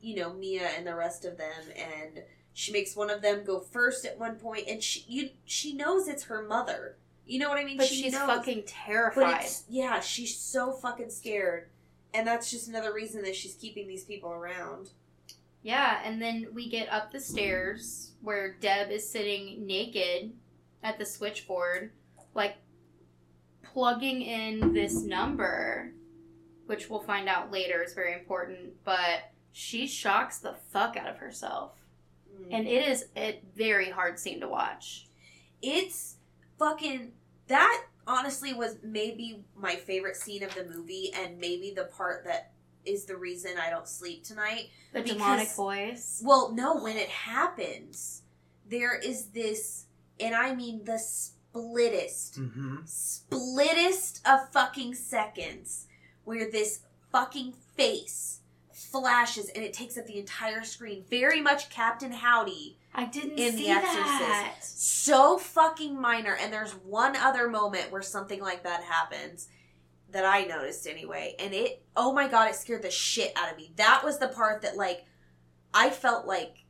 you 0.00 0.16
know, 0.16 0.32
Mia 0.32 0.68
and 0.76 0.86
the 0.86 0.94
rest 0.94 1.24
of 1.24 1.38
them 1.38 1.62
and 1.76 2.22
she 2.54 2.72
makes 2.72 2.94
one 2.94 3.10
of 3.10 3.22
them 3.22 3.44
go 3.44 3.60
first 3.60 4.04
at 4.04 4.18
one 4.18 4.36
point 4.36 4.68
and 4.68 4.82
she 4.82 5.04
you 5.08 5.30
she 5.44 5.74
knows 5.74 6.08
it's 6.08 6.24
her 6.24 6.42
mother. 6.42 6.96
You 7.26 7.38
know 7.38 7.48
what 7.48 7.58
I 7.58 7.64
mean? 7.64 7.78
But 7.78 7.86
she 7.86 8.02
she's 8.02 8.12
knows. 8.12 8.26
fucking 8.26 8.64
terrified. 8.66 9.46
yeah, 9.68 10.00
she's 10.00 10.36
so 10.36 10.72
fucking 10.72 11.10
scared. 11.10 11.68
And 12.14 12.26
that's 12.26 12.50
just 12.50 12.68
another 12.68 12.92
reason 12.92 13.22
that 13.22 13.34
she's 13.34 13.54
keeping 13.54 13.88
these 13.88 14.04
people 14.04 14.30
around. 14.30 14.90
Yeah, 15.62 16.00
and 16.04 16.20
then 16.20 16.48
we 16.52 16.68
get 16.68 16.92
up 16.92 17.12
the 17.12 17.20
stairs 17.20 18.12
where 18.20 18.56
Deb 18.60 18.90
is 18.90 19.08
sitting 19.08 19.64
naked 19.66 20.32
at 20.82 20.98
the 20.98 21.06
switchboard, 21.06 21.92
like 22.34 22.56
plugging 23.62 24.22
in 24.22 24.72
this 24.72 25.02
number, 25.02 25.92
which 26.66 26.88
we'll 26.90 27.00
find 27.02 27.28
out 27.28 27.50
later 27.50 27.82
is 27.82 27.92
very 27.94 28.12
important, 28.14 28.82
but 28.84 29.30
she 29.52 29.86
shocks 29.86 30.38
the 30.38 30.54
fuck 30.70 30.96
out 30.96 31.08
of 31.08 31.16
herself. 31.18 31.72
And 32.50 32.66
it 32.66 32.88
is 32.88 33.06
a 33.16 33.40
very 33.54 33.90
hard 33.90 34.18
scene 34.18 34.40
to 34.40 34.48
watch. 34.48 35.06
it's 35.60 36.16
fucking 36.58 37.12
that 37.48 37.84
honestly 38.06 38.52
was 38.52 38.76
maybe 38.82 39.44
my 39.56 39.76
favorite 39.76 40.16
scene 40.16 40.42
of 40.42 40.52
the 40.54 40.64
movie 40.64 41.12
and 41.14 41.38
maybe 41.38 41.72
the 41.74 41.84
part 41.84 42.24
that 42.24 42.50
is 42.84 43.04
the 43.04 43.16
reason 43.16 43.52
I 43.58 43.70
don't 43.70 43.86
sleep 43.86 44.24
tonight. 44.24 44.70
The 44.92 45.00
Because- 45.02 45.12
demonic 45.18 45.48
voice. 45.50 46.20
Well, 46.24 46.52
no, 46.52 46.76
when 46.82 46.96
it 46.96 47.08
happens, 47.08 48.22
there 48.68 48.96
is 48.98 49.26
this 49.26 49.86
and 50.18 50.34
I 50.34 50.54
mean 50.54 50.84
the 50.84 50.98
splittest 50.98 52.38
Mm-hmm. 52.38 52.76
splittest 52.86 54.20
of 54.24 54.50
fucking 54.52 54.94
seconds 54.94 55.86
where 56.24 56.50
this 56.50 56.80
fucking 57.10 57.52
face 57.76 58.40
flashes 58.72 59.48
and 59.54 59.64
it 59.64 59.72
takes 59.72 59.96
up 59.96 60.06
the 60.06 60.18
entire 60.18 60.64
screen. 60.64 61.04
Very 61.08 61.40
much 61.40 61.70
Captain 61.70 62.12
Howdy. 62.12 62.78
I 62.94 63.06
didn't 63.06 63.38
in 63.38 63.52
see 63.52 63.64
The 63.64 63.70
Exorcist. 63.70 64.18
that. 64.20 64.56
So 64.60 65.38
fucking 65.38 65.98
minor. 65.98 66.36
And 66.40 66.52
there's 66.52 66.72
one 66.72 67.16
other 67.16 67.48
moment 67.48 67.90
where 67.90 68.02
something 68.02 68.40
like 68.40 68.64
that 68.64 68.82
happens 68.82 69.48
that 70.10 70.24
I 70.26 70.44
noticed 70.44 70.86
anyway. 70.86 71.34
And 71.38 71.54
it, 71.54 71.82
oh 71.96 72.12
my 72.12 72.28
god, 72.28 72.50
it 72.50 72.54
scared 72.54 72.82
the 72.82 72.90
shit 72.90 73.32
out 73.36 73.50
of 73.50 73.56
me. 73.56 73.72
That 73.76 74.02
was 74.04 74.18
the 74.18 74.28
part 74.28 74.62
that, 74.62 74.76
like, 74.76 75.06
I 75.72 75.88
felt 75.88 76.26
like 76.26 76.64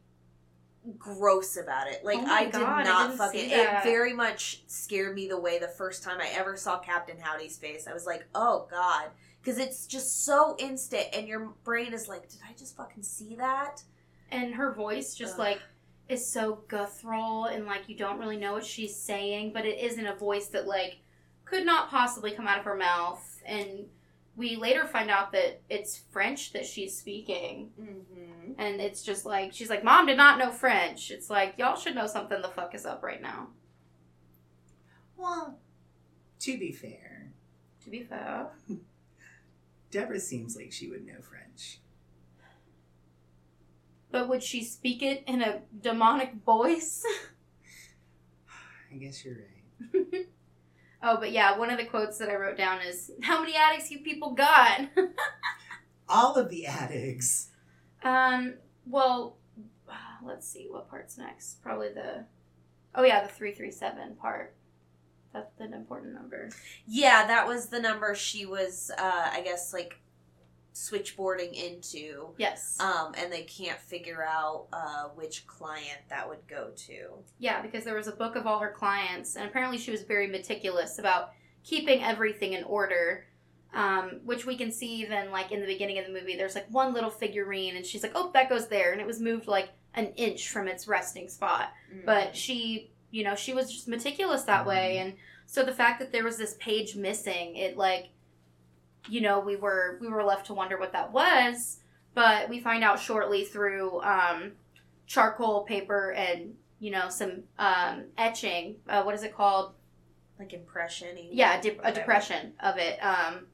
gross 0.98 1.56
about 1.56 1.86
it. 1.88 2.04
Like 2.04 2.18
Oh 2.20 2.26
I 2.26 2.44
did 2.44 2.52
God, 2.52 2.84
not 2.84 3.16
fucking. 3.16 3.50
It 3.50 3.82
very 3.84 4.12
much 4.12 4.62
scared 4.66 5.14
me 5.14 5.28
the 5.28 5.38
way 5.40 5.58
the 5.58 5.68
first 5.68 6.02
time 6.02 6.20
I 6.20 6.28
ever 6.34 6.56
saw 6.56 6.78
Captain 6.78 7.18
Howdy's 7.18 7.56
face. 7.56 7.86
I 7.86 7.92
was 7.92 8.06
like, 8.06 8.26
oh 8.34 8.66
god, 8.70 9.10
because 9.40 9.58
it's 9.58 9.86
just 9.86 10.24
so 10.24 10.56
instant, 10.58 11.06
and 11.12 11.28
your 11.28 11.52
brain 11.64 11.92
is 11.92 12.08
like, 12.08 12.28
did 12.28 12.40
I 12.48 12.52
just 12.54 12.76
fucking 12.76 13.02
see 13.02 13.36
that? 13.36 13.82
and 14.32 14.54
her 14.54 14.72
voice 14.72 15.14
just 15.14 15.34
Ugh. 15.34 15.38
like 15.38 15.60
is 16.08 16.26
so 16.26 16.62
guttural 16.66 17.44
and 17.44 17.66
like 17.66 17.88
you 17.88 17.96
don't 17.96 18.18
really 18.18 18.36
know 18.36 18.54
what 18.54 18.64
she's 18.64 18.96
saying 18.96 19.52
but 19.52 19.64
it 19.64 19.78
isn't 19.78 20.06
a 20.06 20.14
voice 20.16 20.48
that 20.48 20.66
like 20.66 20.98
could 21.44 21.64
not 21.64 21.90
possibly 21.90 22.32
come 22.32 22.48
out 22.48 22.58
of 22.58 22.64
her 22.64 22.74
mouth 22.76 23.42
and 23.46 23.84
we 24.36 24.56
later 24.56 24.86
find 24.86 25.10
out 25.10 25.32
that 25.32 25.60
it's 25.68 25.98
french 26.10 26.52
that 26.52 26.64
she's 26.66 26.96
speaking 26.96 27.70
Mm-hmm. 27.80 28.52
and 28.58 28.80
it's 28.80 29.02
just 29.02 29.24
like 29.26 29.52
she's 29.52 29.68
like 29.70 29.84
mom 29.84 30.06
did 30.06 30.16
not 30.16 30.38
know 30.38 30.50
french 30.50 31.10
it's 31.10 31.28
like 31.30 31.54
y'all 31.58 31.76
should 31.76 31.94
know 31.94 32.06
something 32.06 32.40
the 32.42 32.48
fuck 32.48 32.74
is 32.74 32.86
up 32.86 33.02
right 33.02 33.20
now 33.22 33.48
Well, 35.16 35.58
to 36.40 36.58
be 36.58 36.72
fair, 36.72 37.30
to 37.84 37.90
be 37.90 38.02
fair 38.02 38.48
Deborah 39.90 40.18
seems 40.20 40.56
like 40.56 40.72
she 40.72 40.88
would 40.88 41.04
know 41.06 41.20
French. 41.20 41.78
but 44.10 44.28
would 44.28 44.42
she 44.42 44.64
speak 44.64 45.02
it 45.02 45.22
in 45.26 45.42
a 45.42 45.60
demonic 45.82 46.34
voice 46.46 47.04
I 48.92 48.96
guess 48.96 49.24
you're 49.24 49.36
right. 49.36 50.26
oh 51.02 51.16
but 51.18 51.32
yeah 51.32 51.56
one 51.58 51.70
of 51.70 51.78
the 51.78 51.84
quotes 51.84 52.18
that 52.18 52.28
i 52.28 52.34
wrote 52.34 52.56
down 52.56 52.80
is 52.80 53.10
how 53.22 53.40
many 53.40 53.54
addicts 53.56 53.90
you 53.90 53.98
people 54.00 54.32
got 54.32 54.88
All 56.08 56.34
of 56.34 56.50
the 56.50 56.66
addicts. 56.66 57.48
Um, 58.02 58.54
well, 58.86 59.38
let's 60.22 60.46
see 60.46 60.66
what 60.68 60.90
part's 60.90 61.16
next. 61.16 61.62
Probably 61.62 61.88
the 61.88 62.26
Oh 62.94 63.02
yeah, 63.02 63.22
the 63.22 63.28
337 63.28 64.16
part. 64.16 64.54
That's 65.32 65.58
an 65.60 65.72
important 65.72 66.12
number. 66.12 66.50
Yeah, 66.86 67.26
that 67.26 67.46
was 67.46 67.68
the 67.68 67.80
number 67.80 68.14
she 68.14 68.44
was, 68.44 68.90
uh, 68.98 69.30
I 69.32 69.40
guess, 69.40 69.72
like 69.72 70.01
switchboarding 70.74 71.52
into. 71.52 72.28
Yes. 72.38 72.78
Um, 72.80 73.14
and 73.16 73.32
they 73.32 73.42
can't 73.42 73.78
figure 73.78 74.24
out 74.24 74.66
uh, 74.72 75.04
which 75.14 75.46
client 75.46 75.98
that 76.08 76.28
would 76.28 76.46
go 76.48 76.70
to. 76.88 77.08
yeah, 77.38 77.60
because 77.62 77.84
there 77.84 77.94
was 77.94 78.06
a 78.08 78.12
book 78.12 78.36
of 78.36 78.46
all 78.46 78.58
her 78.58 78.70
clients 78.70 79.36
and 79.36 79.46
apparently 79.46 79.78
she 79.78 79.90
was 79.90 80.02
very 80.02 80.26
meticulous 80.26 80.98
about 80.98 81.32
keeping 81.64 82.02
everything 82.02 82.52
in 82.54 82.64
order. 82.64 83.26
Um, 83.74 84.20
which 84.26 84.44
we 84.44 84.54
can 84.58 84.70
see 84.70 84.96
even 84.96 85.30
like 85.30 85.50
in 85.50 85.60
the 85.60 85.66
beginning 85.66 85.98
of 85.98 86.04
the 86.04 86.12
movie. 86.12 86.36
There's 86.36 86.54
like 86.54 86.66
one 86.70 86.92
little 86.92 87.08
figurine 87.08 87.74
and 87.76 87.86
she's 87.86 88.02
like, 88.02 88.12
"Oh, 88.14 88.30
that 88.34 88.50
goes 88.50 88.68
there." 88.68 88.92
And 88.92 89.00
it 89.00 89.06
was 89.06 89.18
moved 89.18 89.46
like 89.46 89.70
an 89.94 90.08
inch 90.16 90.50
from 90.50 90.68
its 90.68 90.86
resting 90.86 91.26
spot. 91.30 91.72
but 92.04 92.36
she 92.36 92.90
you 93.10 93.24
know 93.24 93.34
she 93.34 93.54
was 93.54 93.72
just 93.72 93.88
meticulous 93.88 94.42
that 94.42 94.66
way 94.66 94.98
and 94.98 95.14
so 95.46 95.62
the 95.62 95.72
fact 95.72 96.00
that 96.00 96.12
there 96.12 96.24
was 96.24 96.36
this 96.38 96.54
page 96.60 96.96
missing 96.96 97.56
it 97.56 97.76
like 97.78 98.08
you 99.08 99.20
know 99.20 99.40
we 99.40 99.56
were 99.56 99.98
we 100.00 100.08
were 100.08 100.24
left 100.24 100.46
to 100.46 100.54
wonder 100.54 100.78
what 100.78 100.92
that 100.92 101.12
was 101.12 101.78
but 102.14 102.48
we 102.48 102.60
find 102.60 102.84
out 102.84 103.00
shortly 103.00 103.44
through 103.44 104.00
um 104.02 104.52
charcoal 105.06 105.62
paper 105.64 106.12
and 106.12 106.54
you 106.78 106.90
know 106.90 107.08
some 107.08 107.42
um 107.58 108.04
etching 108.16 108.76
uh, 108.88 109.02
what 109.02 109.14
is 109.14 109.22
it 109.22 109.34
called 109.34 109.72
like 110.38 110.52
impression. 110.52 111.08
yeah 111.30 111.58
a, 111.58 111.62
de- 111.62 111.78
a 111.88 111.92
depression 111.92 112.52
of 112.60 112.78
it 112.78 112.98
um 113.02 113.46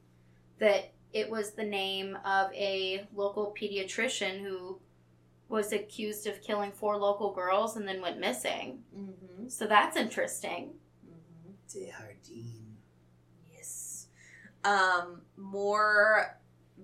that 0.59 0.91
it 1.13 1.29
was 1.29 1.51
the 1.51 1.63
name 1.63 2.17
of 2.23 2.53
a 2.53 3.07
local 3.15 3.55
pediatrician 3.59 4.41
who 4.41 4.79
was 5.47 5.71
accused 5.71 6.27
of 6.27 6.41
killing 6.41 6.71
four 6.71 6.97
local 6.97 7.33
girls 7.33 7.75
and 7.75 7.87
then 7.87 8.01
went 8.01 8.19
missing. 8.19 8.83
Mm-hmm. 8.95 9.47
So 9.47 9.65
that's 9.65 9.97
interesting. 9.97 10.73
Mm-hmm. 11.07 11.79
Dehardine. 11.79 12.75
Yes. 13.51 14.07
Um, 14.63 15.21
more 15.39 16.37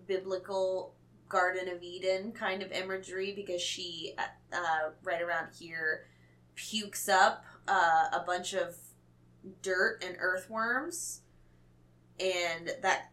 biblical 0.07 0.95
Garden 1.27 1.67
of 1.69 1.83
Eden 1.83 2.31
kind 2.31 2.61
of 2.63 2.71
imagery 2.71 3.33
because 3.35 3.61
she, 3.61 4.15
uh, 4.17 4.89
right 5.03 5.21
around 5.21 5.49
here, 5.57 6.05
pukes 6.55 7.09
up 7.09 7.43
uh, 7.67 8.05
a 8.13 8.23
bunch 8.25 8.53
of 8.53 8.75
dirt 9.61 10.03
and 10.05 10.15
earthworms, 10.19 11.21
and 12.19 12.71
that 12.81 13.11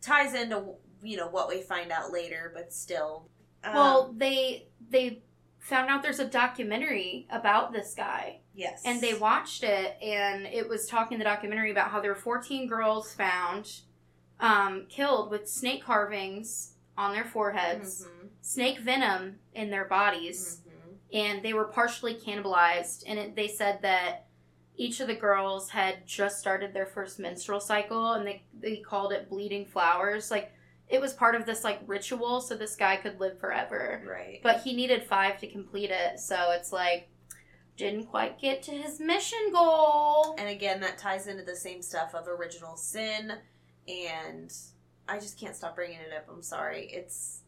ties 0.00 0.34
into 0.34 0.74
you 1.02 1.16
know 1.16 1.28
what 1.28 1.48
we 1.48 1.60
find 1.60 1.92
out 1.92 2.12
later, 2.12 2.52
but 2.54 2.72
still. 2.72 3.28
Um, 3.64 3.74
well, 3.74 4.14
they 4.16 4.66
they 4.90 5.22
found 5.58 5.88
out 5.88 6.02
there's 6.02 6.18
a 6.18 6.26
documentary 6.26 7.28
about 7.30 7.72
this 7.72 7.94
guy 7.94 8.40
yes, 8.54 8.82
and 8.84 9.00
they 9.00 9.14
watched 9.14 9.62
it 9.62 9.96
and 10.02 10.44
it 10.46 10.68
was 10.68 10.86
talking 10.86 11.18
the 11.18 11.24
documentary 11.24 11.70
about 11.70 11.88
how 11.92 12.00
there 12.00 12.10
were 12.10 12.16
14 12.16 12.66
girls 12.66 13.14
found 13.14 13.82
um, 14.42 14.86
killed 14.88 15.30
with 15.30 15.48
snake 15.48 15.84
carvings 15.84 16.74
on 16.98 17.12
their 17.12 17.24
foreheads, 17.24 18.04
Mhm, 18.04 18.28
snake 18.42 18.78
venom 18.80 19.38
in 19.54 19.70
their 19.70 19.86
bodies, 19.86 20.60
mhm. 20.68 20.96
and 21.14 21.42
they 21.42 21.54
were 21.54 21.64
partially 21.64 22.14
cannibalized. 22.14 23.04
And 23.06 23.18
it, 23.18 23.36
they 23.36 23.48
said 23.48 23.80
that 23.82 24.26
each 24.76 25.00
of 25.00 25.06
the 25.06 25.14
girls 25.14 25.70
had 25.70 26.06
just 26.06 26.38
started 26.38 26.74
their 26.74 26.86
first 26.86 27.18
menstrual 27.18 27.60
cycle, 27.60 28.12
and 28.12 28.26
they 28.26 28.42
they 28.52 28.76
called 28.78 29.12
it 29.12 29.30
bleeding 29.30 29.64
flowers. 29.64 30.30
Like 30.30 30.52
it 30.88 31.00
was 31.00 31.14
part 31.14 31.34
of 31.36 31.46
this 31.46 31.62
like 31.64 31.80
ritual, 31.86 32.40
so 32.40 32.54
this 32.56 32.76
guy 32.76 32.96
could 32.96 33.20
live 33.20 33.38
forever. 33.38 34.02
Right. 34.06 34.40
But 34.42 34.62
he 34.62 34.74
needed 34.74 35.04
five 35.04 35.38
to 35.40 35.46
complete 35.46 35.90
it, 35.90 36.18
so 36.18 36.50
it's 36.50 36.72
like 36.72 37.08
didn't 37.76 38.06
quite 38.06 38.38
get 38.38 38.62
to 38.64 38.70
his 38.72 39.00
mission 39.00 39.50
goal. 39.52 40.34
And 40.36 40.48
again, 40.48 40.80
that 40.80 40.98
ties 40.98 41.26
into 41.26 41.42
the 41.42 41.56
same 41.56 41.80
stuff 41.80 42.14
of 42.14 42.28
original 42.28 42.76
sin, 42.76 43.32
and 43.88 44.52
I 45.08 45.18
just 45.18 45.38
can't 45.38 45.56
stop 45.56 45.74
bringing 45.76 45.98
it 45.98 46.12
up. 46.16 46.26
I'm 46.32 46.42
sorry. 46.42 46.88
It's 46.92 47.40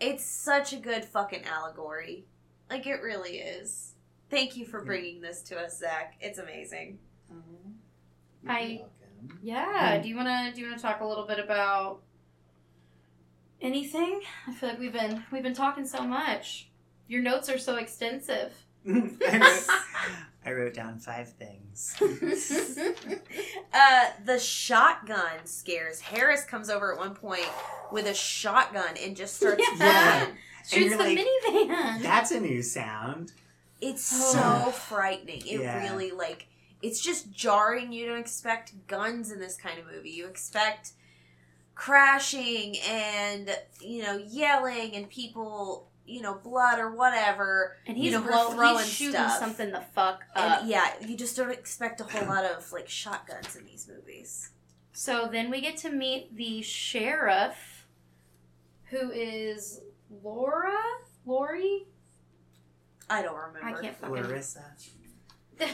it's 0.00 0.24
such 0.24 0.72
a 0.72 0.76
good 0.76 1.04
fucking 1.04 1.44
allegory. 1.44 2.24
Like 2.70 2.86
it 2.86 3.02
really 3.02 3.38
is. 3.38 3.94
Thank 4.30 4.56
you 4.56 4.64
for 4.64 4.84
bringing 4.84 5.20
this 5.20 5.42
to 5.42 5.58
us, 5.58 5.78
Zak. 5.78 6.14
It's 6.20 6.38
amazing. 6.38 6.98
Mm-hmm. 7.32 7.70
You're 8.44 8.52
I- 8.52 8.78
welcome. 8.80 9.38
Yeah. 9.42 9.98
Do 10.00 10.08
you 10.08 10.16
wanna 10.16 10.52
do 10.54 10.60
you 10.60 10.68
wanna 10.68 10.80
talk 10.80 11.00
a 11.00 11.06
little 11.06 11.26
bit 11.26 11.38
about 11.38 12.00
anything? 13.60 14.20
I 14.46 14.52
feel 14.54 14.70
like 14.70 14.78
we've 14.78 14.92
been 14.92 15.24
we've 15.30 15.42
been 15.42 15.54
talking 15.54 15.86
so 15.86 16.02
much. 16.06 16.68
Your 17.08 17.22
notes 17.22 17.48
are 17.50 17.58
so 17.58 17.76
extensive. 17.76 18.52
I, 20.44 20.52
wrote, 20.52 20.74
down 20.74 20.98
five 20.98 21.32
things. 21.32 21.96
Uh, 23.72 24.06
the 24.24 24.38
shotgun 24.38 25.44
scares. 25.46 26.00
Harris 26.00 26.44
comes 26.44 26.68
over 26.70 26.92
at 26.92 26.98
one 26.98 27.14
point 27.14 27.46
with 27.92 28.06
a 28.06 28.14
shotgun 28.14 28.96
and 29.00 29.16
just 29.16 29.36
starts 29.36 29.62
Yeah. 29.78 30.18
running. 30.22 30.36
Shoots 30.68 30.96
the 30.96 31.02
like, 31.02 31.18
minivan. 31.18 32.02
That's 32.02 32.32
a 32.32 32.40
new 32.40 32.62
sound. 32.62 33.32
It's 33.80 34.10
Oh. 34.12 34.64
so 34.66 34.70
frightening. 34.72 35.42
It 35.46 35.60
Yeah. 35.60 35.82
really 35.82 36.10
like 36.10 36.48
it's 36.82 37.00
just 37.00 37.30
jarring. 37.30 37.92
You 37.92 38.06
don't 38.06 38.18
expect 38.18 38.86
guns 38.88 39.30
in 39.30 39.38
this 39.38 39.56
kind 39.56 39.78
of 39.78 39.86
movie. 39.86 40.10
You 40.10 40.26
expect 40.26 40.92
crashing 41.76 42.76
and 42.80 43.56
you 43.80 44.02
know 44.02 44.16
yelling 44.16 44.96
and 44.96 45.08
people 45.08 45.89
you 46.10 46.20
know 46.22 46.34
blood 46.34 46.78
or 46.78 46.94
whatever. 46.94 47.76
and 47.86 47.96
you 47.96 48.04
he's 48.04 48.12
know, 48.12 48.22
blow, 48.22 48.50
throwing 48.52 48.78
he's 48.78 48.88
shooting 48.92 49.12
stuff. 49.14 49.38
something 49.38 49.70
the 49.72 49.80
fuck 49.94 50.22
up. 50.34 50.60
And 50.62 50.68
yeah, 50.68 50.92
you 51.06 51.16
just 51.16 51.36
don't 51.36 51.50
expect 51.50 52.00
a 52.00 52.04
whole 52.04 52.28
lot 52.28 52.44
of 52.44 52.70
like 52.72 52.88
shotguns 52.88 53.56
in 53.56 53.64
these 53.64 53.88
movies. 53.88 54.50
So 54.92 55.28
then 55.30 55.50
we 55.50 55.60
get 55.60 55.76
to 55.78 55.90
meet 55.90 56.36
the 56.36 56.62
sheriff, 56.62 57.86
who 58.90 59.10
is 59.10 59.80
Laura. 60.22 60.72
Lori. 61.26 61.86
I 63.08 63.22
don't 63.22 63.36
remember. 63.36 63.64
I 63.78 63.80
can't 63.80 63.96
fucking. 63.96 64.14
Larissa. 64.16 64.64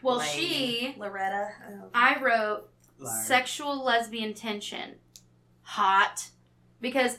Well, 0.00 0.18
Lane. 0.18 0.28
she. 0.28 0.94
Loretta. 0.96 1.48
I. 1.92 2.14
I 2.16 2.22
wrote 2.22 2.68
Lar- 3.00 3.22
sexual 3.24 3.82
lesbian 3.84 4.32
tension. 4.32 4.94
Hot. 5.62 6.28
Because 6.80 7.18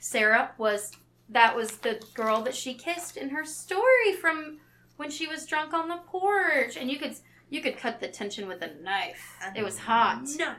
Sarah 0.00 0.50
was 0.58 0.90
that 1.28 1.56
was 1.56 1.78
the 1.78 2.02
girl 2.14 2.42
that 2.42 2.54
she 2.54 2.74
kissed 2.74 3.16
in 3.16 3.30
her 3.30 3.44
story 3.44 4.12
from 4.20 4.58
when 4.96 5.10
she 5.10 5.26
was 5.26 5.46
drunk 5.46 5.72
on 5.72 5.88
the 5.88 5.96
porch. 6.06 6.76
And 6.76 6.90
you 6.90 6.98
could 6.98 7.14
you 7.48 7.60
could 7.60 7.76
cut 7.76 8.00
the 8.00 8.08
tension 8.08 8.48
with 8.48 8.62
a 8.62 8.74
knife. 8.82 9.36
It 9.54 9.62
was 9.62 9.78
hot. 9.78 10.24
No. 10.36 10.54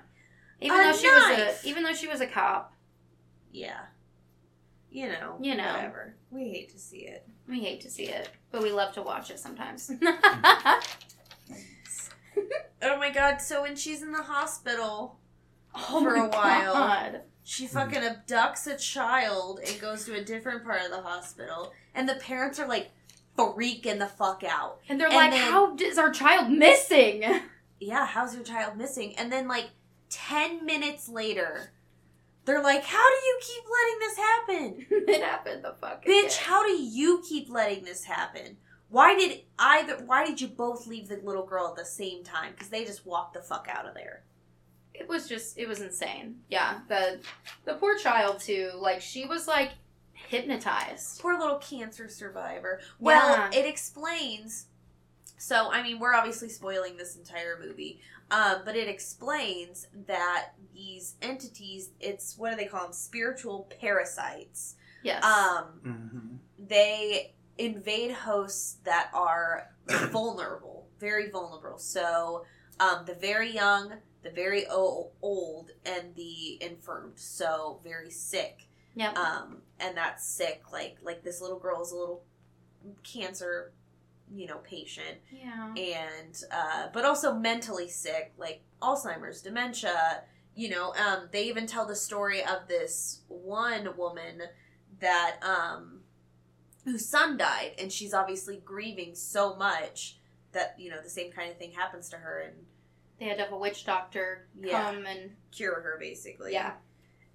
Even 0.61 0.79
A 0.79 0.83
though 0.83 0.93
she 0.97 1.07
was 1.07 1.39
a 1.39 1.67
even 1.67 1.83
though 1.83 1.93
she 1.93 2.07
was 2.07 2.21
a 2.21 2.27
cop. 2.27 2.73
Yeah. 3.51 3.79
You 4.91 5.07
know. 5.07 5.37
You 5.41 5.55
know. 5.55 5.73
Whatever. 5.73 6.15
We 6.31 6.49
hate 6.49 6.69
to 6.69 6.79
see 6.79 6.99
it. 7.07 7.27
We 7.47 7.59
hate 7.59 7.81
to 7.81 7.89
see 7.89 8.05
it, 8.05 8.29
but 8.51 8.61
we 8.61 8.71
love 8.71 8.93
to 8.93 9.01
watch 9.01 9.29
it 9.29 9.39
sometimes. 9.39 9.91
Oh 12.85 12.97
my 12.97 13.11
god, 13.11 13.37
so 13.37 13.61
when 13.61 13.75
she's 13.75 14.01
in 14.01 14.11
the 14.11 14.21
hospital, 14.23 15.17
oh 15.73 16.01
For 16.01 16.15
a 16.15 16.27
while. 16.27 16.73
God. 16.73 17.21
She 17.43 17.67
fucking 17.67 18.01
abducts 18.01 18.67
a 18.67 18.77
child 18.77 19.59
and 19.65 19.79
goes 19.81 20.05
to 20.05 20.15
a 20.15 20.23
different 20.23 20.63
part 20.63 20.81
of 20.83 20.91
the 20.91 21.01
hospital, 21.01 21.73
and 21.93 22.07
the 22.07 22.15
parents 22.15 22.59
are 22.59 22.67
like 22.67 22.91
freaking 23.37 23.99
the 23.99 24.07
fuck 24.07 24.43
out. 24.43 24.79
And 24.89 24.99
they're 24.99 25.07
And 25.07 25.15
like, 25.15 25.31
then- 25.31 25.51
"How 25.51 25.75
is 25.75 25.97
our 25.97 26.11
child 26.11 26.49
missing?" 26.51 27.23
Yeah, 27.79 28.05
how's 28.05 28.33
your 28.33 28.45
child 28.45 28.77
missing? 28.77 29.13
And 29.17 29.29
then 29.29 29.45
like 29.49 29.71
10 30.09 30.65
minutes 30.65 31.09
later, 31.09 31.71
they're 32.45 32.63
like, 32.63 32.83
How 32.85 33.09
do 33.09 33.15
you 33.25 33.39
keep 33.41 33.63
letting 33.69 33.99
this 33.99 34.17
happen? 34.17 34.85
it 35.13 35.21
happened 35.21 35.65
the 35.65 35.75
fuck. 35.81 36.05
Bitch, 36.05 36.37
how 36.37 36.63
do 36.65 36.71
you 36.81 37.21
keep 37.27 37.49
letting 37.49 37.83
this 37.83 38.05
happen? 38.05 38.55
Why 38.87 39.15
did 39.17 39.41
either 39.59 39.97
why 40.05 40.23
did 40.25 40.39
you 40.39 40.47
both 40.47 40.87
leave 40.87 41.09
the 41.09 41.17
little 41.17 41.45
girl 41.45 41.67
at 41.67 41.75
the 41.75 41.83
same 41.83 42.23
time? 42.23 42.51
Because 42.53 42.69
they 42.69 42.85
just 42.85 43.05
walked 43.05 43.33
the 43.33 43.41
fuck 43.41 43.67
out 43.69 43.85
of 43.85 43.95
there. 43.95 44.23
It 44.93 45.07
was 45.09 45.27
just, 45.27 45.57
it 45.57 45.67
was 45.67 45.81
insane. 45.81 46.41
Yeah, 46.49 46.79
the 46.87 47.19
the 47.65 47.73
poor 47.75 47.97
child 47.97 48.39
too. 48.39 48.71
Like 48.75 49.01
she 49.01 49.25
was 49.25 49.47
like 49.47 49.71
hypnotized. 50.13 51.19
Poor 51.21 51.37
little 51.37 51.57
cancer 51.57 52.07
survivor. 52.07 52.79
Well, 52.99 53.31
Yeah. 53.31 53.59
it 53.59 53.65
explains. 53.65 54.67
So, 55.37 55.71
I 55.71 55.83
mean, 55.83 55.99
we're 55.99 56.13
obviously 56.13 56.47
spoiling 56.47 56.95
this 56.95 57.17
entire 57.17 57.59
movie, 57.61 57.99
um, 58.31 58.61
but 58.63 58.77
it 58.77 58.87
explains 58.87 59.87
that 60.07 60.53
these 60.73 61.15
entities, 61.21 61.89
it's 61.99 62.37
what 62.37 62.51
do 62.51 62.55
they 62.55 62.65
call 62.65 62.83
them? 62.83 62.93
Spiritual 62.93 63.69
parasites. 63.81 64.75
Yes. 65.01 65.21
Um, 65.23 65.81
Mhm. 65.83 66.67
they 66.69 67.33
invade 67.57 68.11
hosts 68.11 68.77
that 68.85 69.09
are 69.13 69.69
vulnerable, 70.11 70.87
very 70.99 71.29
vulnerable. 71.29 71.77
So, 71.77 72.45
um, 72.79 73.03
the 73.05 73.15
very 73.15 73.51
young, 73.51 73.95
the 74.23 74.31
very 74.31 74.65
old, 74.67 75.71
and 75.85 76.15
the 76.15 76.61
infirmed. 76.63 77.19
So, 77.19 77.79
very 77.83 78.09
sick 78.09 78.67
yep. 78.95 79.17
um, 79.17 79.57
and 79.79 79.97
that's 79.97 80.25
sick. 80.25 80.63
Like 80.71 80.97
like 81.01 81.23
this 81.23 81.41
little 81.41 81.59
girl 81.59 81.81
is 81.81 81.91
a 81.91 81.95
little 81.95 82.23
cancer, 83.03 83.73
you 84.33 84.47
know, 84.47 84.57
patient, 84.57 85.19
yeah. 85.31 85.73
and 85.75 86.43
uh, 86.51 86.87
but 86.93 87.05
also 87.05 87.33
mentally 87.33 87.89
sick, 87.89 88.33
like 88.37 88.61
Alzheimer's, 88.81 89.41
dementia. 89.41 90.23
You 90.55 90.69
know, 90.69 90.93
um, 90.93 91.29
they 91.31 91.45
even 91.45 91.65
tell 91.65 91.87
the 91.87 91.95
story 91.95 92.43
of 92.43 92.67
this 92.67 93.21
one 93.27 93.97
woman 93.97 94.43
that 94.99 95.37
um, 95.41 96.01
whose 96.85 97.07
son 97.07 97.37
died, 97.37 97.71
and 97.79 97.91
she's 97.91 98.13
obviously 98.13 98.61
grieving 98.63 99.15
so 99.15 99.55
much 99.55 100.17
that 100.51 100.75
you 100.77 100.91
know 100.91 101.01
the 101.01 101.09
same 101.09 101.31
kind 101.31 101.49
of 101.51 101.57
thing 101.57 101.71
happens 101.71 102.09
to 102.09 102.17
her 102.17 102.39
and 102.41 102.55
They 103.23 103.29
had 103.29 103.37
to 103.37 103.43
have 103.45 103.53
a 103.53 103.57
witch 103.57 103.85
doctor 103.85 104.47
Yeah. 104.59 104.83
come 104.83 105.05
and 105.05 105.31
cure 105.51 105.79
her 105.81 105.97
basically. 105.99 106.51
yeah 106.53 106.73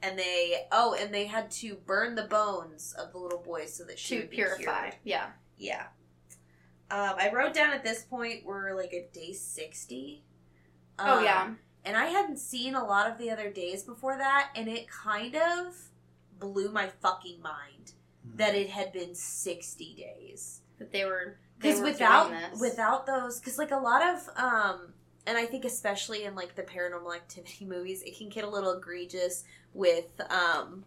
And 0.02 0.18
they 0.18 0.66
oh, 0.70 0.94
and 0.94 1.12
they 1.14 1.24
had 1.26 1.50
to 1.52 1.74
burn 1.86 2.14
the 2.14 2.24
bones 2.24 2.94
of 2.98 3.12
the 3.12 3.18
little 3.18 3.38
boy 3.42 3.66
so 3.66 3.84
that 3.84 3.98
she 3.98 4.16
to 4.16 4.20
would 4.22 4.30
be 4.30 4.36
purify. 4.36 4.60
cured. 4.90 4.94
Yeah. 5.04 5.26
Yeah. 5.56 5.86
Um, 6.90 7.14
I 7.18 7.30
wrote 7.32 7.52
down 7.54 7.72
at 7.72 7.84
this 7.84 8.02
point 8.02 8.44
we're 8.44 8.74
like 8.74 8.92
at 8.94 9.12
day 9.12 9.32
sixty. 9.32 10.24
oh 10.98 11.18
Um, 11.18 11.24
yeah. 11.24 11.54
And 11.84 11.96
I 11.96 12.06
hadn't 12.06 12.38
seen 12.38 12.74
a 12.74 12.84
lot 12.84 13.10
of 13.10 13.16
the 13.18 13.30
other 13.30 13.50
days 13.50 13.82
before 13.82 14.18
that, 14.18 14.50
and 14.54 14.68
it 14.68 14.88
kind 14.90 15.34
of 15.36 15.74
blew 16.38 16.70
my 16.70 16.88
fucking 17.00 17.40
mind 17.40 17.92
that 18.34 18.54
it 18.54 18.68
had 18.70 18.92
been 18.92 19.14
sixty 19.14 19.94
days. 19.94 20.60
That 20.78 20.92
they 20.92 21.04
were 21.06 21.38
Because 21.58 21.80
without 21.80 22.28
doing 22.28 22.40
this. 22.50 22.60
without 22.60 23.06
those, 23.06 23.40
because 23.40 23.58
like 23.58 23.70
a 23.70 23.78
lot 23.78 24.02
of 24.02 24.28
um, 24.36 24.92
and 25.28 25.38
I 25.38 25.46
think 25.46 25.64
especially 25.64 26.24
in 26.24 26.34
like 26.34 26.54
the 26.56 26.62
paranormal 26.62 27.14
activity 27.14 27.64
movies, 27.74 28.02
it 28.02 28.16
can 28.18 28.28
get 28.28 28.44
a 28.44 28.48
little 28.50 28.72
egregious 28.72 29.44
with 29.74 30.20
um, 30.30 30.84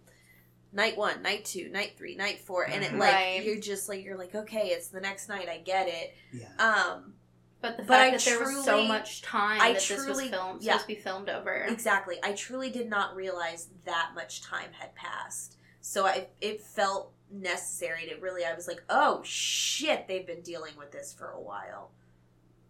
night 0.73 0.97
one, 0.97 1.21
night 1.21 1.45
two, 1.45 1.69
night 1.69 1.93
three, 1.97 2.15
night 2.15 2.39
four, 2.39 2.63
and 2.67 2.83
it 2.83 2.91
Mhm. 2.91 2.97
like 2.99 3.13
Right. 3.13 3.43
you're 3.43 3.59
just 3.59 3.87
like 3.87 4.03
you're 4.03 4.17
like 4.17 4.33
okay, 4.35 4.67
it's 4.69 4.87
the 4.89 5.01
next 5.01 5.29
night. 5.29 5.47
I 5.47 5.57
get 5.59 5.87
it. 5.87 6.13
Yeah. 6.33 6.47
Um, 6.57 7.13
But 7.61 7.77
the 7.77 7.83
But 7.83 7.87
fact 7.99 8.07
I 8.07 8.17
that 8.17 8.25
there 8.25 8.39
was 8.39 8.65
so 8.65 8.83
much 8.83 9.21
time 9.21 9.61
I 9.61 9.73
that 9.73 9.81
this 9.81 9.89
was 9.91 10.03
truly- 10.05 10.29
filmed, 10.29 10.63
yeah. 10.63 10.71
supposed 10.73 10.89
to 10.89 10.95
be 10.95 10.99
filmed 10.99 11.29
over. 11.29 11.53
exactly. 11.69 12.17
I 12.23 12.33
truly 12.33 12.71
did 12.71 12.89
not 12.89 13.15
realize 13.15 13.67
that 13.85 14.13
much 14.15 14.41
time 14.41 14.71
had 14.73 14.95
passed. 14.95 15.57
So 15.79 16.05
I 16.07 16.27
it 16.41 16.61
felt 16.63 17.11
necessary 17.29 18.07
to 18.07 18.15
really. 18.15 18.43
I 18.45 18.53
was 18.55 18.67
like, 18.67 18.83
oh 18.89 19.21
shit, 19.23 20.07
they've 20.07 20.25
been 20.25 20.41
dealing 20.41 20.75
with 20.77 20.91
this 20.91 21.13
for 21.13 21.29
a 21.31 21.39
while. 21.39 21.91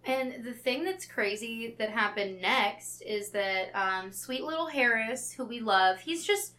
And 0.05 0.43
the 0.43 0.53
thing 0.53 0.83
that's 0.83 1.05
crazy 1.05 1.75
that 1.77 1.89
happened 1.89 2.41
next 2.41 3.01
is 3.01 3.29
that 3.31 3.69
um, 3.75 4.11
sweet 4.11 4.43
little 4.43 4.67
Harris, 4.67 5.31
who 5.31 5.45
we 5.45 5.59
love, 5.59 5.99
he's 5.99 6.25
just 6.25 6.53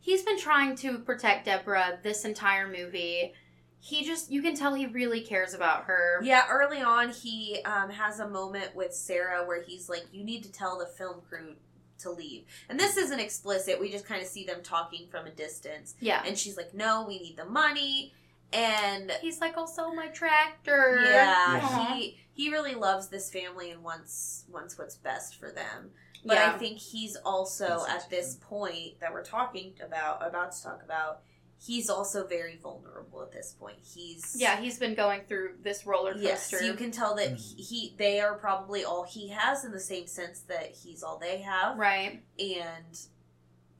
he's 0.00 0.22
been 0.22 0.38
trying 0.38 0.76
to 0.76 0.98
protect 0.98 1.46
Deborah 1.46 1.98
this 2.02 2.24
entire 2.24 2.68
movie. 2.68 3.32
He 3.80 4.04
just 4.04 4.30
you 4.30 4.42
can 4.42 4.54
tell 4.54 4.74
he 4.74 4.86
really 4.86 5.22
cares 5.22 5.54
about 5.54 5.84
her. 5.84 6.20
Yeah, 6.22 6.44
early 6.48 6.80
on, 6.80 7.10
he 7.10 7.60
um, 7.64 7.90
has 7.90 8.20
a 8.20 8.28
moment 8.28 8.74
with 8.76 8.94
Sarah 8.94 9.44
where 9.44 9.62
he's 9.62 9.88
like, 9.88 10.04
"You 10.12 10.24
need 10.24 10.44
to 10.44 10.52
tell 10.52 10.78
the 10.78 10.86
film 10.86 11.20
crew 11.28 11.54
to 11.98 12.10
leave." 12.10 12.44
And 12.68 12.78
this 12.78 12.96
isn't 12.96 13.20
explicit. 13.20 13.80
We 13.80 13.90
just 13.90 14.06
kind 14.06 14.22
of 14.22 14.28
see 14.28 14.44
them 14.44 14.62
talking 14.62 15.08
from 15.10 15.26
a 15.26 15.30
distance. 15.30 15.96
Yeah. 16.00 16.22
And 16.24 16.38
she's 16.38 16.56
like, 16.56 16.74
"No, 16.74 17.04
we 17.06 17.18
need 17.18 17.36
the 17.36 17.44
money." 17.44 18.14
And 18.54 19.10
He's 19.20 19.40
like 19.40 19.56
"I'll 19.58 19.66
sell 19.66 19.94
my 19.94 20.08
tractor. 20.08 21.00
yeah, 21.04 21.60
Aw. 21.62 21.94
he 21.94 22.18
he 22.32 22.50
really 22.50 22.74
loves 22.74 23.08
this 23.08 23.30
family 23.30 23.70
and 23.70 23.82
wants 23.82 24.44
wants 24.50 24.78
what's 24.78 24.96
best 24.96 25.36
for 25.36 25.50
them. 25.50 25.90
But 26.24 26.36
Yeah. 26.38 26.52
I 26.54 26.58
think 26.58 26.78
he's 26.78 27.16
also 27.16 27.84
at 27.88 28.08
this 28.08 28.36
point 28.40 29.00
that 29.00 29.12
we're 29.12 29.24
talking 29.24 29.74
about, 29.84 30.26
about 30.26 30.52
to 30.52 30.62
talk 30.62 30.82
about. 30.82 31.20
He's 31.62 31.88
also 31.88 32.26
very 32.26 32.56
vulnerable 32.56 33.22
at 33.22 33.32
this 33.32 33.52
point. 33.58 33.78
He's 33.82 34.34
Yeah, 34.36 34.56
he's 34.60 34.78
been 34.78 34.94
going 34.94 35.22
through 35.28 35.54
this 35.62 35.86
roller 35.86 36.12
coaster. 36.12 36.24
Yes, 36.58 36.62
you 36.62 36.74
can 36.74 36.90
tell 36.90 37.14
that 37.16 37.32
Mhm. 37.34 37.36
he, 37.56 37.62
he 37.62 37.94
they 37.96 38.20
are 38.20 38.34
probably 38.34 38.84
all 38.84 39.04
he 39.04 39.28
has 39.28 39.64
in 39.64 39.72
the 39.72 39.80
same 39.80 40.06
sense 40.06 40.40
that 40.42 40.70
he's 40.72 41.02
all 41.02 41.18
they 41.18 41.38
have, 41.38 41.78
Right. 41.78 42.22
and 42.38 42.98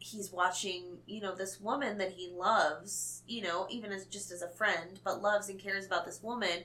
he's 0.05 0.31
watching 0.31 0.99
you 1.07 1.21
know 1.21 1.35
this 1.35 1.59
woman 1.61 1.97
that 1.99 2.13
he 2.13 2.29
loves, 2.31 3.23
you 3.27 3.43
know, 3.43 3.67
even 3.71 3.91
as 3.91 4.05
just 4.07 4.31
as 4.31 4.43
a 4.43 4.49
friend, 4.49 5.01
but 5.03 5.23
loves 5.23 5.49
and 5.49 5.59
cares 5.59 5.87
about 5.87 6.05
this 6.05 6.23
woman, 6.23 6.65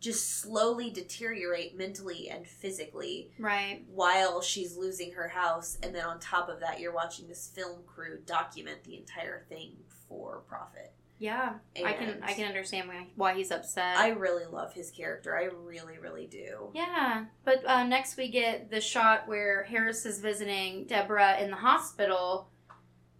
just 0.00 0.38
slowly 0.40 0.90
deteriorate 0.90 1.76
mentally 1.78 2.28
and 2.28 2.46
physically 2.46 3.30
Right. 3.38 3.82
while 3.88 4.42
she's 4.42 4.76
losing 4.76 5.12
her 5.12 5.28
house, 5.28 5.78
and 5.82 5.94
then 5.94 6.04
on 6.04 6.20
top 6.20 6.48
of 6.50 6.60
that, 6.60 6.78
you're 6.78 6.92
watching 6.94 7.26
this 7.26 7.48
film 7.54 7.80
crew 7.86 8.18
document 8.26 8.84
the 8.84 8.98
entire 8.98 9.46
thing 9.48 9.76
for 10.06 10.42
profit. 10.46 10.92
Yeah. 11.18 11.54
I 11.82 11.92
can 11.94 12.18
I 12.22 12.34
can 12.34 12.46
understand 12.48 12.88
why, 12.88 13.06
why 13.16 13.34
he's 13.34 13.50
upset. 13.50 13.96
I 13.96 14.08
really 14.10 14.44
love 14.44 14.74
his 14.74 14.90
character. 14.90 15.34
I 15.34 15.44
really, 15.44 15.96
really 15.98 16.26
do. 16.26 16.70
Yeah, 16.74 17.24
but 17.44 17.64
uh, 17.66 17.84
next 17.84 18.18
we 18.18 18.28
get 18.28 18.68
the 18.70 18.80
shot 18.80 19.26
where 19.26 19.62
Harris 19.62 20.04
is 20.04 20.18
visiting 20.20 20.84
Deborah 20.86 21.38
in 21.38 21.50
the 21.50 21.56
hospital, 21.56 22.50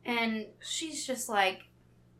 and 0.04 0.46
she's 0.60 1.06
just 1.06 1.28
like, 1.28 1.62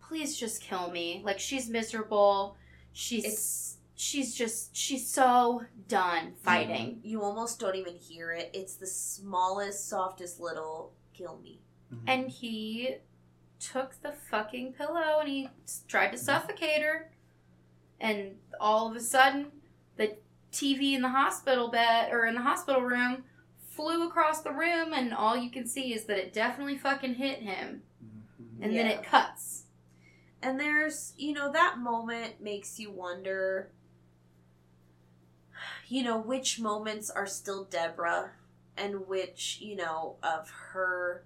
"Please 0.00 0.36
just 0.36 0.60
kill 0.62 0.90
me." 0.90 1.22
Like 1.24 1.38
she's 1.38 1.68
miserable. 1.68 2.56
She's 2.92 3.24
It's 3.24 3.76
she's 3.96 4.34
just 4.34 4.74
she's 4.76 5.08
so 5.08 5.64
done 5.88 6.34
fighting. 6.42 7.00
You 7.02 7.22
almost 7.22 7.60
don't 7.60 7.76
even 7.76 7.94
hear 7.96 8.32
it. 8.32 8.50
It's 8.52 8.76
the 8.76 8.86
smallest, 8.86 9.88
softest 9.88 10.40
little 10.40 10.92
kill 11.12 11.38
me. 11.38 11.60
Mhm. 11.92 12.00
And 12.06 12.28
he 12.28 12.96
took 13.60 14.00
the 14.02 14.12
fucking 14.12 14.72
pillow 14.74 15.20
and 15.20 15.28
he 15.28 15.48
tried 15.88 16.10
to 16.12 16.18
suffocate 16.18 16.82
her, 16.82 17.10
and 18.00 18.36
all 18.60 18.90
of 18.90 18.96
a 18.96 19.00
sudden, 19.00 19.52
the 19.96 20.16
TV 20.52 20.94
in 20.94 21.02
the 21.02 21.08
hospital 21.08 21.68
bed 21.68 22.12
or 22.12 22.26
in 22.26 22.34
the 22.34 22.42
hospital 22.42 22.82
room 22.82 23.24
flew 23.74 24.06
across 24.06 24.42
the 24.42 24.52
room, 24.52 24.92
and 24.92 25.12
all 25.12 25.36
you 25.36 25.50
can 25.50 25.66
see 25.66 25.92
is 25.94 26.04
that 26.04 26.18
it 26.18 26.32
definitely 26.32 26.78
fucking 26.78 27.14
hit 27.14 27.40
him, 27.40 27.82
Mhm. 28.02 28.62
and 28.62 28.76
then 28.76 28.86
it 28.86 29.02
cuts. 29.02 29.64
And 30.42 30.60
there's, 30.60 31.14
you 31.16 31.32
know, 31.32 31.50
that 31.52 31.78
moment 31.78 32.40
makes 32.40 32.78
you 32.78 32.90
wonder, 32.90 33.70
you 35.88 36.02
know, 36.02 36.18
which 36.18 36.60
moments 36.60 37.10
are 37.10 37.26
still 37.26 37.64
Deborah 37.64 38.32
and 38.76 39.06
which, 39.06 39.58
you 39.60 39.76
know, 39.76 40.16
of 40.22 40.50
her, 40.50 41.24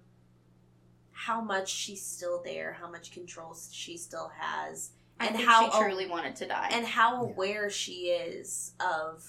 how 1.11 1.41
much 1.41 1.69
she's 1.69 2.05
still 2.05 2.41
there, 2.43 2.73
how 2.73 2.89
much 2.89 3.11
control 3.11 3.55
she 3.71 3.97
still 3.97 4.29
has, 4.39 4.91
I 5.19 5.27
And 5.27 5.35
think 5.35 5.49
how 5.49 5.69
she 5.69 5.77
a- 5.77 5.81
truly 5.83 6.07
wanted 6.07 6.35
to 6.37 6.47
die. 6.47 6.69
and 6.71 6.85
how 6.85 7.15
Yeah. 7.25 7.29
aware 7.31 7.69
she 7.69 8.09
is 8.11 8.73
of 8.79 9.25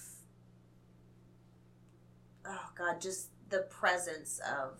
oh 2.47 2.71
god 2.77 3.01
just 3.01 3.29
the 3.49 3.67
presence 3.71 4.41
of 4.41 4.79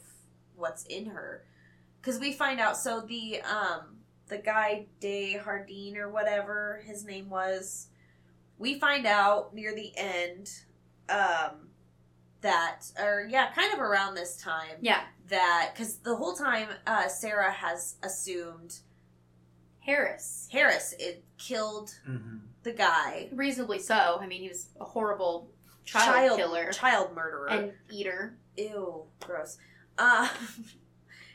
what's 0.57 0.85
in 0.85 1.07
her 1.07 1.45
because 2.01 2.19
we 2.21 2.33
find 2.33 2.61
out 2.61 2.77
so 2.77 3.01
the 3.01 3.41
um 3.43 3.97
the 4.29 4.39
guy 4.39 4.87
de 5.01 5.35
hardin 5.39 5.97
or 5.97 6.09
whatever 6.11 6.83
his 6.87 7.05
name 7.05 7.29
was 7.29 7.89
we 8.59 8.79
find 8.79 9.07
out 9.07 9.55
near 9.55 9.75
the 9.75 9.93
end 9.97 10.51
um 11.09 11.69
that 12.43 12.83
or 12.99 13.27
yeah 13.29 13.53
kind 13.53 13.73
of 13.75 13.81
around 13.81 14.15
this 14.15 14.37
time 14.37 14.77
yeah, 14.81 15.03
that 15.29 15.73
because 15.75 15.97
the 15.99 16.15
whole 16.17 16.35
time 16.35 16.69
uh 16.87 17.09
sarah 17.09 17.51
has 17.53 17.97
assumed 18.03 18.79
Harris, 19.81 20.49
harris 20.53 20.95
it 20.99 21.25
killed 21.39 21.95
Mhm. 22.09 22.41
the 22.63 22.73
guy 22.73 23.29
reasonably 23.33 23.79
so. 23.79 24.19
I 24.21 24.27
mean, 24.27 24.43
he 24.43 24.49
was 24.49 24.69
a 24.79 24.85
horrible 24.85 25.51
child, 25.93 26.39
killer 26.39 26.73
child 26.73 27.15
murderer. 27.15 27.49
and 27.49 27.73
eater. 27.91 28.37
Ew, 28.57 29.05
gross. 29.21 29.59
Uh, 29.99 30.29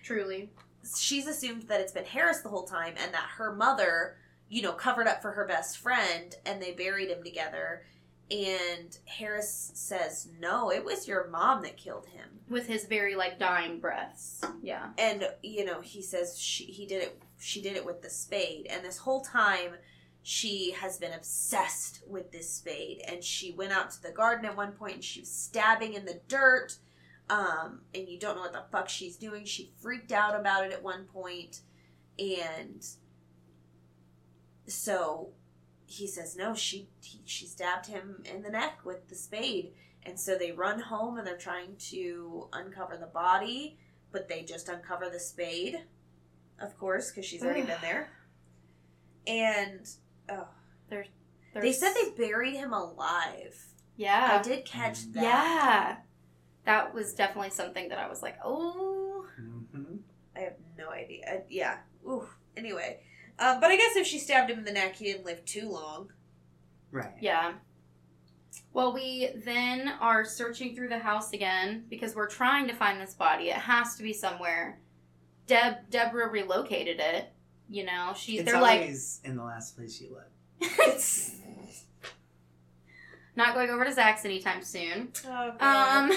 Truly, 0.03 0.51
she's 0.97 1.27
assumed 1.27 1.63
that 1.63 1.81
it's 1.81 1.91
been 1.91 2.05
Harris 2.05 2.41
the 2.41 2.49
whole 2.49 2.65
time, 2.65 2.93
and 3.01 3.13
that 3.13 3.27
her 3.37 3.53
mother, 3.53 4.17
you 4.49 4.61
know, 4.61 4.73
covered 4.73 5.07
up 5.07 5.21
for 5.21 5.31
her 5.31 5.45
best 5.45 5.77
friend, 5.79 6.35
and 6.45 6.61
they 6.61 6.71
buried 6.73 7.09
him 7.09 7.23
together. 7.23 7.83
And 8.31 8.97
Harris 9.05 9.71
says, 9.75 10.27
"No, 10.39 10.71
it 10.71 10.83
was 10.83 11.07
your 11.07 11.27
mom 11.27 11.61
that 11.63 11.77
killed 11.77 12.07
him." 12.07 12.29
with 12.47 12.67
his 12.67 12.85
very 12.85 13.15
like 13.15 13.39
dying 13.39 13.79
breaths. 13.79 14.39
Yeah, 14.61 14.89
And 14.99 15.27
you 15.41 15.65
know, 15.65 15.81
he 15.81 16.03
says 16.03 16.37
she 16.39 16.65
he 16.65 16.85
did 16.85 17.01
it. 17.01 17.19
She 17.39 17.59
did 17.59 17.75
it 17.75 17.83
with 17.85 18.03
the 18.03 18.09
spade, 18.09 18.67
and 18.69 18.85
this 18.85 18.99
whole 18.99 19.21
time. 19.21 19.71
She 20.27 20.71
has 20.71 20.97
been 20.97 21.13
obsessed 21.13 22.01
with 22.07 22.31
this 22.31 22.49
spade, 22.49 23.03
and 23.07 23.23
she 23.23 23.51
went 23.51 23.71
out 23.71 23.91
to 23.91 24.01
the 24.01 24.09
garden 24.09 24.47
at 24.47 24.57
one 24.57 24.71
point, 24.71 24.95
and 24.95 25.03
she 25.03 25.19
was 25.19 25.29
stabbing 25.29 25.93
in 25.93 26.05
the 26.05 26.19
dirt, 26.27 26.77
um, 27.29 27.81
and 27.93 28.09
you 28.09 28.17
don't 28.17 28.35
know 28.35 28.41
what 28.41 28.51
the 28.51 28.63
fuck 28.71 28.89
she's 28.89 29.17
doing. 29.17 29.45
She 29.45 29.71
freaked 29.79 30.11
out 30.11 30.35
about 30.35 30.65
it 30.65 30.71
at 30.71 30.81
one 30.81 31.03
point, 31.03 31.61
and 32.17 32.83
so 34.65 35.29
he 35.85 36.07
says 36.07 36.35
no. 36.35 36.55
She 36.55 36.89
he, 37.03 37.21
she 37.25 37.45
stabbed 37.45 37.85
him 37.85 38.23
in 38.25 38.41
the 38.41 38.49
neck 38.49 38.79
with 38.83 39.07
the 39.09 39.15
spade, 39.15 39.73
and 40.01 40.19
so 40.19 40.39
they 40.39 40.51
run 40.51 40.79
home 40.79 41.19
and 41.19 41.27
they're 41.27 41.37
trying 41.37 41.75
to 41.91 42.49
uncover 42.51 42.97
the 42.97 43.05
body, 43.05 43.77
but 44.11 44.27
they 44.27 44.41
just 44.41 44.69
uncover 44.69 45.07
the 45.07 45.19
spade, 45.19 45.83
of 46.59 46.75
course, 46.79 47.11
because 47.11 47.25
she's 47.25 47.43
already 47.43 47.61
been 47.61 47.77
there. 47.81 48.09
And 49.27 49.89
oh, 50.29 50.47
There's, 50.89 51.07
they 51.53 51.71
said 51.71 51.93
they 51.93 52.09
buried 52.11 52.55
him 52.55 52.73
alive. 52.73 53.55
yeah 53.95 54.39
I 54.39 54.43
did 54.43 54.65
catch 54.65 55.11
that. 55.13 55.23
Yeah. 55.23 55.95
That 56.65 56.93
was 56.93 57.13
definitely 57.13 57.51
something 57.51 57.89
that 57.89 57.99
I 57.99 58.09
was 58.09 58.21
like, 58.21 58.37
oh. 58.43 59.25
Mhm. 59.39 59.99
I 60.35 60.39
have 60.41 60.53
no 60.77 60.89
idea. 60.89 61.23
Uh, 61.27 61.39
yeah. 61.49 61.77
Ooh. 62.07 62.27
Anyway, 62.57 62.99
um, 63.39 63.59
but 63.59 63.69
I 63.71 63.75
guess 63.77 63.95
if 63.95 64.07
she 64.07 64.17
stabbed 64.19 64.49
him 64.49 64.59
in 64.59 64.65
the 64.65 64.71
neck, 64.71 64.95
he 64.95 65.05
didn't 65.05 65.25
live 65.25 65.43
too 65.45 65.69
long. 65.69 66.11
Right. 66.91 67.13
Yeah. 67.19 67.53
Well, 68.73 68.93
we 68.93 69.29
then 69.45 69.89
are 70.01 70.23
searching 70.25 70.75
through 70.75 70.89
the 70.89 70.99
house 70.99 71.33
again 71.33 71.85
because 71.89 72.15
we're 72.15 72.27
trying 72.29 72.67
to 72.67 72.73
find 72.73 72.99
this 72.99 73.13
body. 73.13 73.49
It 73.49 73.55
has 73.57 73.95
to 73.95 74.03
be 74.03 74.13
somewhere. 74.13 74.79
Deb 75.47 75.89
Deborah 75.89 76.29
relocated 76.29 76.99
it. 76.99 77.31
You 77.69 77.85
know, 77.85 78.13
she 78.15 78.37
It's 78.39 78.51
they're 78.51 78.61
like 78.61 78.81
always 78.81 79.21
in 79.23 79.35
the 79.35 79.43
last 79.43 79.75
place 79.75 79.99
you 79.99 80.09
look. 80.11 80.29
It's 80.61 81.31
not 83.35 83.53
going 83.53 83.69
over 83.69 83.83
to 83.85 83.93
Zak's 83.93 84.25
anytime 84.25 84.63
soon. 84.63 85.09
Oh, 85.27 85.49
Um, 85.59 85.59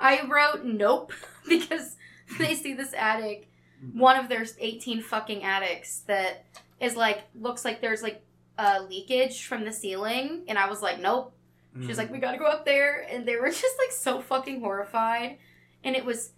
I 0.00 0.22
wrote 0.28 0.64
nope 0.64 1.12
because 1.48 1.96
they 2.38 2.54
see 2.54 2.74
this 2.74 2.92
attic, 2.94 3.48
Mhm. 3.84 3.96
one 3.98 4.16
of 4.18 4.28
their 4.28 4.46
18 4.58 5.02
fucking 5.02 5.42
attics 5.42 6.00
that 6.06 6.44
is 6.80 6.96
like, 6.96 7.22
looks 7.34 7.64
like 7.64 7.80
there's 7.80 8.02
like 8.02 8.22
a 8.58 8.82
leakage 8.82 9.44
from 9.44 9.64
the 9.64 9.72
ceiling. 9.72 10.44
And 10.48 10.58
I 10.58 10.68
was 10.68 10.82
like, 10.82 11.00
nope. 11.00 11.34
She 11.80 11.86
was 11.86 11.98
like, 11.98 12.10
we 12.10 12.18
gotta 12.18 12.36
go 12.38 12.46
up 12.46 12.64
there. 12.64 13.06
And 13.08 13.26
they 13.26 13.36
were 13.36 13.48
just 13.48 13.78
like 13.78 13.92
so 13.92 14.20
fucking 14.20 14.60
horrified. 14.60 15.38
And 15.84 15.94
it 15.94 16.04
was 16.04 16.30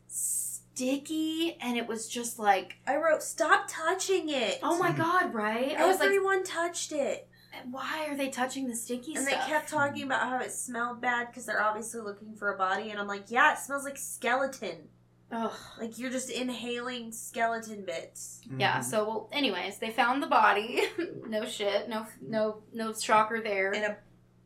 sticky 0.74 1.56
and 1.60 1.76
it 1.76 1.86
was 1.86 2.08
just 2.08 2.38
like, 2.38 2.76
I 2.86 2.96
wrote, 2.96 3.22
"Stop 3.22 3.66
touching 3.68 4.28
it." 4.28 4.58
oh 4.62 4.78
my 4.78 4.92
god, 4.92 5.34
right? 5.34 5.76
I 5.76 5.86
was 5.86 5.98
like, 5.98 6.06
Everyone 6.06 6.44
touched 6.44 6.92
it, 6.92 7.28
why 7.70 8.06
are 8.08 8.16
they 8.16 8.28
touching 8.30 8.68
the 8.68 8.74
sticky 8.76 9.14
stuff? 9.14 9.18
and 9.18 9.28
stuff? 9.28 9.46
they 9.46 9.52
kept 9.52 9.68
talking 9.68 10.02
about 10.04 10.28
how 10.28 10.38
it 10.40 10.50
smelled 10.52 11.00
bad 11.00 11.28
because 11.28 11.46
they're 11.46 11.62
obviously 11.62 12.00
looking 12.00 12.34
for 12.34 12.54
a 12.54 12.58
body. 12.58 12.90
And 12.90 12.98
I'm 12.98 13.06
like, 13.06 13.24
"Yeah, 13.30 13.52
it 13.52 13.58
smells 13.58 13.84
like 13.84 13.98
skeleton. 13.98 14.88
Ugh. 15.30 15.52
Like 15.80 15.98
you're 15.98 16.10
just 16.10 16.30
inhaling 16.30 17.12
skeleton 17.12 17.84
bits." 17.84 18.40
Yeah. 18.58 18.78
Mhm. 18.80 18.84
So, 18.84 19.04
well, 19.06 19.28
anyways, 19.32 19.78
they 19.78 19.90
found 19.90 20.22
the 20.22 20.26
body. 20.26 20.82
no 21.28 21.44
shit. 21.44 21.88
No, 21.88 22.06
no, 22.20 22.62
no 22.72 22.92
shocker 22.94 23.40
there. 23.42 23.72
in 23.72 23.84
a 23.84 23.96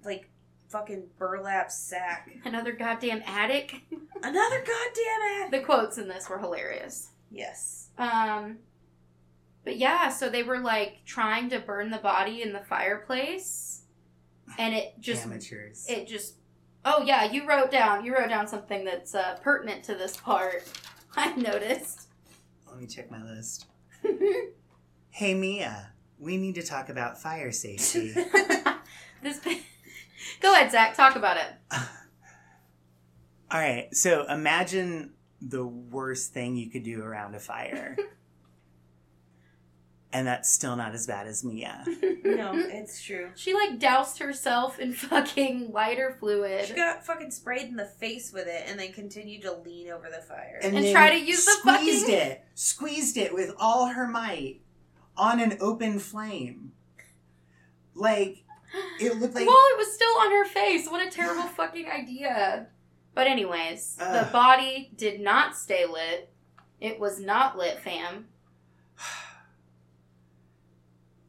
like 0.04 0.28
fucking 0.68 1.04
burlap 1.18 1.70
sack. 1.70 2.30
Another 2.44 2.72
goddamn 2.72 3.22
attic. 3.26 3.82
Another 4.22 4.58
goddamn 4.58 5.44
ad. 5.44 5.50
the 5.50 5.60
quotes 5.60 5.98
in 5.98 6.08
this 6.08 6.28
were 6.28 6.38
hilarious. 6.38 7.10
Yes. 7.30 7.88
Um, 7.98 8.58
but 9.64 9.76
yeah, 9.78 10.08
so 10.10 10.28
they 10.28 10.42
were 10.42 10.58
like 10.60 11.04
trying 11.04 11.50
to 11.50 11.58
burn 11.58 11.90
the 11.90 11.98
body 11.98 12.42
in 12.42 12.52
the 12.52 12.60
fireplace, 12.60 13.82
and 14.58 14.74
it 14.74 14.94
just 15.00 15.24
amateurs. 15.26 15.86
it 15.88 16.06
just. 16.06 16.36
Oh 16.84 17.02
yeah, 17.02 17.24
you 17.24 17.48
wrote 17.48 17.72
down 17.72 18.04
you 18.04 18.14
wrote 18.14 18.28
down 18.28 18.46
something 18.46 18.84
that's 18.84 19.14
uh, 19.14 19.36
pertinent 19.42 19.82
to 19.84 19.94
this 19.94 20.16
part. 20.16 20.62
I've 21.16 21.36
noticed. 21.36 22.08
Let 22.68 22.78
me 22.78 22.86
check 22.86 23.10
my 23.10 23.22
list. 23.24 23.66
Hey 25.10 25.34
Mia, 25.34 25.92
we 26.18 26.36
need 26.36 26.54
to 26.56 26.62
talk 26.62 26.88
about 26.88 27.20
fire 27.20 27.50
safety. 27.50 28.14
this. 29.22 29.40
Go 30.56 30.60
ahead, 30.62 30.72
Zak. 30.72 30.96
Talk 30.96 31.16
about 31.16 31.36
it. 31.36 31.52
All 33.50 33.60
right, 33.60 33.94
so 33.94 34.24
imagine 34.26 35.12
the 35.42 35.66
worst 35.66 36.32
thing 36.32 36.56
you 36.56 36.70
could 36.70 36.82
do 36.82 37.02
around 37.02 37.34
a 37.34 37.38
fire. 37.38 37.94
and 40.14 40.26
that's 40.26 40.50
still 40.50 40.74
not 40.74 40.94
as 40.94 41.06
bad 41.06 41.26
as 41.26 41.44
Mia. 41.44 41.84
no, 42.24 42.52
it's 42.54 43.02
true. 43.02 43.32
She 43.34 43.52
like 43.52 43.78
doused 43.78 44.18
herself 44.18 44.78
in 44.78 44.94
fucking 44.94 45.72
lighter 45.72 46.16
fluid. 46.18 46.64
She 46.64 46.72
got 46.74 47.04
fucking 47.04 47.32
sprayed 47.32 47.68
in 47.68 47.76
the 47.76 47.84
face 47.84 48.32
with 48.32 48.46
it 48.46 48.62
and 48.66 48.80
then 48.80 48.94
continued 48.94 49.42
to 49.42 49.52
lean 49.52 49.90
over 49.90 50.08
the 50.08 50.22
fire. 50.22 50.58
And 50.62 50.74
then 50.74 50.90
try 50.90 51.10
to 51.10 51.22
use 51.22 51.44
the 51.44 51.50
squeezed 51.50 52.06
fucking- 52.06 52.14
it, 52.18 52.44
squeezed 52.54 53.18
it 53.18 53.34
with 53.34 53.52
all 53.58 53.88
her 53.88 54.08
might 54.08 54.62
on 55.18 55.38
an 55.38 55.58
open 55.60 55.98
flame. 55.98 56.72
Like 57.94 58.45
it 59.00 59.18
looked 59.18 59.34
like 59.34 59.46
well, 59.46 59.56
it 59.72 59.78
was 59.78 59.92
still 59.92 60.18
on 60.20 60.30
her 60.30 60.44
face. 60.44 60.88
What 60.88 61.06
a 61.06 61.10
terrible 61.10 61.42
fucking 61.44 61.88
idea. 61.88 62.68
But 63.14 63.26
anyways, 63.26 63.96
the 63.96 64.28
body 64.32 64.90
did 64.96 65.20
not 65.20 65.56
stay 65.56 65.86
lit. 65.86 66.30
It 66.80 67.00
was 67.00 67.18
not 67.18 67.56
lit, 67.56 67.80
fam. 67.80 68.26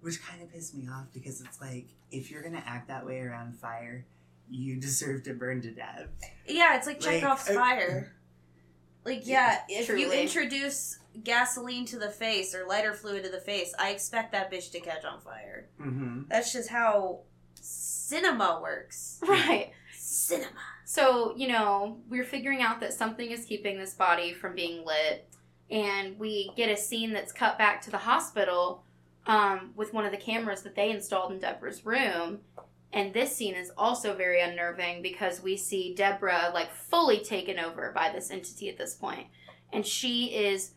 which 0.02 0.22
kind 0.22 0.42
of 0.42 0.52
pissed 0.52 0.76
me 0.76 0.88
off 0.90 1.06
because 1.14 1.42
it's 1.42 1.62
like 1.62 1.88
if 2.12 2.30
you're 2.30 2.44
gonna 2.44 2.64
act 2.66 2.88
that 2.90 3.06
way 3.06 3.20
around 3.20 3.56
fire, 3.58 4.06
you 4.50 4.76
deserve 4.78 5.24
to 5.24 5.34
burn 5.34 5.62
to 5.62 5.72
death. 5.72 6.08
yeah, 6.46 6.76
it's 6.78 6.88
like 6.88 7.04
Like, 7.06 7.22
Chekhov's 7.22 7.50
uh, 7.50 7.54
fire. 7.54 8.14
Like, 9.06 9.22
yeah, 9.26 9.62
if 9.70 9.88
you 9.90 10.12
introduce 10.12 11.00
gasoline 11.24 11.86
to 11.86 11.98
the 11.98 12.10
face 12.10 12.54
or 12.54 12.66
lighter 12.68 12.94
fluid 12.94 13.24
to 13.24 13.30
the 13.30 13.40
face, 13.40 13.74
I 13.80 13.92
expect 13.92 14.34
that 14.34 14.52
bitch 14.52 14.72
to 14.72 14.80
catch 14.80 15.06
on 15.06 15.20
fire. 15.22 15.68
Mm-hmm. 15.82 16.24
That's 16.30 16.52
just 16.54 16.70
how 16.70 17.22
cinema 17.62 18.60
works. 18.62 19.20
Right. 19.28 19.72
Cinema. 19.94 20.52
So, 20.86 21.36
you 21.36 21.48
know, 21.50 22.00
we're 22.10 22.24
figuring 22.24 22.62
out 22.62 22.80
that 22.80 22.94
something 22.94 23.30
is 23.32 23.46
keeping 23.46 23.78
this 23.78 23.94
body 23.94 24.34
from 24.34 24.56
being 24.56 24.86
lit. 24.86 25.28
And 25.70 26.18
we 26.18 26.52
get 26.56 26.70
a 26.70 26.78
scene 26.78 27.12
that's 27.12 27.34
cut 27.34 27.58
back 27.58 27.82
to 27.82 27.92
the 27.92 27.98
hospital 27.98 28.84
um, 29.26 29.72
with 29.76 29.94
one 29.94 30.06
of 30.06 30.12
the 30.12 30.18
cameras 30.18 30.62
that 30.64 30.76
they 30.76 30.92
installed 30.92 31.34
in 31.34 31.40
Deborah's 31.40 31.86
room. 31.86 32.40
And 32.94 33.14
this 33.14 33.36
scene 33.36 33.56
is 33.56 33.72
also 33.78 34.16
very 34.16 34.40
unnerving 34.42 35.02
because 35.02 35.44
we 35.44 35.58
see 35.58 35.94
Deborah 35.94 36.52
like 36.54 36.74
fully 36.74 37.20
taken 37.20 37.60
over 37.60 37.92
by 37.94 38.10
this 38.12 38.32
entity 38.32 38.70
at 38.70 38.78
this 38.78 38.96
point. 38.96 39.28
And 39.74 39.86
she 39.86 40.28
is 40.28 40.72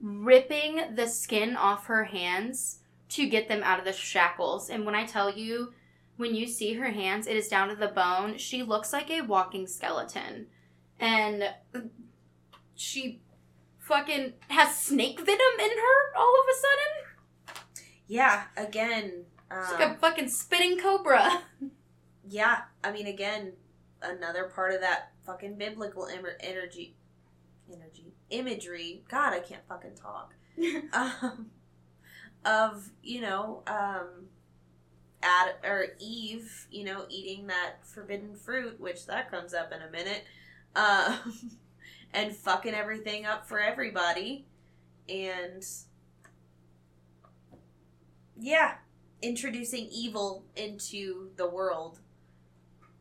ripping 0.00 0.94
the 0.94 1.08
skin 1.08 1.56
off 1.56 1.86
her 1.86 2.04
hands 2.04 2.78
to 3.10 3.28
get 3.28 3.48
them 3.48 3.62
out 3.64 3.80
of 3.80 3.84
the 3.84 3.92
shackles. 3.92 4.70
And 4.70 4.86
when 4.86 4.94
I 4.94 5.04
tell 5.04 5.36
you, 5.36 5.72
when 6.20 6.34
you 6.34 6.46
see 6.46 6.74
her 6.74 6.90
hands, 6.90 7.26
it 7.26 7.34
is 7.36 7.48
down 7.48 7.70
to 7.70 7.74
the 7.74 7.88
bone. 7.88 8.36
She 8.36 8.62
looks 8.62 8.92
like 8.92 9.10
a 9.10 9.22
walking 9.22 9.66
skeleton. 9.66 10.48
And 11.00 11.44
she 12.74 13.22
fucking 13.78 14.34
has 14.48 14.76
snake 14.76 15.18
venom 15.18 15.58
in 15.58 15.70
her 15.70 16.18
all 16.18 16.34
of 16.40 16.46
a 16.46 16.56
sudden. 16.60 17.64
Yeah, 18.06 18.44
again. 18.56 19.24
Um, 19.50 19.62
It's 19.62 19.72
like 19.72 19.96
a 19.96 19.98
fucking 19.98 20.28
spitting 20.28 20.78
cobra. 20.78 21.42
yeah, 22.28 22.62
I 22.84 22.92
mean, 22.92 23.06
again, 23.06 23.54
another 24.02 24.44
part 24.44 24.74
of 24.74 24.82
that 24.82 25.12
fucking 25.24 25.56
biblical 25.56 26.04
Im- 26.04 26.26
energy, 26.40 26.96
energy, 27.72 28.12
imagery. 28.28 29.04
God, 29.08 29.32
I 29.32 29.40
can't 29.40 29.66
fucking 29.66 29.94
talk. 29.94 30.34
um, 30.92 31.50
of 32.44 32.90
you 33.02 33.22
know, 33.22 33.62
um, 33.66 34.26
Ad 35.22 35.54
or 35.64 35.88
Eve, 35.98 36.66
you 36.70 36.84
know, 36.84 37.04
eating 37.08 37.46
that 37.48 37.86
forbidden 37.86 38.34
fruit, 38.34 38.80
which 38.80 39.06
that 39.06 39.30
comes 39.30 39.52
up 39.54 39.72
in 39.72 39.82
a 39.82 39.90
minute, 39.90 40.24
um, 40.76 41.40
and 42.14 42.34
fucking 42.34 42.74
everything 42.74 43.26
up 43.26 43.46
for 43.46 43.60
everybody, 43.60 44.46
and 45.08 45.64
yeah, 48.38 48.74
introducing 49.22 49.88
evil 49.92 50.44
into 50.56 51.30
the 51.36 51.48
world. 51.48 52.00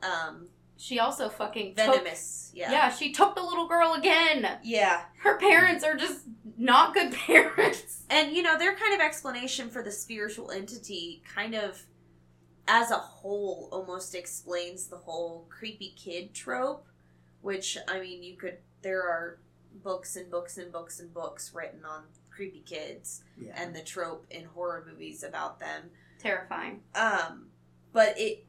Um, 0.03 0.47
She 0.77 0.99
also 0.99 1.29
fucking 1.29 1.75
took- 1.75 1.85
venomous. 1.93 2.51
yeah. 2.53 2.71
yeah. 2.71 2.89
she 2.93 3.11
took 3.11 3.35
the 3.35 3.41
little 3.43 3.67
girl 3.67 3.93
again. 3.93 4.59
Yeah. 4.63 5.03
Her 5.23 5.37
parents 5.37 5.83
are 5.83 5.95
just 5.95 6.21
not 6.57 6.93
good 6.93 7.11
parents. 7.27 8.03
And 8.09 8.35
you 8.35 8.41
know, 8.43 8.57
their 8.57 8.75
kind 8.75 8.93
of 8.93 8.99
explanation 9.01 9.69
for 9.69 9.81
the 9.83 9.91
spiritual 9.91 10.51
entity 10.51 11.21
kind 11.33 11.53
of 11.55 11.85
as 12.69 12.91
a 12.91 12.97
whole 12.97 13.67
almost 13.71 14.13
explains 14.15 14.87
the 14.87 14.95
whole 14.97 15.47
creepy 15.49 15.93
kid 15.97 16.33
trope, 16.33 16.85
which 17.41 17.77
I 17.87 17.99
mean, 17.99 18.23
you 18.23 18.37
could 18.37 18.59
there 18.81 19.01
are 19.01 19.39
books 19.83 20.15
and 20.15 20.29
books 20.31 20.57
and 20.57 20.71
books 20.71 20.99
and 20.99 21.13
books 21.13 21.51
written 21.53 21.83
on 21.83 22.03
creepy 22.29 22.61
kids 22.65 23.23
Yeah. 23.37 23.51
and 23.55 23.75
the 23.75 23.81
trope 23.81 24.25
in 24.29 24.45
horror 24.45 24.85
movies 24.89 25.23
about 25.23 25.59
them. 25.59 25.89
Terrifying. 26.19 26.81
Um 26.95 27.47
but 27.91 28.17
it 28.19 28.45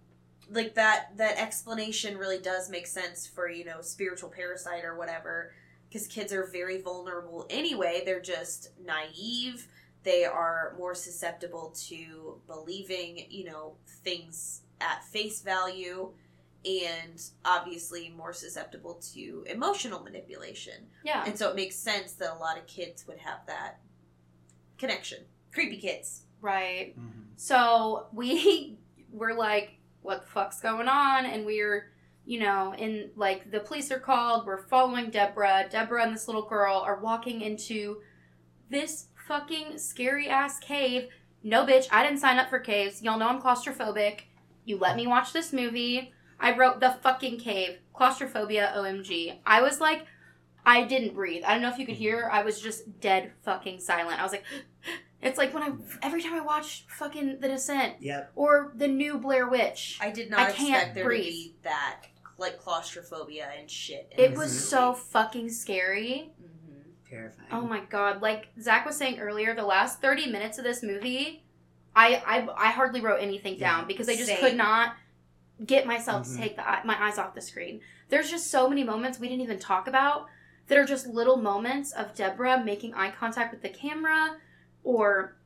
like 0.51 0.75
that 0.75 1.16
that 1.16 1.39
explanation 1.39 2.18
really 2.18 2.39
does 2.39 2.68
make 2.71 2.87
sense 2.87 3.27
for, 3.27 3.49
you 3.49 3.64
know, 3.64 3.81
spiritual 3.81 4.29
parasite 4.29 4.85
or 4.85 4.97
whatever 4.97 5.53
because 5.89 6.07
kids 6.07 6.33
are 6.33 6.47
very 6.47 6.81
vulnerable 6.81 7.47
anyway. 7.51 8.03
They're 8.05 8.21
just 8.21 8.71
naive. 8.85 9.66
They 10.03 10.24
are 10.24 10.74
more 10.78 10.94
susceptible 10.94 11.74
to 11.88 12.40
believing, 12.46 13.26
you 13.28 13.44
know, 13.44 13.74
things 14.03 14.62
at 14.80 15.05
face 15.05 15.42
value 15.42 16.12
and 16.64 17.22
obviously 17.44 18.12
more 18.16 18.32
susceptible 18.32 19.01
to 19.14 19.44
emotional 19.46 20.03
manipulation. 20.03 20.86
Yeah. 21.05 21.24
And 21.26 21.38
so 21.38 21.48
it 21.51 21.57
makes 21.57 21.76
sense 21.76 22.12
that 22.12 22.32
a 22.32 22.38
lot 22.38 22.59
of 22.59 22.66
kids 22.66 23.07
would 23.07 23.18
have 23.18 23.40
that 23.46 23.80
connection. 24.78 25.18
Creepy 25.53 25.78
kids. 25.78 26.22
Right. 26.40 26.94
Mhm. 26.98 27.24
So 27.36 28.07
we 28.12 28.78
were 29.12 29.34
like, 29.34 29.78
what 30.03 30.22
the 30.22 30.28
fuck's 30.28 30.61
going 30.61 30.88
on? 30.88 31.26
And 31.26 31.44
we're, 31.44 31.92
you 32.24 32.40
know, 32.40 32.74
in 32.74 33.11
like 33.16 33.51
the 33.51 33.61
police 33.61 33.90
are 33.90 33.98
called. 33.98 34.46
We're 34.46 34.62
following 34.66 35.11
Deborah. 35.11 35.66
Deborah 35.70 36.05
and 36.05 36.14
this 36.14 36.26
little 36.26 36.48
girl 36.48 36.78
are 36.78 37.01
walking 37.01 37.42
into 37.42 38.01
this 38.70 39.07
fucking 39.27 39.79
scary 39.79 40.29
ass 40.29 40.59
cave. 40.59 41.09
No, 41.43 41.64
bitch, 41.64 41.87
I 41.91 42.03
didn't 42.05 42.18
sign 42.21 42.39
up 42.39 42.51
for 42.51 42.59
caves. 42.59 43.03
Y'all 43.03 43.18
know 43.18 43.29
I'm 43.29 43.41
claustrophobic. 43.41 44.23
You 44.64 44.77
let 44.79 44.97
me 44.97 45.07
watch 45.07 45.33
this 45.33 45.53
movie. 45.53 46.12
I 46.39 46.57
wrote 46.57 46.81
the 46.81 46.97
fucking 47.03 47.39
cave. 47.39 47.79
Claustrophobia, 47.95 48.73
OMG. 48.77 49.39
I 49.47 49.62
was 49.62 49.81
like, 49.81 50.07
I 50.64 50.85
didn't 50.85 51.14
breathe. 51.14 51.43
I 51.47 51.53
don't 51.53 51.62
know 51.62 51.71
if 51.71 51.79
you 51.79 51.87
could 51.87 51.97
hear. 51.97 52.29
I 52.33 52.43
was 52.43 52.61
just 52.61 53.01
dead 53.01 53.33
fucking 53.43 53.81
silent. 53.81 54.21
I 54.21 54.23
was 54.23 54.33
like, 54.33 54.45
it's 55.23 55.39
like 55.39 55.53
when 55.55 55.62
I, 55.62 55.73
every 56.03 56.23
time 56.23 56.35
I 56.35 56.41
watch 56.41 56.85
fucking 56.89 57.41
The 57.41 57.49
Descent 57.49 57.97
Yep. 58.01 58.33
or 58.37 58.73
the 58.77 58.89
new 58.89 59.18
Blair 59.18 59.49
Witch. 59.49 59.99
I 60.01 60.11
did 60.11 60.31
not 60.31 60.41
I 60.41 60.53
can't 60.53 60.71
expect 60.75 60.95
there 60.95 61.05
breathe. 61.05 61.25
to 61.25 61.31
be 61.31 61.55
that 61.62 62.03
like 62.39 62.59
claustrophobia 62.59 63.49
and 63.59 63.71
shit. 63.71 64.11
It 64.16 64.31
was 64.31 64.49
movie. 64.49 64.49
so 64.51 64.95
fucking 64.95 65.51
scary. 65.51 66.33
Terrifying. 67.11 67.48
Oh 67.52 67.62
my 67.62 67.80
god! 67.80 68.22
Like 68.22 68.48
Zak 68.61 68.86
was 68.86 68.96
saying 68.96 69.18
earlier, 69.18 69.54
the 69.54 69.64
last 69.64 70.00
thirty 70.00 70.30
minutes 70.30 70.58
of 70.58 70.64
this 70.64 70.82
movie, 70.82 71.42
I 71.94 72.22
I, 72.24 72.48
I 72.68 72.70
hardly 72.70 73.00
wrote 73.00 73.20
anything 73.20 73.58
down 73.58 73.86
because 73.88 74.08
I 74.08 74.14
just 74.14 74.26
Same. 74.28 74.38
could 74.40 74.56
not 74.56 74.94
get 75.66 75.86
myself 75.86 76.26
Mhm. 76.26 76.32
to 76.32 76.38
take 76.40 76.56
the, 76.56 76.62
my 76.84 76.96
eyes 77.02 77.18
off 77.18 77.34
the 77.34 77.40
screen. 77.42 77.80
There's 78.08 78.30
just 78.30 78.50
so 78.50 78.68
many 78.68 78.84
moments 78.84 79.18
we 79.18 79.28
didn't 79.28 79.42
even 79.42 79.58
talk 79.58 79.86
about 79.88 80.26
that 80.68 80.78
are 80.78 80.84
just 80.86 81.06
little 81.06 81.36
moments 81.36 81.92
of 81.92 82.14
Deborah 82.14 82.62
making 82.64 82.94
eye 82.94 83.11
contact 83.11 83.52
with 83.52 83.61
the 83.62 83.68
camera 83.68 84.36
or 84.84 85.36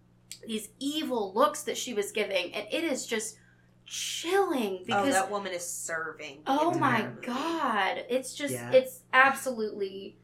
these 0.47 0.69
evil 0.79 1.33
looks 1.35 1.63
that 1.63 1.77
she 1.79 1.95
was 1.95 2.13
giving. 2.13 2.55
And 2.55 2.67
it 2.71 2.85
is 2.85 3.07
just 3.07 3.39
chilling 3.87 4.79
oh, 4.83 4.85
because 4.87 5.15
that 5.15 5.31
woman 5.31 5.53
is 5.53 5.67
serving. 5.67 6.43
Oh 6.47 6.73
my 6.79 7.03
movie. 7.03 7.27
god. 7.27 8.05
It's 8.09 8.35
just 8.35 8.53
Yeah. 8.55 8.71
it's 8.71 9.01
absolutely 9.13 10.17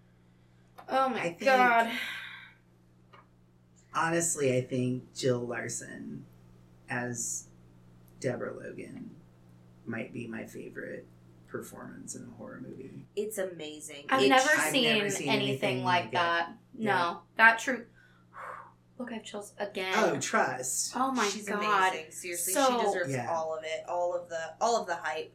Oh 0.91 1.09
my 1.09 1.21
think- 1.21 1.41
god. 1.43 1.91
Honestly, 3.95 4.57
I 4.57 4.61
think 4.63 5.15
Jill 5.15 5.41
Larson 5.41 6.25
as 6.89 7.47
Deborah 8.21 8.55
Logan 8.55 9.11
might 9.85 10.13
be 10.13 10.27
my 10.29 10.45
favorite 10.45 11.07
performance 11.49 12.15
in 12.15 12.23
a 12.23 12.37
horror 12.37 12.63
movie. 12.65 13.07
It's 13.17 13.39
amazing. 13.39 14.07
I've 14.09 14.23
It- 14.23 14.29
never, 14.29 14.49
I've 14.49 14.71
seen 14.71 14.85
never 14.85 15.11
seen 15.11 15.29
anything, 15.29 15.29
anything 15.51 15.85
like, 15.85 16.05
like 16.05 16.09
it. 16.09 16.13
that. 16.13 16.49
No. 16.75 16.91
Yeah. 16.91 17.17
That 17.37 17.59
true 17.59 17.87
Look, 18.99 19.11
I 19.11 19.15
have 19.15 19.25
chills 19.25 19.55
again. 19.59 19.93
Oh, 19.97 20.19
Trust. 20.21 20.93
Oh 20.95 21.11
my 21.11 21.27
She's 21.29 21.49
god. 21.49 21.93
amazing. 21.93 22.13
Seriously, 22.13 22.53
So- 22.53 22.79
she 22.79 22.85
deserves 22.87 23.13
Yeah. 23.13 23.31
all 23.35 23.57
of 23.57 23.65
it, 23.65 23.89
all 23.89 24.15
of 24.15 24.29
the, 24.29 24.55
all 24.61 24.81
of 24.81 24.87
the 24.87 24.97
hype. 24.97 25.35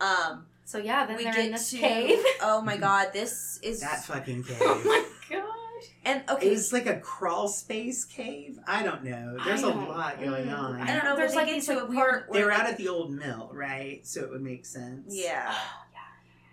Um, 0.00 0.46
So 0.72 0.78
yeah, 0.78 1.04
then 1.04 1.18
we 1.18 1.24
they're 1.24 1.34
get 1.34 1.44
in 1.44 1.52
this 1.52 1.70
to. 1.70 1.76
cave. 1.76 2.18
Oh 2.40 2.62
my 2.62 2.78
god, 2.78 3.08
this 3.12 3.58
is 3.62 3.80
That 3.82 4.02
fucking 4.04 4.42
cave. 4.48 4.56
oh 4.62 4.82
my 4.86 5.36
gosh. 5.36 5.90
and 6.06 6.22
It 6.22 6.30
okay. 6.30 6.48
was 6.50 6.72
like 6.72 6.86
a 6.86 6.98
crawl 6.98 7.46
space 7.48 8.04
cave. 8.06 8.58
I 8.66 8.82
don't 8.82 9.04
know. 9.04 9.36
There's 9.44 9.62
I 9.62 9.68
a 9.68 9.72
don't- 9.72 9.88
lot 9.88 10.18
going 10.18 10.48
on. 10.48 10.80
I 10.80 10.86
don't 10.94 11.04
know. 11.04 11.14
There's 11.14 11.32
There's 11.32 11.34
like 11.34 11.48
like 11.48 11.56
into 11.56 11.74
like, 11.74 11.82
a 11.82 11.86
weird- 11.86 11.98
part 11.98 12.32
They 12.32 12.38
where 12.38 12.46
were 12.46 12.52
out 12.52 12.64
at 12.66 12.78
the 12.78 12.88
old 12.88 13.12
mill, 13.12 13.50
right? 13.52 14.00
So 14.06 14.22
it 14.22 14.30
would 14.30 14.40
make 14.40 14.64
sense. 14.64 15.14
Yeah. 15.14 15.52
Oh, 15.54 15.86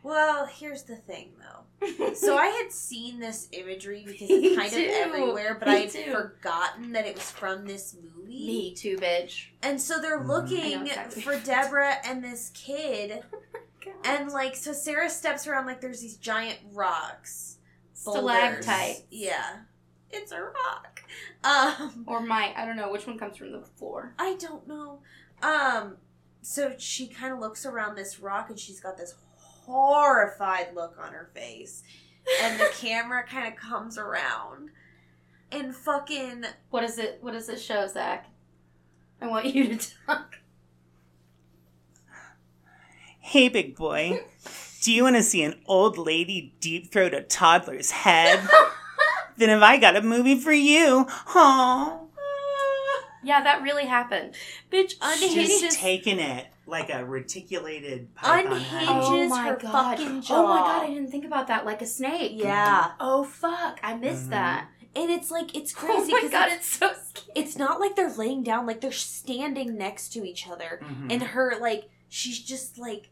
Well, 0.04 0.46
here's 0.48 0.84
the 0.84 0.98
thing 0.98 1.32
though. 1.40 1.56
So 2.16 2.38
I 2.38 2.48
had 2.48 2.74
seen 2.74 3.20
this 3.22 3.48
imagery 3.54 4.04
because 4.06 4.28
it's 4.30 4.58
kind 4.58 4.70
too. 4.70 4.80
of 4.84 4.90
everywhere, 4.90 5.56
but 5.58 5.70
Me 5.70 5.74
I 5.76 5.78
had 5.80 5.92
too. 5.92 6.12
forgotten 6.12 6.92
that 6.92 7.06
it 7.06 7.16
was 7.16 7.32
from 7.32 7.66
this 7.66 7.96
movie. 7.96 8.46
Me 8.48 8.74
too, 8.76 8.98
bitch. 8.98 9.46
And 9.64 9.80
so 9.80 10.00
they're 10.02 10.20
Mhm. 10.20 10.28
looking 10.28 10.82
exactly. 10.88 11.22
for 11.22 11.40
Deborah 11.40 11.96
and 12.04 12.22
this 12.22 12.52
kid. 12.54 13.24
And 14.04 14.30
like, 14.32 14.56
so 14.56 14.74
Sarah 14.74 15.10
steps 15.10 15.48
around 15.48 15.66
like 15.66 15.82
there's 15.82 16.02
these 16.02 16.18
giant 16.18 16.60
rocks. 16.72 17.58
boulders. 18.06 18.22
Stalactite. 18.66 19.06
Yeah. 19.10 19.58
It's 20.12 20.32
a 20.32 20.42
rock. 20.42 21.02
Um, 21.44 22.04
Or 22.08 22.20
my 22.22 22.54
I 22.58 22.66
don't 22.66 22.76
know 22.78 22.92
which 22.92 23.06
one 23.06 23.18
comes 23.20 23.38
from 23.38 23.52
the 23.52 23.62
floor. 23.62 24.14
I 24.18 24.36
don't 24.40 24.68
know. 24.68 25.00
Um, 25.42 25.98
so 26.42 26.74
she 26.78 27.08
kind 27.08 27.32
of 27.34 27.40
looks 27.40 27.66
around 27.66 27.96
this 27.96 28.20
rock 28.20 28.50
and 28.50 28.58
she's 28.60 28.80
got 28.80 28.98
this 28.98 29.14
horrified 29.38 30.74
look 30.74 30.98
on 31.00 31.14
her 31.14 31.30
face. 31.34 31.84
And 32.42 32.60
the 32.60 32.70
camera 32.74 33.24
kind 33.28 33.48
of 33.48 33.60
comes 33.60 33.98
around 33.98 34.72
and 35.52 35.76
fucking 35.76 36.46
What 36.70 36.84
is 36.84 36.98
it 36.98 37.20
what 37.22 37.34
does 37.34 37.50
it 37.50 37.60
show, 37.60 37.86
Zak? 37.88 38.28
I 39.22 39.28
want 39.28 39.46
you 39.54 39.76
to 39.76 39.92
talk. 40.08 40.39
Hey, 43.30 43.48
big 43.48 43.76
boy. 43.76 44.24
Do 44.82 44.92
you 44.92 45.04
want 45.04 45.16
to 45.16 45.22
see 45.22 45.44
an 45.44 45.54
old 45.68 46.00
lady 46.00 46.56
deep 46.62 46.92
throat 46.92 47.14
a 47.14 47.22
toddler's 47.22 47.92
head? 47.92 48.42
then 49.38 49.50
have 49.50 49.62
I 49.62 49.78
got 49.78 49.96
a 49.96 50.02
movie 50.02 50.40
for 50.40 50.52
you. 50.52 51.06
Aww. 51.28 52.08
Yeah, 53.24 53.44
that 53.44 53.62
really 53.62 53.86
happened. 53.86 54.34
bitch 54.72 54.96
unhinges. 55.00 55.20
She's 55.34 55.62
unhinges 55.62 55.76
taking 55.76 56.20
it 56.20 56.48
like 56.66 56.90
a 56.90 57.06
reticulated 57.06 58.16
python 58.16 58.60
head. 58.62 58.86
Oh 58.90 59.28
my 59.30 59.44
her 59.50 59.58
god. 59.58 59.98
fucking 60.00 60.24
Oh 60.32 60.48
my 60.48 60.58
god, 60.62 60.84
I 60.86 60.88
didn't 60.88 61.12
think 61.12 61.26
about 61.26 61.48
that. 61.50 61.66
Like 61.68 61.84
a 61.84 61.86
snake. 61.86 62.32
Yeah. 62.34 62.94
Oh 63.00 63.24
fuck. 63.26 63.80
I 63.84 63.94
missed 63.96 64.28
Mhm. 64.28 64.30
that. 64.32 64.70
And 64.96 65.12
it's 65.12 65.30
like 65.30 65.56
it's 65.56 65.72
Oh 65.76 65.80
crazy 65.82 66.12
my 66.14 66.18
because 66.20 66.32
god, 66.32 66.48
it's, 66.52 66.58
it's 66.68 66.78
so 66.80 66.88
scary. 67.14 67.32
it's 67.36 67.58
not 67.58 67.80
like 67.80 67.96
they're 67.96 68.12
laying 68.12 68.42
down, 68.42 68.66
like 68.66 68.82
they're 68.82 68.92
standing 68.92 69.78
next 69.78 70.10
to 70.14 70.26
each 70.28 70.48
other. 70.48 70.80
Mhm. 70.84 71.12
And 71.14 71.22
her 71.22 71.60
like 71.62 71.90
she's 72.08 72.40
just 72.40 72.80
like 72.80 73.10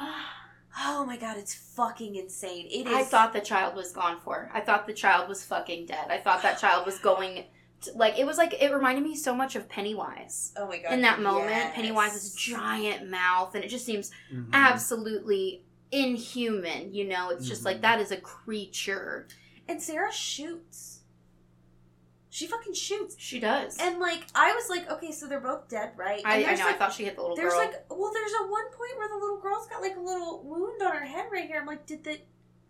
oh 0.00 1.04
my 1.06 1.16
god, 1.16 1.36
it's 1.36 1.54
fucking 1.54 2.16
insane. 2.16 2.66
It 2.70 2.86
is 2.86 2.92
I 2.94 3.02
thought 3.04 3.32
the 3.32 3.40
child 3.40 3.74
was 3.74 3.92
gone 3.92 4.18
for. 4.20 4.50
I 4.52 4.60
thought 4.60 4.86
the 4.86 4.92
child 4.92 5.28
was 5.28 5.44
fucking 5.44 5.86
dead. 5.86 6.06
I 6.10 6.18
thought 6.18 6.42
that 6.42 6.58
child 6.58 6.86
was 6.86 6.98
going 6.98 7.44
to, 7.82 7.92
like 7.94 8.18
it 8.18 8.26
was 8.26 8.38
like 8.38 8.54
it 8.60 8.72
reminded 8.72 9.02
me 9.04 9.14
so 9.16 9.34
much 9.34 9.56
of 9.56 9.68
Pennywise. 9.68 10.52
Oh 10.56 10.66
my 10.66 10.78
god. 10.78 10.92
In 10.92 11.02
that 11.02 11.20
moment, 11.20 11.50
yes. 11.50 11.74
Pennywise's 11.76 12.34
giant 12.34 13.10
mouth 13.10 13.54
and 13.54 13.64
it 13.64 13.68
just 13.68 13.86
seems 13.86 14.10
Mhm. 14.32 14.48
absolutely 14.52 15.62
inhuman, 15.92 16.94
you 16.94 17.04
know? 17.08 17.30
It's 17.30 17.48
just 17.48 17.64
like 17.64 17.78
Mhm. 17.78 17.82
that 17.82 18.00
is 18.00 18.10
a 18.12 18.16
creature. 18.16 19.26
And 19.68 19.82
Sarah 19.82 20.12
shoots. 20.12 20.99
She 22.32 22.46
fucking 22.46 22.74
shoots. 22.74 23.16
She 23.18 23.40
does. 23.40 23.76
And 23.80 23.98
like 23.98 24.24
I 24.34 24.52
was 24.54 24.68
like, 24.70 24.88
okay, 24.90 25.10
so 25.10 25.26
they're 25.26 25.40
both 25.40 25.68
dead, 25.68 25.92
right? 25.96 26.22
I, 26.24 26.36
And 26.36 26.44
I 26.44 26.46
there's, 26.48 26.58
know, 26.60 26.68
I 26.68 26.72
thought 26.74 26.92
she 26.92 27.04
hit 27.04 27.16
the 27.16 27.22
little 27.22 27.36
girl. 27.36 27.42
There's 27.42 27.54
girl. 27.54 27.64
like 27.66 27.84
well, 27.90 28.12
there's 28.14 28.32
a 28.40 28.44
one 28.46 28.66
point 28.66 28.96
where 28.98 29.08
the 29.08 29.16
little 29.16 29.40
girl's 29.40 29.66
got 29.66 29.82
like 29.82 29.96
a 29.96 30.00
little 30.00 30.42
wound 30.44 30.80
on 30.82 30.92
her 30.92 31.04
head 31.04 31.26
right 31.32 31.46
here. 31.48 31.58
I'm 31.60 31.66
like, 31.66 31.86
did 31.86 32.04
the 32.04 32.18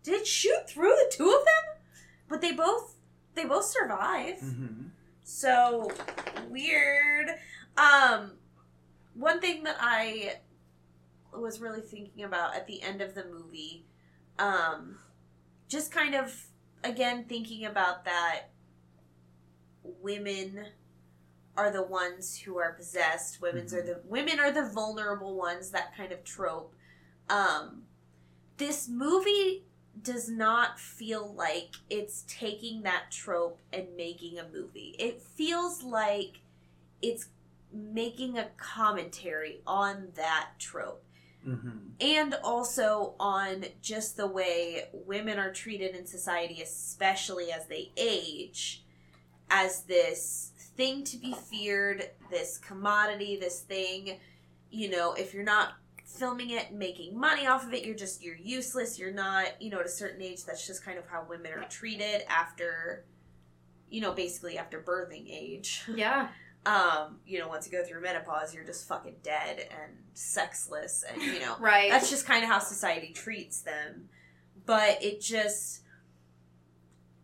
did 0.03 0.25
shoot 0.25 0.67
through 0.67 0.89
the 0.89 1.11
two 1.15 1.25
of 1.29 1.45
them? 1.45 1.83
But 2.27 2.41
they 2.41 2.53
both 2.53 2.95
they 3.35 3.45
both 3.45 3.65
survive. 3.65 4.39
Mhm. 4.39 4.89
So 5.23 5.91
weird. 6.49 7.29
Um 7.77 8.31
one 9.13 9.39
thing 9.41 9.63
that 9.65 9.77
I 9.79 10.37
was 11.33 11.59
really 11.61 11.81
thinking 11.81 12.23
about 12.23 12.55
at 12.55 12.65
the 12.65 12.81
end 12.81 13.01
of 13.01 13.13
the 13.13 13.25
movie, 13.25 13.85
um, 14.39 14.97
just 15.69 15.91
kind 15.91 16.15
of 16.15 16.33
again 16.83 17.25
thinking 17.29 17.65
about 17.65 18.05
that 18.05 18.49
women 19.83 20.65
are 21.57 21.71
the 21.71 21.83
ones 21.83 22.37
who 22.37 22.57
are 22.57 22.73
possessed. 22.73 23.41
Women's 23.41 23.73
are 23.73 23.81
the 23.81 24.01
women 24.05 24.39
are 24.39 24.51
the 24.51 24.69
vulnerable 24.69 25.35
ones. 25.35 25.71
That 25.71 25.95
kind 25.95 26.11
of 26.11 26.23
trope. 26.23 26.73
Um, 27.29 27.83
this 28.57 28.87
movie 28.87 29.65
does 30.01 30.29
not 30.29 30.79
feel 30.79 31.33
like 31.33 31.75
it's 31.89 32.23
taking 32.27 32.83
that 32.83 33.11
trope 33.11 33.59
and 33.73 33.87
making 33.97 34.39
a 34.39 34.47
movie. 34.47 34.95
It 34.97 35.21
feels 35.21 35.83
like 35.83 36.39
it's 37.01 37.27
making 37.73 38.37
a 38.37 38.47
commentary 38.57 39.61
on 39.65 40.11
that 40.15 40.51
trope 40.59 41.03
Mhm. 41.45 41.91
and 41.99 42.33
also 42.43 43.15
on 43.19 43.65
just 43.81 44.15
the 44.17 44.27
way 44.27 44.89
women 44.93 45.39
are 45.39 45.51
treated 45.53 45.95
in 45.95 46.05
society, 46.05 46.61
especially 46.61 47.51
as 47.51 47.67
they 47.67 47.91
age, 47.97 48.83
as 49.51 49.83
this 49.83 50.53
thing 50.77 51.03
to 51.03 51.17
be 51.17 51.33
feared, 51.33 52.09
this 52.31 52.57
commodity, 52.57 53.37
this 53.39 53.59
thing. 53.61 54.17
You 54.71 54.89
know, 54.89 55.13
if 55.13 55.33
you're 55.33 55.43
not 55.43 55.73
filming 56.05 56.49
it 56.51 56.73
making 56.73 57.17
money 57.19 57.45
off 57.47 57.65
of 57.65 57.73
it, 57.73 57.85
you're 57.85 57.95
just 57.95 58.23
you're 58.23 58.35
useless. 58.37 58.97
You're 58.97 59.13
not, 59.13 59.61
you 59.61 59.69
know, 59.69 59.79
at 59.79 59.85
a 59.85 59.89
certain 59.89 60.21
age, 60.21 60.45
that's 60.45 60.65
just 60.65 60.83
kind 60.83 60.97
of 60.97 61.05
how 61.07 61.25
women 61.29 61.51
are 61.53 61.63
treated 61.65 62.23
after, 62.29 63.05
you 63.89 64.01
know, 64.01 64.13
basically 64.13 64.57
after 64.57 64.81
birthing 64.81 65.29
age 65.29 65.83
yeah. 65.95 66.29
um, 66.65 67.19
you 67.25 67.39
know, 67.39 67.47
once 67.49 67.65
you 67.65 67.71
go 67.71 67.83
through 67.85 68.01
menopause, 68.01 68.53
you're 68.55 68.63
just 68.65 68.87
fucking 68.87 69.15
dead 69.23 69.67
and 69.71 69.91
sexless, 70.13 71.03
and 71.11 71.21
you 71.21 71.39
know, 71.39 71.55
Right. 71.59 71.89
that's 71.91 72.09
just 72.09 72.25
kind 72.25 72.43
of 72.43 72.49
how 72.49 72.59
society 72.59 73.11
treats 73.13 73.61
them. 73.61 74.07
But 74.65 75.03
it 75.03 75.19
just, 75.21 75.80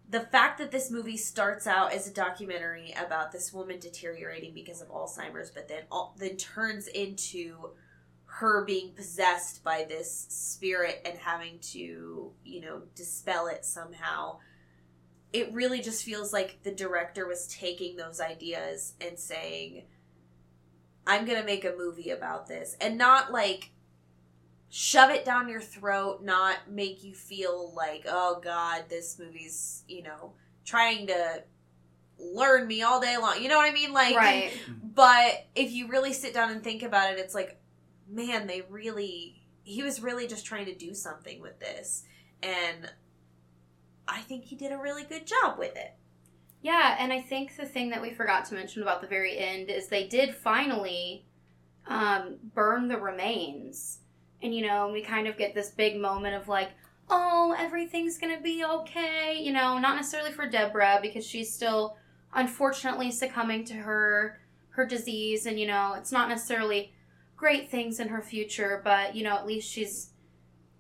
the 0.10 0.22
fact 0.22 0.58
that 0.60 0.72
this 0.72 0.90
movie 0.90 1.18
starts 1.18 1.68
out 1.68 1.92
as 1.92 2.08
a 2.08 2.14
documentary 2.14 2.94
about 2.94 3.32
this 3.32 3.52
woman 3.52 3.80
deteriorating 3.80 4.54
because 4.54 4.82
of 4.82 4.88
Alzheimer's, 4.90 5.52
but 5.52 5.68
then 5.68 5.84
all, 5.92 6.16
then 6.18 6.38
turns 6.38 6.88
into 6.88 7.72
her 8.26 8.64
being 8.66 8.94
possessed 8.94 9.64
by 9.64 9.86
this 9.88 10.28
spirit 10.30 11.02
and 11.06 11.18
having 11.18 11.60
to, 11.60 12.32
you 12.44 12.62
know, 12.62 12.84
dispel 12.96 13.48
it 13.48 13.66
somehow 13.66 14.38
it 15.34 15.52
really 15.54 15.82
just 15.82 16.04
feels 16.04 16.32
like 16.32 16.64
the 16.64 16.72
director 16.72 17.28
was 17.28 17.48
taking 17.48 17.96
those 17.96 18.20
ideas 18.20 18.94
and 19.02 19.18
saying 19.20 19.84
i'm 21.06 21.26
gonna 21.26 21.44
make 21.44 21.66
a 21.66 21.76
movie 21.78 22.12
about 22.12 22.48
this 22.48 22.76
and 22.80 22.98
not 22.98 23.32
like 23.32 23.72
shove 24.70 25.10
it 25.10 25.24
down 25.26 25.48
your 25.48 25.62
throat 25.62 26.22
not 26.24 26.70
make 26.70 27.04
you 27.04 27.14
feel 27.14 27.74
like 27.76 28.06
oh 28.08 28.40
god 28.44 28.84
this 28.90 29.18
movie's 29.18 29.84
you 29.88 30.04
know 30.04 30.34
trying 30.66 31.08
to 31.08 31.44
learn 32.20 32.68
me 32.68 32.82
all 32.82 33.00
day 33.00 33.16
long 33.18 33.42
you 33.42 33.48
know 33.48 33.58
what 33.58 33.70
i 33.70 33.74
mean 33.74 33.94
like 33.94 34.16
right. 34.16 34.52
but 34.96 35.46
if 35.56 35.72
you 35.72 35.88
really 35.88 36.14
sit 36.14 36.34
down 36.34 36.52
and 36.52 36.64
think 36.64 36.84
about 36.84 37.12
it 37.12 37.20
it's 37.20 37.36
like 37.36 37.60
man 38.10 38.48
they 38.48 38.62
really 38.70 39.42
he 39.64 39.84
was 39.84 40.02
really 40.02 40.28
just 40.28 40.46
trying 40.46 40.66
to 40.66 40.76
do 40.76 40.94
something 40.94 41.42
with 41.42 41.60
this 41.60 42.04
and 42.44 42.92
i 44.08 44.20
think 44.22 44.46
he 44.46 44.56
did 44.56 44.72
a 44.72 44.78
really 44.78 45.04
good 45.04 45.26
job 45.26 45.58
with 45.58 45.76
it 45.76 45.94
Yeah, 46.62 46.96
and 47.00 47.14
I 47.14 47.22
think 47.22 47.56
the 47.56 47.66
thing 47.66 47.90
that 47.92 48.02
we 48.02 48.10
forgot 48.12 48.46
to 48.46 48.56
mention 48.56 48.82
about 48.82 49.02
the 49.02 49.08
very 49.08 49.38
end 49.38 49.70
is 49.70 49.88
they 49.88 50.08
did 50.08 50.34
finally 50.36 51.26
um, 51.88 52.38
burn 52.56 52.88
the 52.88 52.98
remains. 52.98 54.00
And, 54.42 54.54
you 54.54 54.66
know, 54.66 54.90
we 54.92 55.02
kind 55.02 55.28
of 55.28 55.38
get 55.38 55.56
this 55.56 55.70
big 55.72 56.00
moment 56.00 56.36
of 56.36 56.48
like, 56.48 56.72
oh, 57.10 57.56
everything's 57.58 58.18
gonna 58.18 58.40
be 58.42 58.64
okay. 58.64 59.38
You 59.40 59.54
know, 59.54 59.78
not 59.78 59.96
necessarily 59.96 60.32
for 60.32 60.48
Deborah 60.48 61.00
because 61.02 61.26
she's 61.26 61.54
still 61.54 61.98
unfortunately 62.34 63.12
succumbing 63.12 63.66
to 63.66 63.74
her 63.74 64.40
her 64.72 64.86
disease, 64.86 65.48
and 65.48 65.60
you 65.60 65.66
know, 65.66 65.96
it's 65.98 66.12
not 66.12 66.30
necessarily 66.30 66.94
great 67.36 67.70
things 67.70 68.00
in 68.00 68.10
her 68.10 68.22
future, 68.22 68.82
but 68.84 69.16
you 69.16 69.24
know, 69.24 69.36
at 69.36 69.48
least 69.48 69.72
she's 69.72 70.12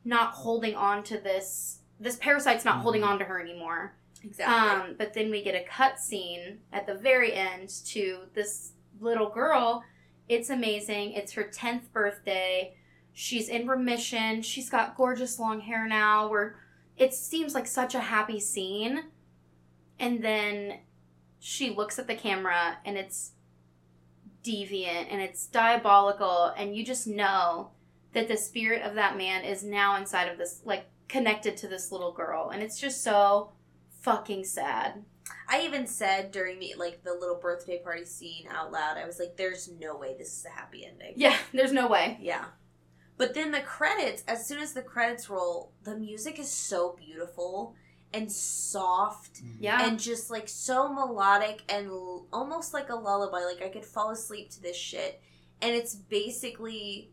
not 0.05 0.31
holding 0.31 0.75
on 0.75 1.03
to 1.03 1.17
this. 1.17 1.79
This 1.99 2.15
parasite's 2.15 2.65
not 2.65 2.81
holding 2.81 3.03
on 3.03 3.17
to 3.19 3.25
her 3.25 3.39
anymore. 3.41 3.95
Exactly. 4.23 4.55
Um, 4.55 4.95
but 4.97 5.13
then 5.13 5.31
we 5.31 5.43
get 5.43 5.55
a 5.55 5.65
cut 5.67 5.99
scene 5.99 6.59
at 6.71 6.85
the 6.85 6.93
very 6.93 7.33
end 7.33 7.69
to 7.87 8.19
this 8.33 8.73
little 8.99 9.29
girl. 9.29 9.83
It's 10.27 10.49
amazing. 10.49 11.13
It's 11.13 11.33
her 11.33 11.43
10th 11.43 11.91
birthday. 11.91 12.75
She's 13.20 13.49
in 13.49 13.65
remission. 13.65 14.43
She's 14.43 14.70
got 14.70 14.95
gorgeous 14.95 15.39
long 15.39 15.61
hair 15.61 15.88
now. 15.88 16.28
Where 16.28 16.55
it 16.95 17.15
seems 17.15 17.55
like 17.55 17.65
such 17.65 17.95
a 17.95 17.99
happy 17.99 18.39
scene. 18.39 19.05
And 19.97 20.24
then 20.24 20.82
she 21.39 21.72
looks 21.72 21.97
at 21.97 22.05
the 22.05 22.13
camera 22.13 22.78
and 22.86 22.95
it's 22.95 23.32
deviant 24.43 25.07
and 25.09 25.20
it's 25.20 25.47
diabolical 25.47 26.53
and 26.55 26.78
you 26.78 26.86
just 26.86 27.07
know 27.07 27.72
that 28.13 28.28
the 28.28 28.38
spirit 28.38 28.84
of 28.84 28.93
that 28.93 29.18
man 29.18 29.43
is 29.43 29.63
now 29.63 29.97
inside 29.97 30.26
of 30.32 30.38
this 30.38 30.61
like 30.63 30.86
connected 31.07 31.57
to 31.57 31.68
this 31.68 31.91
little 31.91 32.11
girl 32.11 32.51
and 32.51 32.61
it's 32.61 32.80
just 32.80 33.03
so 33.03 33.51
fucking 34.01 34.43
sad. 34.43 35.03
I 35.49 35.61
even 35.61 35.88
said 35.88 36.32
during 36.32 36.59
the 36.59 36.76
like 36.78 37.03
the 37.03 37.15
little 37.15 37.39
birthday 37.41 37.80
party 37.80 38.05
scene 38.05 38.45
out 38.47 38.72
loud, 38.72 38.97
I 38.97 39.07
was 39.07 39.18
like, 39.18 39.38
"There's 39.38 39.72
no 39.80 39.97
way 39.97 40.15
this 40.15 40.38
is 40.38 40.45
a 40.45 40.49
happy 40.49 40.86
ending." 40.86 41.13
Yeah, 41.15 41.36
there's 41.51 41.74
no 41.74 41.88
way. 41.88 42.20
Yeah. 42.22 42.45
But 43.18 43.34
then 43.34 43.51
the 43.51 43.61
credits, 43.61 44.24
as 44.28 44.45
soon 44.45 44.59
as 44.59 44.74
the 44.74 44.82
credits 44.84 45.30
roll, 45.30 45.72
the 45.84 45.95
music 45.97 46.38
is 46.39 46.51
so 46.51 46.95
beautiful 46.97 47.76
and 48.13 48.32
soft 48.32 49.43
mm-hmm. 49.43 49.63
Yeah. 49.63 49.88
and 49.88 49.99
just 49.99 50.30
like 50.30 50.47
so 50.47 50.91
melodic 50.93 51.63
and 51.68 51.88
l- 51.88 52.28
almost 52.32 52.74
like 52.74 52.89
a 52.89 52.95
lullaby. 52.95 53.39
Like 53.39 53.61
I 53.61 53.70
could 53.70 53.86
fall 53.86 54.11
asleep 54.11 54.51
to 54.51 54.61
this 54.61 54.78
shit. 54.78 55.20
And 55.61 55.76
it's 55.76 55.95
basically 55.95 57.11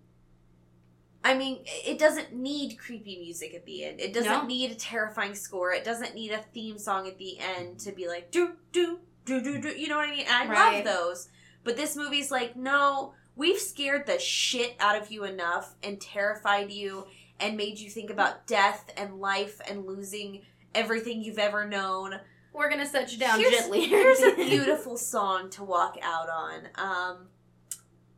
I 1.27 1.33
mean, 1.35 1.61
it 1.65 1.99
doesn't 1.99 2.35
need 2.35 2.77
creepy 2.79 3.19
music 3.19 3.55
at 3.55 3.65
the 3.65 3.85
end. 3.85 3.99
It 3.99 4.13
doesn't 4.13 4.31
No. 4.31 4.47
need 4.47 4.73
a 4.73 4.75
terrifying 4.75 5.35
score. 5.35 5.73
It 5.73 5.83
doesn't 5.83 6.15
need 6.15 6.33
a 6.33 6.43
theme 6.53 6.77
song 6.77 7.09
at 7.09 7.17
the 7.17 7.39
end 7.39 7.81
to 7.81 7.93
be 7.93 8.07
like 8.09 8.31
do 8.31 8.53
do 8.73 8.99
do 9.25 9.41
do 9.41 9.59
do. 9.59 9.69
You 9.69 9.89
know 9.89 9.97
what 9.97 10.09
I 10.09 10.15
mean? 10.15 10.27
And 10.29 10.53
I 10.53 10.53
Right. 10.53 10.85
love 10.85 10.85
those. 10.85 11.29
But 11.65 11.77
this 11.79 11.97
movie's 11.97 12.31
like, 12.31 12.57
no, 12.57 13.15
we've 13.37 13.59
scared 13.59 14.07
the 14.07 14.19
shit 14.19 14.77
out 14.81 15.01
of 15.01 15.11
you 15.11 15.25
enough 15.25 15.75
and 15.83 16.01
terrified 16.01 16.71
you 16.71 17.07
and 17.41 17.57
made 17.57 17.79
you 17.79 17.91
think 17.91 18.11
about 18.11 18.47
death 18.47 18.91
and 18.97 19.21
life 19.21 19.61
and 19.69 19.87
losing 19.87 20.43
everything 20.75 21.23
you've 21.23 21.39
ever 21.39 21.67
known. 21.67 22.15
We're 22.53 22.71
gonna 22.71 22.87
set 22.87 23.13
you 23.13 23.19
down 23.19 23.41
here's, 23.41 23.53
gently. 23.53 23.87
here's 23.87 24.21
a 24.21 24.35
beautiful 24.37 24.97
song 24.97 25.51
to 25.51 25.65
walk 25.65 25.99
out 26.03 26.29
on. 26.29 26.69
Um, 26.77 27.27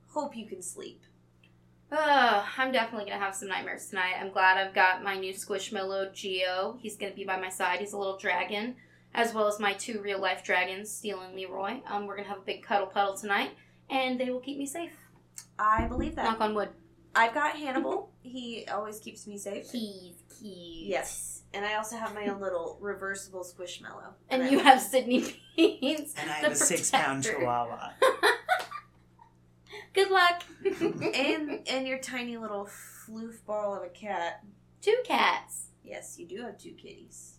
hope 0.09 0.37
you 0.37 0.47
can 0.47 0.61
sleep. 0.63 1.03
Ugh, 1.91 2.45
I'm 2.59 2.73
definitely 2.73 3.09
gonna 3.09 3.25
have 3.25 3.35
some 3.35 3.49
nightmares 3.49 3.87
tonight. 3.87 4.17
I'm 4.21 4.33
glad 4.33 4.59
I've 4.59 4.75
got 4.75 5.03
my 5.03 5.17
new 5.17 5.33
Squishmallow 5.33 6.13
Geo. 6.13 6.77
He's 6.81 6.97
gonna 6.97 7.15
be 7.15 7.25
by 7.25 7.41
my 7.41 7.49
side. 7.49 7.81
He's 7.81 7.95
a 7.95 7.99
little 7.99 8.19
dragon, 8.19 8.77
as 9.15 9.33
well 9.33 9.47
as 9.47 9.59
my 9.59 9.73
two 9.73 10.03
real 10.03 10.21
life 10.21 10.45
dragons, 10.45 10.91
Steel 10.91 11.21
and 11.21 11.35
Leroy. 11.35 11.81
Um, 11.87 12.07
we're 12.07 12.17
gonna 12.17 12.29
have 12.29 12.39
a 12.39 12.43
big 12.43 12.63
cuddle 12.63 12.89
puddle 12.89 13.17
tonight, 13.17 13.53
and 13.89 14.21
they 14.21 14.31
will 14.31 14.41
keep 14.41 14.59
me 14.59 14.67
safe. 14.67 14.93
I 15.59 15.87
believe 15.87 16.17
that. 16.17 16.25
Knock 16.25 16.41
on 16.41 16.55
wood. 16.55 16.71
I've 17.15 17.35
got 17.35 17.57
Hannibal. 17.57 18.11
He 18.27 18.67
always 18.67 18.99
keeps 18.99 19.29
me 19.29 19.39
safe. 19.39 19.71
Keys, 19.71 20.17
keys. 20.29 20.89
Yes. 20.89 21.43
And 21.55 21.65
I 21.65 21.77
also 21.77 21.97
have 21.97 22.13
my 22.13 22.27
own 22.27 22.41
little 22.41 22.77
reversible 22.81 23.45
squishmallow. 23.45 24.15
And 24.29 24.43
I 24.43 24.49
you 24.49 24.59
have 24.59 24.81
Sydney 24.81 25.41
Beans. 25.57 26.13
And 26.19 26.29
I 26.29 26.35
have 26.35 26.51
a 26.51 26.57
six 26.57 26.91
pound 26.91 27.23
chihuahua. 27.23 27.93
Good 29.95 30.11
luck. 30.11 30.43
and 31.15 31.61
and 31.69 31.87
your 31.87 31.99
tiny 31.99 32.37
little 32.37 32.67
floof 32.67 33.45
ball 33.47 33.77
of 33.77 33.85
a 33.85 33.89
cat. 33.89 34.45
Two 34.83 34.97
cats. 35.05 35.69
Yes, 35.85 36.19
you 36.19 36.27
do 36.27 36.43
have 36.43 36.59
two 36.59 36.73
kitties. 36.73 37.37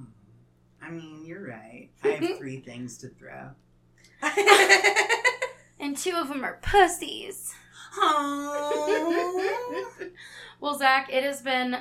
Mm-hmm. 0.00 0.86
I 0.86 0.90
mean, 0.90 1.26
you're 1.26 1.48
right. 1.48 1.90
I 2.04 2.08
have 2.10 2.38
three 2.38 2.60
things 2.60 2.96
to 2.98 3.08
throw. 3.08 3.50
And 5.78 5.96
two 5.96 6.12
of 6.12 6.28
them 6.28 6.44
are 6.44 6.58
pussies. 6.62 7.54
Oh. 7.98 9.86
well, 10.60 10.78
Zak, 10.78 11.08
it 11.12 11.22
has 11.24 11.42
been 11.42 11.78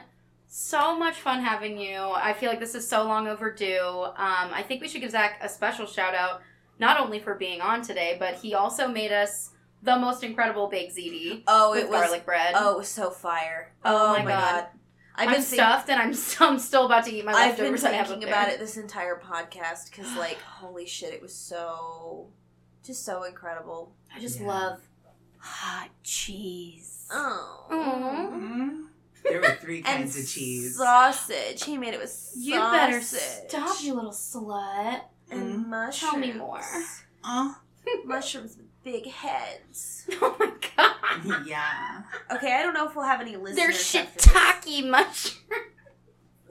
so 0.47 0.97
much 0.97 1.15
fun 1.15 1.41
having 1.41 1.77
you. 1.77 1.97
I 1.97 2.33
feel 2.33 2.49
like 2.49 2.59
this 2.59 2.75
is 2.75 2.87
so 2.87 3.03
long 3.03 3.27
overdue. 3.27 4.03
Um, 4.05 4.15
I 4.53 4.63
think 4.67 4.81
we 4.81 4.87
should 4.87 5.01
give 5.01 5.11
Zak 5.11 5.37
a 5.41 5.49
special 5.49 5.85
shout 5.85 6.15
out, 6.15 6.41
not 6.79 6.99
only 6.99 7.19
for 7.19 7.35
being 7.35 7.61
on 7.61 7.81
today, 7.81 8.15
but 8.19 8.35
he 8.35 8.53
also 8.53 8.87
made 8.87 9.11
us 9.11 9.51
the 9.83 9.97
most 9.97 10.23
incredible 10.23 10.67
baked 10.67 10.95
ziti 10.95 11.43
oh, 11.47 11.71
with 11.71 11.83
it 11.83 11.89
was 11.89 12.01
garlic 12.01 12.25
bread. 12.25 12.53
oh, 12.55 12.73
it 12.73 12.77
was 12.77 12.87
so 12.87 13.09
fire. 13.09 13.73
Oh 13.83 14.13
my 14.13 14.25
God. 14.25 14.67
I've 15.17 15.27
I'm 15.29 15.33
been 15.35 15.43
think- 15.43 15.61
stuffed 15.61 15.89
and 15.89 16.01
I'm, 16.01 16.13
I'm 16.49 16.59
still 16.59 16.85
about 16.85 17.05
to 17.05 17.13
eat 17.13 17.23
my 17.23 17.31
I've 17.31 17.55
been 17.55 17.65
leftovers 17.65 17.83
I 17.83 17.91
have 17.93 18.05
up 18.05 18.11
thinking 18.11 18.27
about 18.27 18.49
it 18.49 18.59
this 18.59 18.77
entire 18.77 19.19
podcast 19.19 19.89
because, 19.89 20.13
like, 20.17 20.39
holy 20.41 20.85
shit, 20.85 21.13
it 21.13 21.21
was 21.21 21.33
so, 21.33 22.27
just 22.85 23.03
so 23.05 23.23
incredible. 23.23 23.93
I 24.15 24.19
just 24.19 24.39
Yeah. 24.39 24.47
love 24.47 24.81
hot 25.39 25.89
cheese. 26.03 27.05
Oh. 27.11 27.65
Aw. 27.69 28.35
Mm. 28.35 28.87
There 29.23 29.41
were 29.41 29.57
three 29.61 29.77
And 29.85 29.85
kinds 29.85 30.17
of 30.19 30.27
cheese. 30.27 30.77
sausage. 30.77 31.63
He 31.63 31.77
made 31.77 31.93
it 31.93 31.99
with 31.99 32.09
sausage. 32.09 32.43
You 32.43 32.59
better 32.59 33.01
stop, 33.01 33.77
you 33.81 33.93
little 33.93 34.11
slut. 34.11 35.01
And 35.31 35.65
Mm. 35.65 35.67
mushrooms. 35.67 35.99
Tell 35.99 36.17
me 36.19 36.33
more. 36.33 36.61
Oh, 37.23 37.57
mushrooms 38.05 38.57
with 38.57 38.67
big 38.83 39.07
heads. 39.07 40.07
Oh 40.21 40.35
my 40.39 40.51
god. 40.77 41.47
yeah. 41.47 42.01
Okay, 42.31 42.53
I 42.53 42.61
don't 42.61 42.73
know 42.73 42.87
if 42.87 42.95
we'll 42.95 43.05
have 43.05 43.21
any 43.21 43.35
listeners. 43.35 43.55
They're 43.55 43.69
after 44.03 44.21
this. 44.21 44.25
shiitake 44.27 44.89
mushrooms. 44.89 45.37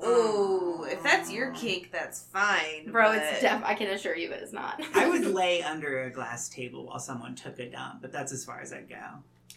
Ooh, 0.07 0.85
if 0.85 1.03
that's 1.03 1.31
your 1.31 1.49
um, 1.49 1.55
kink, 1.55 1.91
that's 1.93 2.23
fine. 2.23 2.91
Bro, 2.91 3.13
but- 3.13 3.23
it's 3.23 3.41
def. 3.41 3.63
I 3.65 3.75
can 3.75 3.89
assure 3.89 4.17
you 4.17 4.31
it 4.33 4.43
is 4.43 4.53
not. 4.53 4.83
I 4.95 5.09
would 5.09 5.27
lay 5.35 5.63
under 5.63 6.03
a 6.05 6.11
glass 6.11 6.49
table 6.49 6.87
while 6.87 6.99
someone 6.99 7.35
took 7.35 7.59
a 7.59 7.69
dump, 7.69 8.03
but 8.03 8.13
that's 8.13 8.33
as 8.33 8.45
far 8.45 8.61
as 8.61 8.73
I'd 8.73 8.89
go. 8.89 8.97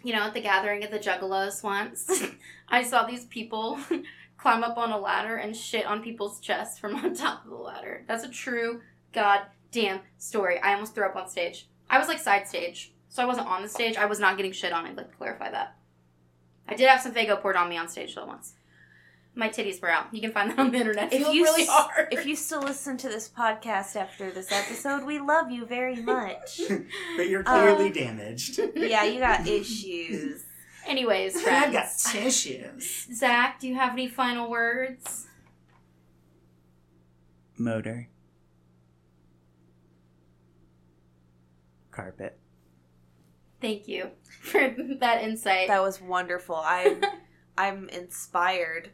You 0.04 0.14
know, 0.14 0.22
at 0.24 0.34
the 0.34 0.42
gathering 0.42 0.84
of 0.84 0.92
the 0.92 1.00
Juggalos 1.00 1.64
once, 1.64 2.24
I 2.70 2.84
saw 2.84 3.06
these 3.06 3.26
people 3.26 3.80
climb 4.38 4.64
up 4.64 4.78
on 4.78 4.92
a 4.92 4.98
ladder 4.98 5.36
and 5.38 5.56
shit 5.56 5.86
on 5.86 6.04
people's 6.04 6.40
chests 6.40 6.78
from 6.78 6.96
on 6.96 7.14
top 7.14 7.44
of 7.44 7.50
the 7.50 7.58
ladder. 7.58 8.04
That's 8.08 8.24
a 8.24 8.30
true 8.30 8.82
goddamn 9.14 10.02
story. 10.18 10.60
I 10.60 10.74
almost 10.74 10.94
threw 10.96 11.06
up 11.06 11.16
on 11.16 11.28
stage. 11.30 11.68
I 11.90 11.98
was 11.98 12.08
like 12.08 12.20
side 12.20 12.48
stage, 12.48 12.94
so 13.10 13.24
I 13.24 13.26
wasn't 13.26 13.48
on 13.48 13.64
the 13.64 13.70
stage. 13.70 13.98
I 13.98 14.06
was 14.06 14.20
not 14.20 14.38
getting 14.38 14.52
shit 14.52 14.72
on. 14.72 14.86
I'd 14.86 14.96
like 14.98 15.10
to 15.10 15.18
clarify 15.18 15.50
that. 15.52 15.76
I 16.68 16.76
did 16.76 16.90
have 16.90 17.02
some 17.02 17.14
Faygo 17.14 17.42
poured 17.42 17.56
on 17.56 17.70
me 17.70 17.78
on 17.78 17.88
stage 17.88 18.14
though 18.14 18.26
once. 18.26 18.54
My 19.38 19.50
titties 19.50 19.80
were 19.82 19.90
out. 19.92 20.12
You 20.12 20.20
can 20.20 20.32
find 20.32 20.50
that 20.50 20.58
on 20.58 20.72
the 20.72 20.80
internet. 20.80 21.14
If 21.14 21.32
you 21.32 21.44
really 21.44 21.62
s- 21.64 21.70
hard. 21.70 22.08
If 22.12 22.26
you 22.26 22.36
still 22.36 22.62
listen 22.62 22.98
to 22.98 23.08
this 23.08 23.30
podcast 23.30 23.96
after 23.96 24.32
this 24.32 24.52
episode, 24.52 25.04
we 25.06 25.20
love 25.20 25.52
you 25.52 25.66
very 25.66 25.96
much. 26.02 26.60
But 27.16 27.30
you're 27.30 27.44
clearly 27.44 27.88
Um, 27.88 27.94
damaged. 27.94 28.60
yeah, 28.76 29.04
you 29.04 29.20
got 29.20 29.48
issues. 29.48 30.44
Anyways, 30.88 31.38
I've 31.46 31.72
got 31.72 31.88
tissues. 32.12 33.08
Zak, 33.14 33.60
do 33.60 33.68
you 33.68 33.76
have 33.76 33.94
any 33.94 34.08
final 34.08 34.50
words? 34.50 35.28
Motor. 37.60 38.08
Carpet. 41.92 42.40
Thank 43.62 43.88
you 43.88 44.12
for 44.42 44.74
that 45.00 45.24
insight. 45.24 45.68
That 45.68 45.82
was 45.82 46.02
wonderful. 46.02 46.56
I'm 46.56 47.02
I'm 47.58 47.90
inspired. 47.90 48.92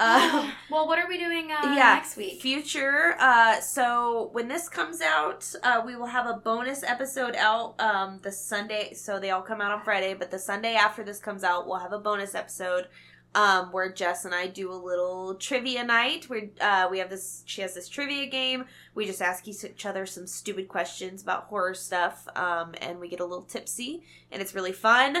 Um, 0.00 0.50
well, 0.70 0.88
what 0.88 0.98
are 0.98 1.06
we 1.06 1.18
doing 1.18 1.52
uh, 1.52 1.60
yeah, 1.62 1.94
next 1.94 2.16
week? 2.16 2.40
Future. 2.40 3.14
Uh, 3.20 3.60
so 3.60 4.30
when 4.32 4.48
this 4.48 4.68
comes 4.68 5.02
out, 5.02 5.52
uh, 5.62 5.82
we 5.84 5.94
will 5.94 6.06
have 6.06 6.26
a 6.26 6.34
bonus 6.34 6.82
episode 6.82 7.36
out 7.36 7.78
um, 7.78 8.18
the 8.22 8.32
Sunday. 8.32 8.94
So 8.94 9.20
they 9.20 9.30
all 9.30 9.42
come 9.42 9.60
out 9.60 9.72
on 9.72 9.84
Friday, 9.84 10.14
but 10.14 10.30
the 10.30 10.38
Sunday 10.38 10.74
after 10.74 11.04
this 11.04 11.18
comes 11.18 11.44
out, 11.44 11.68
we'll 11.68 11.78
have 11.78 11.92
a 11.92 11.98
bonus 11.98 12.34
episode 12.34 12.88
um, 13.34 13.70
where 13.72 13.92
Jess 13.92 14.24
and 14.24 14.34
I 14.34 14.46
do 14.46 14.72
a 14.72 14.74
little 14.74 15.34
trivia 15.34 15.84
night. 15.84 16.30
Where 16.30 16.48
uh, 16.60 16.88
we 16.90 16.98
have 16.98 17.10
this, 17.10 17.42
she 17.44 17.60
has 17.60 17.74
this 17.74 17.86
trivia 17.86 18.26
game. 18.26 18.64
We 18.94 19.04
just 19.04 19.20
ask 19.20 19.46
each 19.46 19.84
other 19.84 20.06
some 20.06 20.26
stupid 20.26 20.68
questions 20.68 21.22
about 21.22 21.44
horror 21.44 21.74
stuff, 21.74 22.26
um, 22.34 22.74
and 22.80 22.98
we 22.98 23.08
get 23.08 23.20
a 23.20 23.24
little 23.26 23.44
tipsy, 23.44 24.02
and 24.32 24.40
it's 24.40 24.54
really 24.54 24.72
fun. 24.72 25.18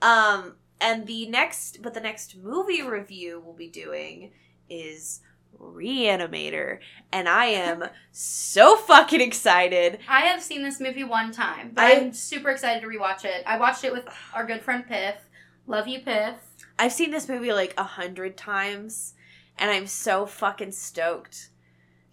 Um, 0.00 0.54
and 0.80 1.06
the 1.06 1.26
next, 1.26 1.82
but 1.82 1.94
the 1.94 2.00
next 2.00 2.36
movie 2.36 2.82
review 2.82 3.42
we'll 3.44 3.54
be 3.54 3.68
doing 3.68 4.32
is 4.68 5.20
Reanimator, 5.58 6.78
and 7.12 7.28
I 7.28 7.46
am 7.46 7.84
so 8.12 8.76
fucking 8.76 9.20
excited. 9.20 9.98
I 10.08 10.20
have 10.20 10.42
seen 10.42 10.62
this 10.62 10.80
movie 10.80 11.04
one 11.04 11.32
time, 11.32 11.72
but 11.74 11.84
I- 11.84 11.96
I'm 11.96 12.12
super 12.12 12.50
excited 12.50 12.80
to 12.82 12.86
rewatch 12.88 13.24
it. 13.24 13.42
I 13.46 13.58
watched 13.58 13.84
it 13.84 13.92
with 13.92 14.06
our 14.34 14.44
good 14.46 14.62
friend 14.62 14.86
Piff. 14.86 15.16
Love 15.66 15.86
you, 15.88 16.00
Piff. 16.00 16.34
I've 16.78 16.92
seen 16.92 17.10
this 17.10 17.28
movie 17.28 17.52
like 17.52 17.74
a 17.76 17.82
hundred 17.84 18.36
times, 18.36 19.14
and 19.58 19.70
I'm 19.70 19.86
so 19.86 20.24
fucking 20.26 20.72
stoked. 20.72 21.50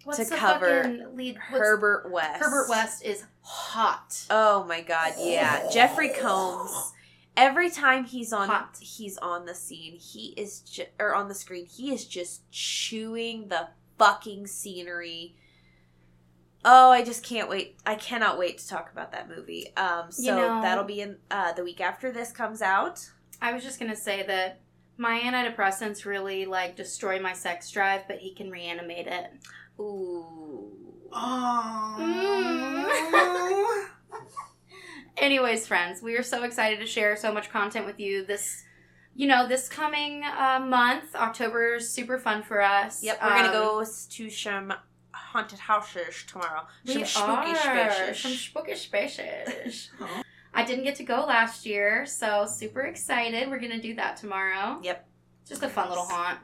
What's 0.04 0.28
to 0.28 0.36
cover 0.36 1.08
lead? 1.14 1.36
Herbert 1.36 2.10
West. 2.10 2.40
Herbert 2.42 2.68
West 2.68 3.02
is 3.04 3.24
hot. 3.42 4.26
Oh 4.30 4.64
my 4.64 4.80
god, 4.82 5.14
yeah. 5.18 5.68
Jeffrey 5.72 6.10
Combs. 6.10 6.92
Every 7.40 7.70
time 7.70 8.04
he's 8.04 8.32
on 8.32 8.48
Hot. 8.48 8.76
he's 8.80 9.16
on 9.18 9.46
the 9.46 9.54
scene, 9.54 9.94
he 9.96 10.34
is 10.36 10.58
ju- 10.60 10.86
or 10.98 11.14
on 11.14 11.28
the 11.28 11.34
screen, 11.34 11.66
he 11.66 11.92
is 11.94 12.04
just 12.04 12.50
chewing 12.50 13.46
the 13.48 13.68
fucking 13.96 14.48
scenery. 14.48 15.36
Oh, 16.64 16.90
I 16.90 17.04
just 17.04 17.22
can't 17.24 17.48
wait. 17.48 17.76
I 17.86 17.94
cannot 17.94 18.38
wait 18.38 18.58
to 18.58 18.66
talk 18.68 18.90
about 18.90 19.12
that 19.12 19.28
movie. 19.28 19.72
Um 19.76 20.10
so 20.10 20.22
You 20.22 20.32
know- 20.34 20.60
that'll 20.62 20.82
be 20.84 21.00
in 21.00 21.18
uh 21.30 21.52
the 21.52 21.62
week 21.62 21.80
after 21.80 22.10
this 22.10 22.32
comes 22.32 22.60
out. 22.60 23.08
I 23.40 23.52
was 23.52 23.62
just 23.62 23.78
gonna 23.78 23.94
say 23.94 24.24
that 24.26 24.60
my 24.96 25.20
antidepressants 25.20 26.04
really 26.04 26.44
like 26.44 26.74
destroy 26.74 27.20
my 27.20 27.32
sex 27.34 27.70
drive, 27.70 28.02
but 28.08 28.18
he 28.18 28.34
can 28.34 28.50
reanimate 28.50 29.06
it. 29.06 29.30
Ooh. 29.78 30.72
Oh. 31.12 31.94
Anyways, 35.20 35.66
friends, 35.66 36.02
we 36.02 36.16
are 36.16 36.22
so 36.22 36.44
excited 36.44 36.78
to 36.80 36.86
share 36.86 37.16
so 37.16 37.32
much 37.32 37.50
content 37.50 37.86
with 37.86 37.98
you 38.00 38.24
this. 38.24 38.64
You 39.14 39.26
know, 39.26 39.48
this 39.48 39.68
coming 39.68 40.22
uh, 40.22 40.60
month, 40.64 41.16
October 41.16 41.74
is 41.74 41.90
super 41.90 42.18
fun 42.18 42.42
for 42.44 42.62
us. 42.62 43.02
Yep, 43.02 43.18
we're 43.20 43.28
gonna 43.30 43.48
Um, 43.48 43.52
go 43.52 43.84
to 43.84 44.30
some 44.30 44.72
haunted 45.12 45.58
houses 45.58 46.24
tomorrow. 46.28 46.62
We 46.86 47.04
Some 47.04 47.04
spooky 47.04 47.54
spaces. 47.56 48.20
Some 48.22 48.30
spooky 48.32 48.74
spaces. 48.76 49.90
I 50.54 50.64
didn't 50.64 50.84
get 50.84 50.94
to 50.96 51.04
go 51.04 51.24
last 51.26 51.66
year, 51.66 52.06
so 52.06 52.46
super 52.46 52.82
excited. 52.82 53.48
We're 53.50 53.58
gonna 53.58 53.82
do 53.82 53.94
that 53.96 54.16
tomorrow. 54.18 54.78
Yep. 54.82 55.04
Just 55.48 55.62
a 55.64 55.68
fun 55.68 55.88
little 55.88 56.04
haunt. 56.06 56.38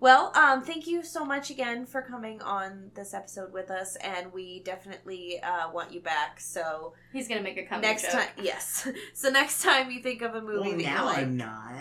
Well, 0.00 0.32
um, 0.34 0.62
thank 0.62 0.86
you 0.86 1.02
so 1.04 1.26
much 1.26 1.50
again 1.50 1.84
for 1.84 2.00
coming 2.00 2.40
on 2.40 2.90
this 2.94 3.12
episode 3.12 3.52
with 3.52 3.70
us, 3.70 3.96
and 3.96 4.32
we 4.32 4.60
definitely 4.60 5.40
uh, 5.42 5.70
want 5.70 5.92
you 5.92 6.00
back. 6.00 6.40
So 6.40 6.94
He's 7.12 7.28
gonna 7.28 7.42
make 7.42 7.58
a 7.58 7.64
comeback 7.64 7.82
next 7.90 8.02
joke. 8.04 8.12
time, 8.12 8.28
yes. 8.42 8.88
So 9.14 9.28
next 9.28 9.62
time 9.62 9.90
you 9.90 10.02
think 10.02 10.22
of 10.22 10.34
a 10.34 10.40
movie 10.40 10.54
well, 10.58 10.70
that 10.70 10.78
you 10.78 10.84
now 10.86 11.04
like, 11.04 11.18
I'm 11.18 11.36
not. 11.36 11.74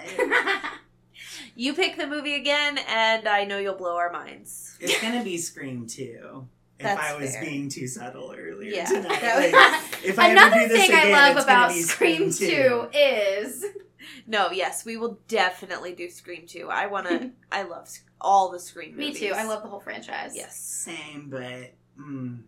you 1.56 1.74
pick 1.74 1.96
the 1.96 2.08
movie 2.08 2.36
again, 2.36 2.78
and 2.90 3.26
I 3.26 3.46
know 3.46 3.58
you'll 3.58 3.76
blow 3.78 3.96
our 3.96 4.12
minds. 4.12 4.78
It's 4.82 5.02
gonna 5.02 5.24
be 5.24 5.38
Scream 5.38 5.88
2. 5.88 6.46
If 6.78 6.84
That's 6.84 7.02
I 7.02 7.18
was 7.18 7.32
fair. 7.36 7.44
being 7.46 7.70
too 7.70 7.88
subtle 7.88 8.34
earlier 8.38 8.72
Yeah, 8.72 8.86
tonight. 8.86 9.22
was- 9.22 9.52
Like, 9.54 10.06
if 10.06 10.20
I 10.20 10.28
Another 10.30 10.56
ever 10.58 10.68
do 10.68 10.74
this 10.74 10.82
thing 10.88 10.90
again, 10.92 11.14
I 11.14 11.28
love 11.30 11.38
it's 11.38 11.46
gonna 11.46 11.58
about 11.58 11.70
be 11.74 11.82
Scream 11.84 12.32
2 12.32 12.90
is 12.94 13.66
No, 14.28 14.52
yes, 14.52 14.86
we 14.86 14.96
will 14.98 15.20
definitely 15.28 15.94
do 15.94 16.10
Scream 16.10 16.46
two. 16.48 16.68
I 16.70 16.86
want 16.86 17.08
to. 17.08 17.32
I 17.52 17.64
love 17.64 17.88
sc- 17.88 18.06
all 18.22 18.50
the 18.52 18.60
Scream 18.60 18.96
me 18.98 19.14
too. 19.14 19.34
I 19.36 19.44
love 19.46 19.64
the 19.64 19.70
whole 19.70 19.80
franchise. 19.80 20.34
Yes, 20.36 20.58
Same, 20.60 21.30
but 21.30 21.74
mm, 22.00 22.42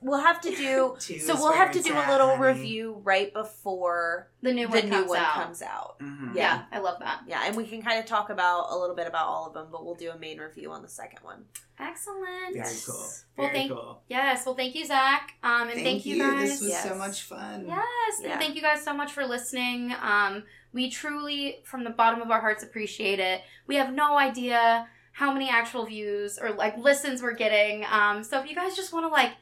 we'll 0.00 0.20
have 0.20 0.40
to 0.42 0.50
do. 0.54 0.96
so 1.20 1.34
we'll 1.36 1.52
have 1.52 1.72
to 1.72 1.82
do 1.82 1.92
a 1.94 2.04
little 2.10 2.36
honey. 2.36 2.52
review 2.60 3.00
right 3.04 3.32
before 3.32 4.30
The 4.42 4.52
new 4.52 4.66
the 4.68 4.78
one 4.80 4.84
new 4.88 4.90
comes 4.96 5.08
one 5.08 5.18
out. 5.18 5.34
comes 5.34 5.62
out. 5.62 5.98
Mhm. 6.00 6.34
Yeah. 6.34 6.40
Yeah. 6.40 6.62
I 6.72 6.78
love 6.80 6.98
that. 7.00 7.20
Yeah, 7.26 7.42
and 7.46 7.56
we 7.56 7.64
can 7.66 7.82
kind 7.82 7.98
of 7.98 8.06
talk 8.06 8.30
about 8.30 8.66
a 8.70 8.76
little 8.76 8.96
bit 8.96 9.06
about 9.06 9.26
all 9.26 9.46
of 9.48 9.54
them, 9.54 9.68
but 9.70 9.84
we'll 9.84 9.94
do 9.96 10.10
a 10.10 10.18
main 10.18 10.38
review 10.38 10.70
on 10.72 10.82
the 10.82 10.88
second 10.88 11.20
one. 11.22 11.44
Excellent. 11.80 12.54
Very 12.54 12.74
cool. 12.84 13.06
Well, 13.36 13.50
thank- 13.52 13.70
cool. 13.70 14.02
Yes. 14.08 14.44
Well, 14.44 14.56
thank 14.56 14.74
you, 14.74 14.84
Zak. 14.84 15.34
Um, 15.44 15.68
and 15.68 15.80
thank, 15.80 16.04
you 16.04 16.18
guys. 16.18 16.48
This 16.50 16.60
was 16.60 16.70
Yes. 16.70 16.82
so 16.88 16.94
much 16.96 17.22
fun. 17.22 17.66
Yes, 17.68 18.20
Yeah. 18.20 18.32
and 18.32 18.40
thank 18.40 18.56
you 18.56 18.62
guys 18.62 18.82
so 18.82 18.92
much 18.92 19.12
for 19.12 19.24
listening. 19.24 19.94
Um, 20.00 20.42
we 20.72 20.90
truly, 20.90 21.60
from 21.64 21.84
the 21.84 21.90
bottom 21.90 22.20
of 22.20 22.30
our 22.30 22.40
hearts, 22.40 22.62
appreciate 22.62 23.18
it. 23.20 23.42
We 23.66 23.76
have 23.76 23.92
no 23.92 24.18
idea 24.18 24.88
how 25.12 25.32
many 25.32 25.48
actual 25.48 25.86
views 25.86 26.38
or 26.38 26.50
like 26.52 26.76
listens 26.78 27.22
we're 27.22 27.34
getting. 27.34 27.84
Um, 27.90 28.22
so 28.22 28.38
if 28.40 28.48
you 28.48 28.54
guys 28.54 28.76
just 28.76 28.92
want 28.92 29.04
to 29.04 29.08
like 29.08 29.32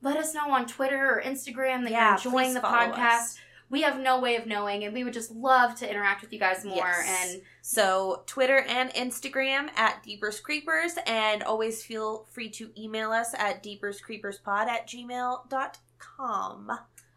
let 0.00 0.16
us 0.16 0.34
know 0.34 0.50
on 0.50 0.66
Twitter 0.66 1.10
or 1.18 1.22
Instagram 1.22 1.82
that 1.82 1.90
Yeah, 1.92 2.08
you're 2.22 2.32
enjoying 2.32 2.54
the 2.54 2.60
podcast, 2.60 3.20
us. 3.20 3.38
we 3.70 3.82
have 3.82 4.00
no 4.00 4.20
way 4.20 4.36
of 4.36 4.46
knowing, 4.46 4.84
and 4.84 4.92
we 4.94 5.04
would 5.04 5.12
just 5.12 5.30
love 5.30 5.74
to 5.76 5.88
interact 5.90 6.22
with 6.22 6.32
you 6.32 6.38
guys 6.38 6.64
more. 6.64 6.76
Yes. 6.76 7.32
And 7.34 7.42
So 7.60 8.22
Twitter 8.26 8.58
and 8.68 8.90
Instagram 8.94 9.68
at 9.76 10.02
Deepers 10.02 10.40
Creepers, 10.40 10.94
and 11.06 11.42
always 11.42 11.84
feel 11.84 12.26
free 12.30 12.48
to 12.50 12.70
email 12.80 13.12
us 13.12 13.34
at 13.34 13.62
deeperscreeperspod 13.62 14.66
at 14.66 14.88
gmail.com. 14.88 16.70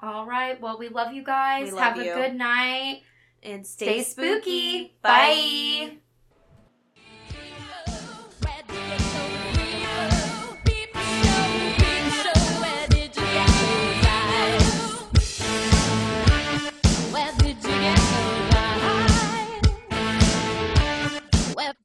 all 0.04 0.26
right, 0.26 0.60
well, 0.62 0.78
we 0.78 0.90
love 0.90 1.14
you 1.14 1.24
guys. 1.24 1.72
Love 1.72 1.82
have 1.84 1.98
you. 1.98 2.12
a 2.12 2.16
good 2.16 2.36
night. 2.36 3.02
And 3.46 3.66
stay, 3.66 4.02
Stay 4.02 4.04
spooky. 4.04 4.78
spooky. 4.80 4.98
Bye. 5.04 5.92
Bye. 5.92 5.98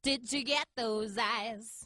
Did 0.03 0.33
you 0.33 0.43
get 0.43 0.65
those 0.75 1.17
eyes? 1.17 1.80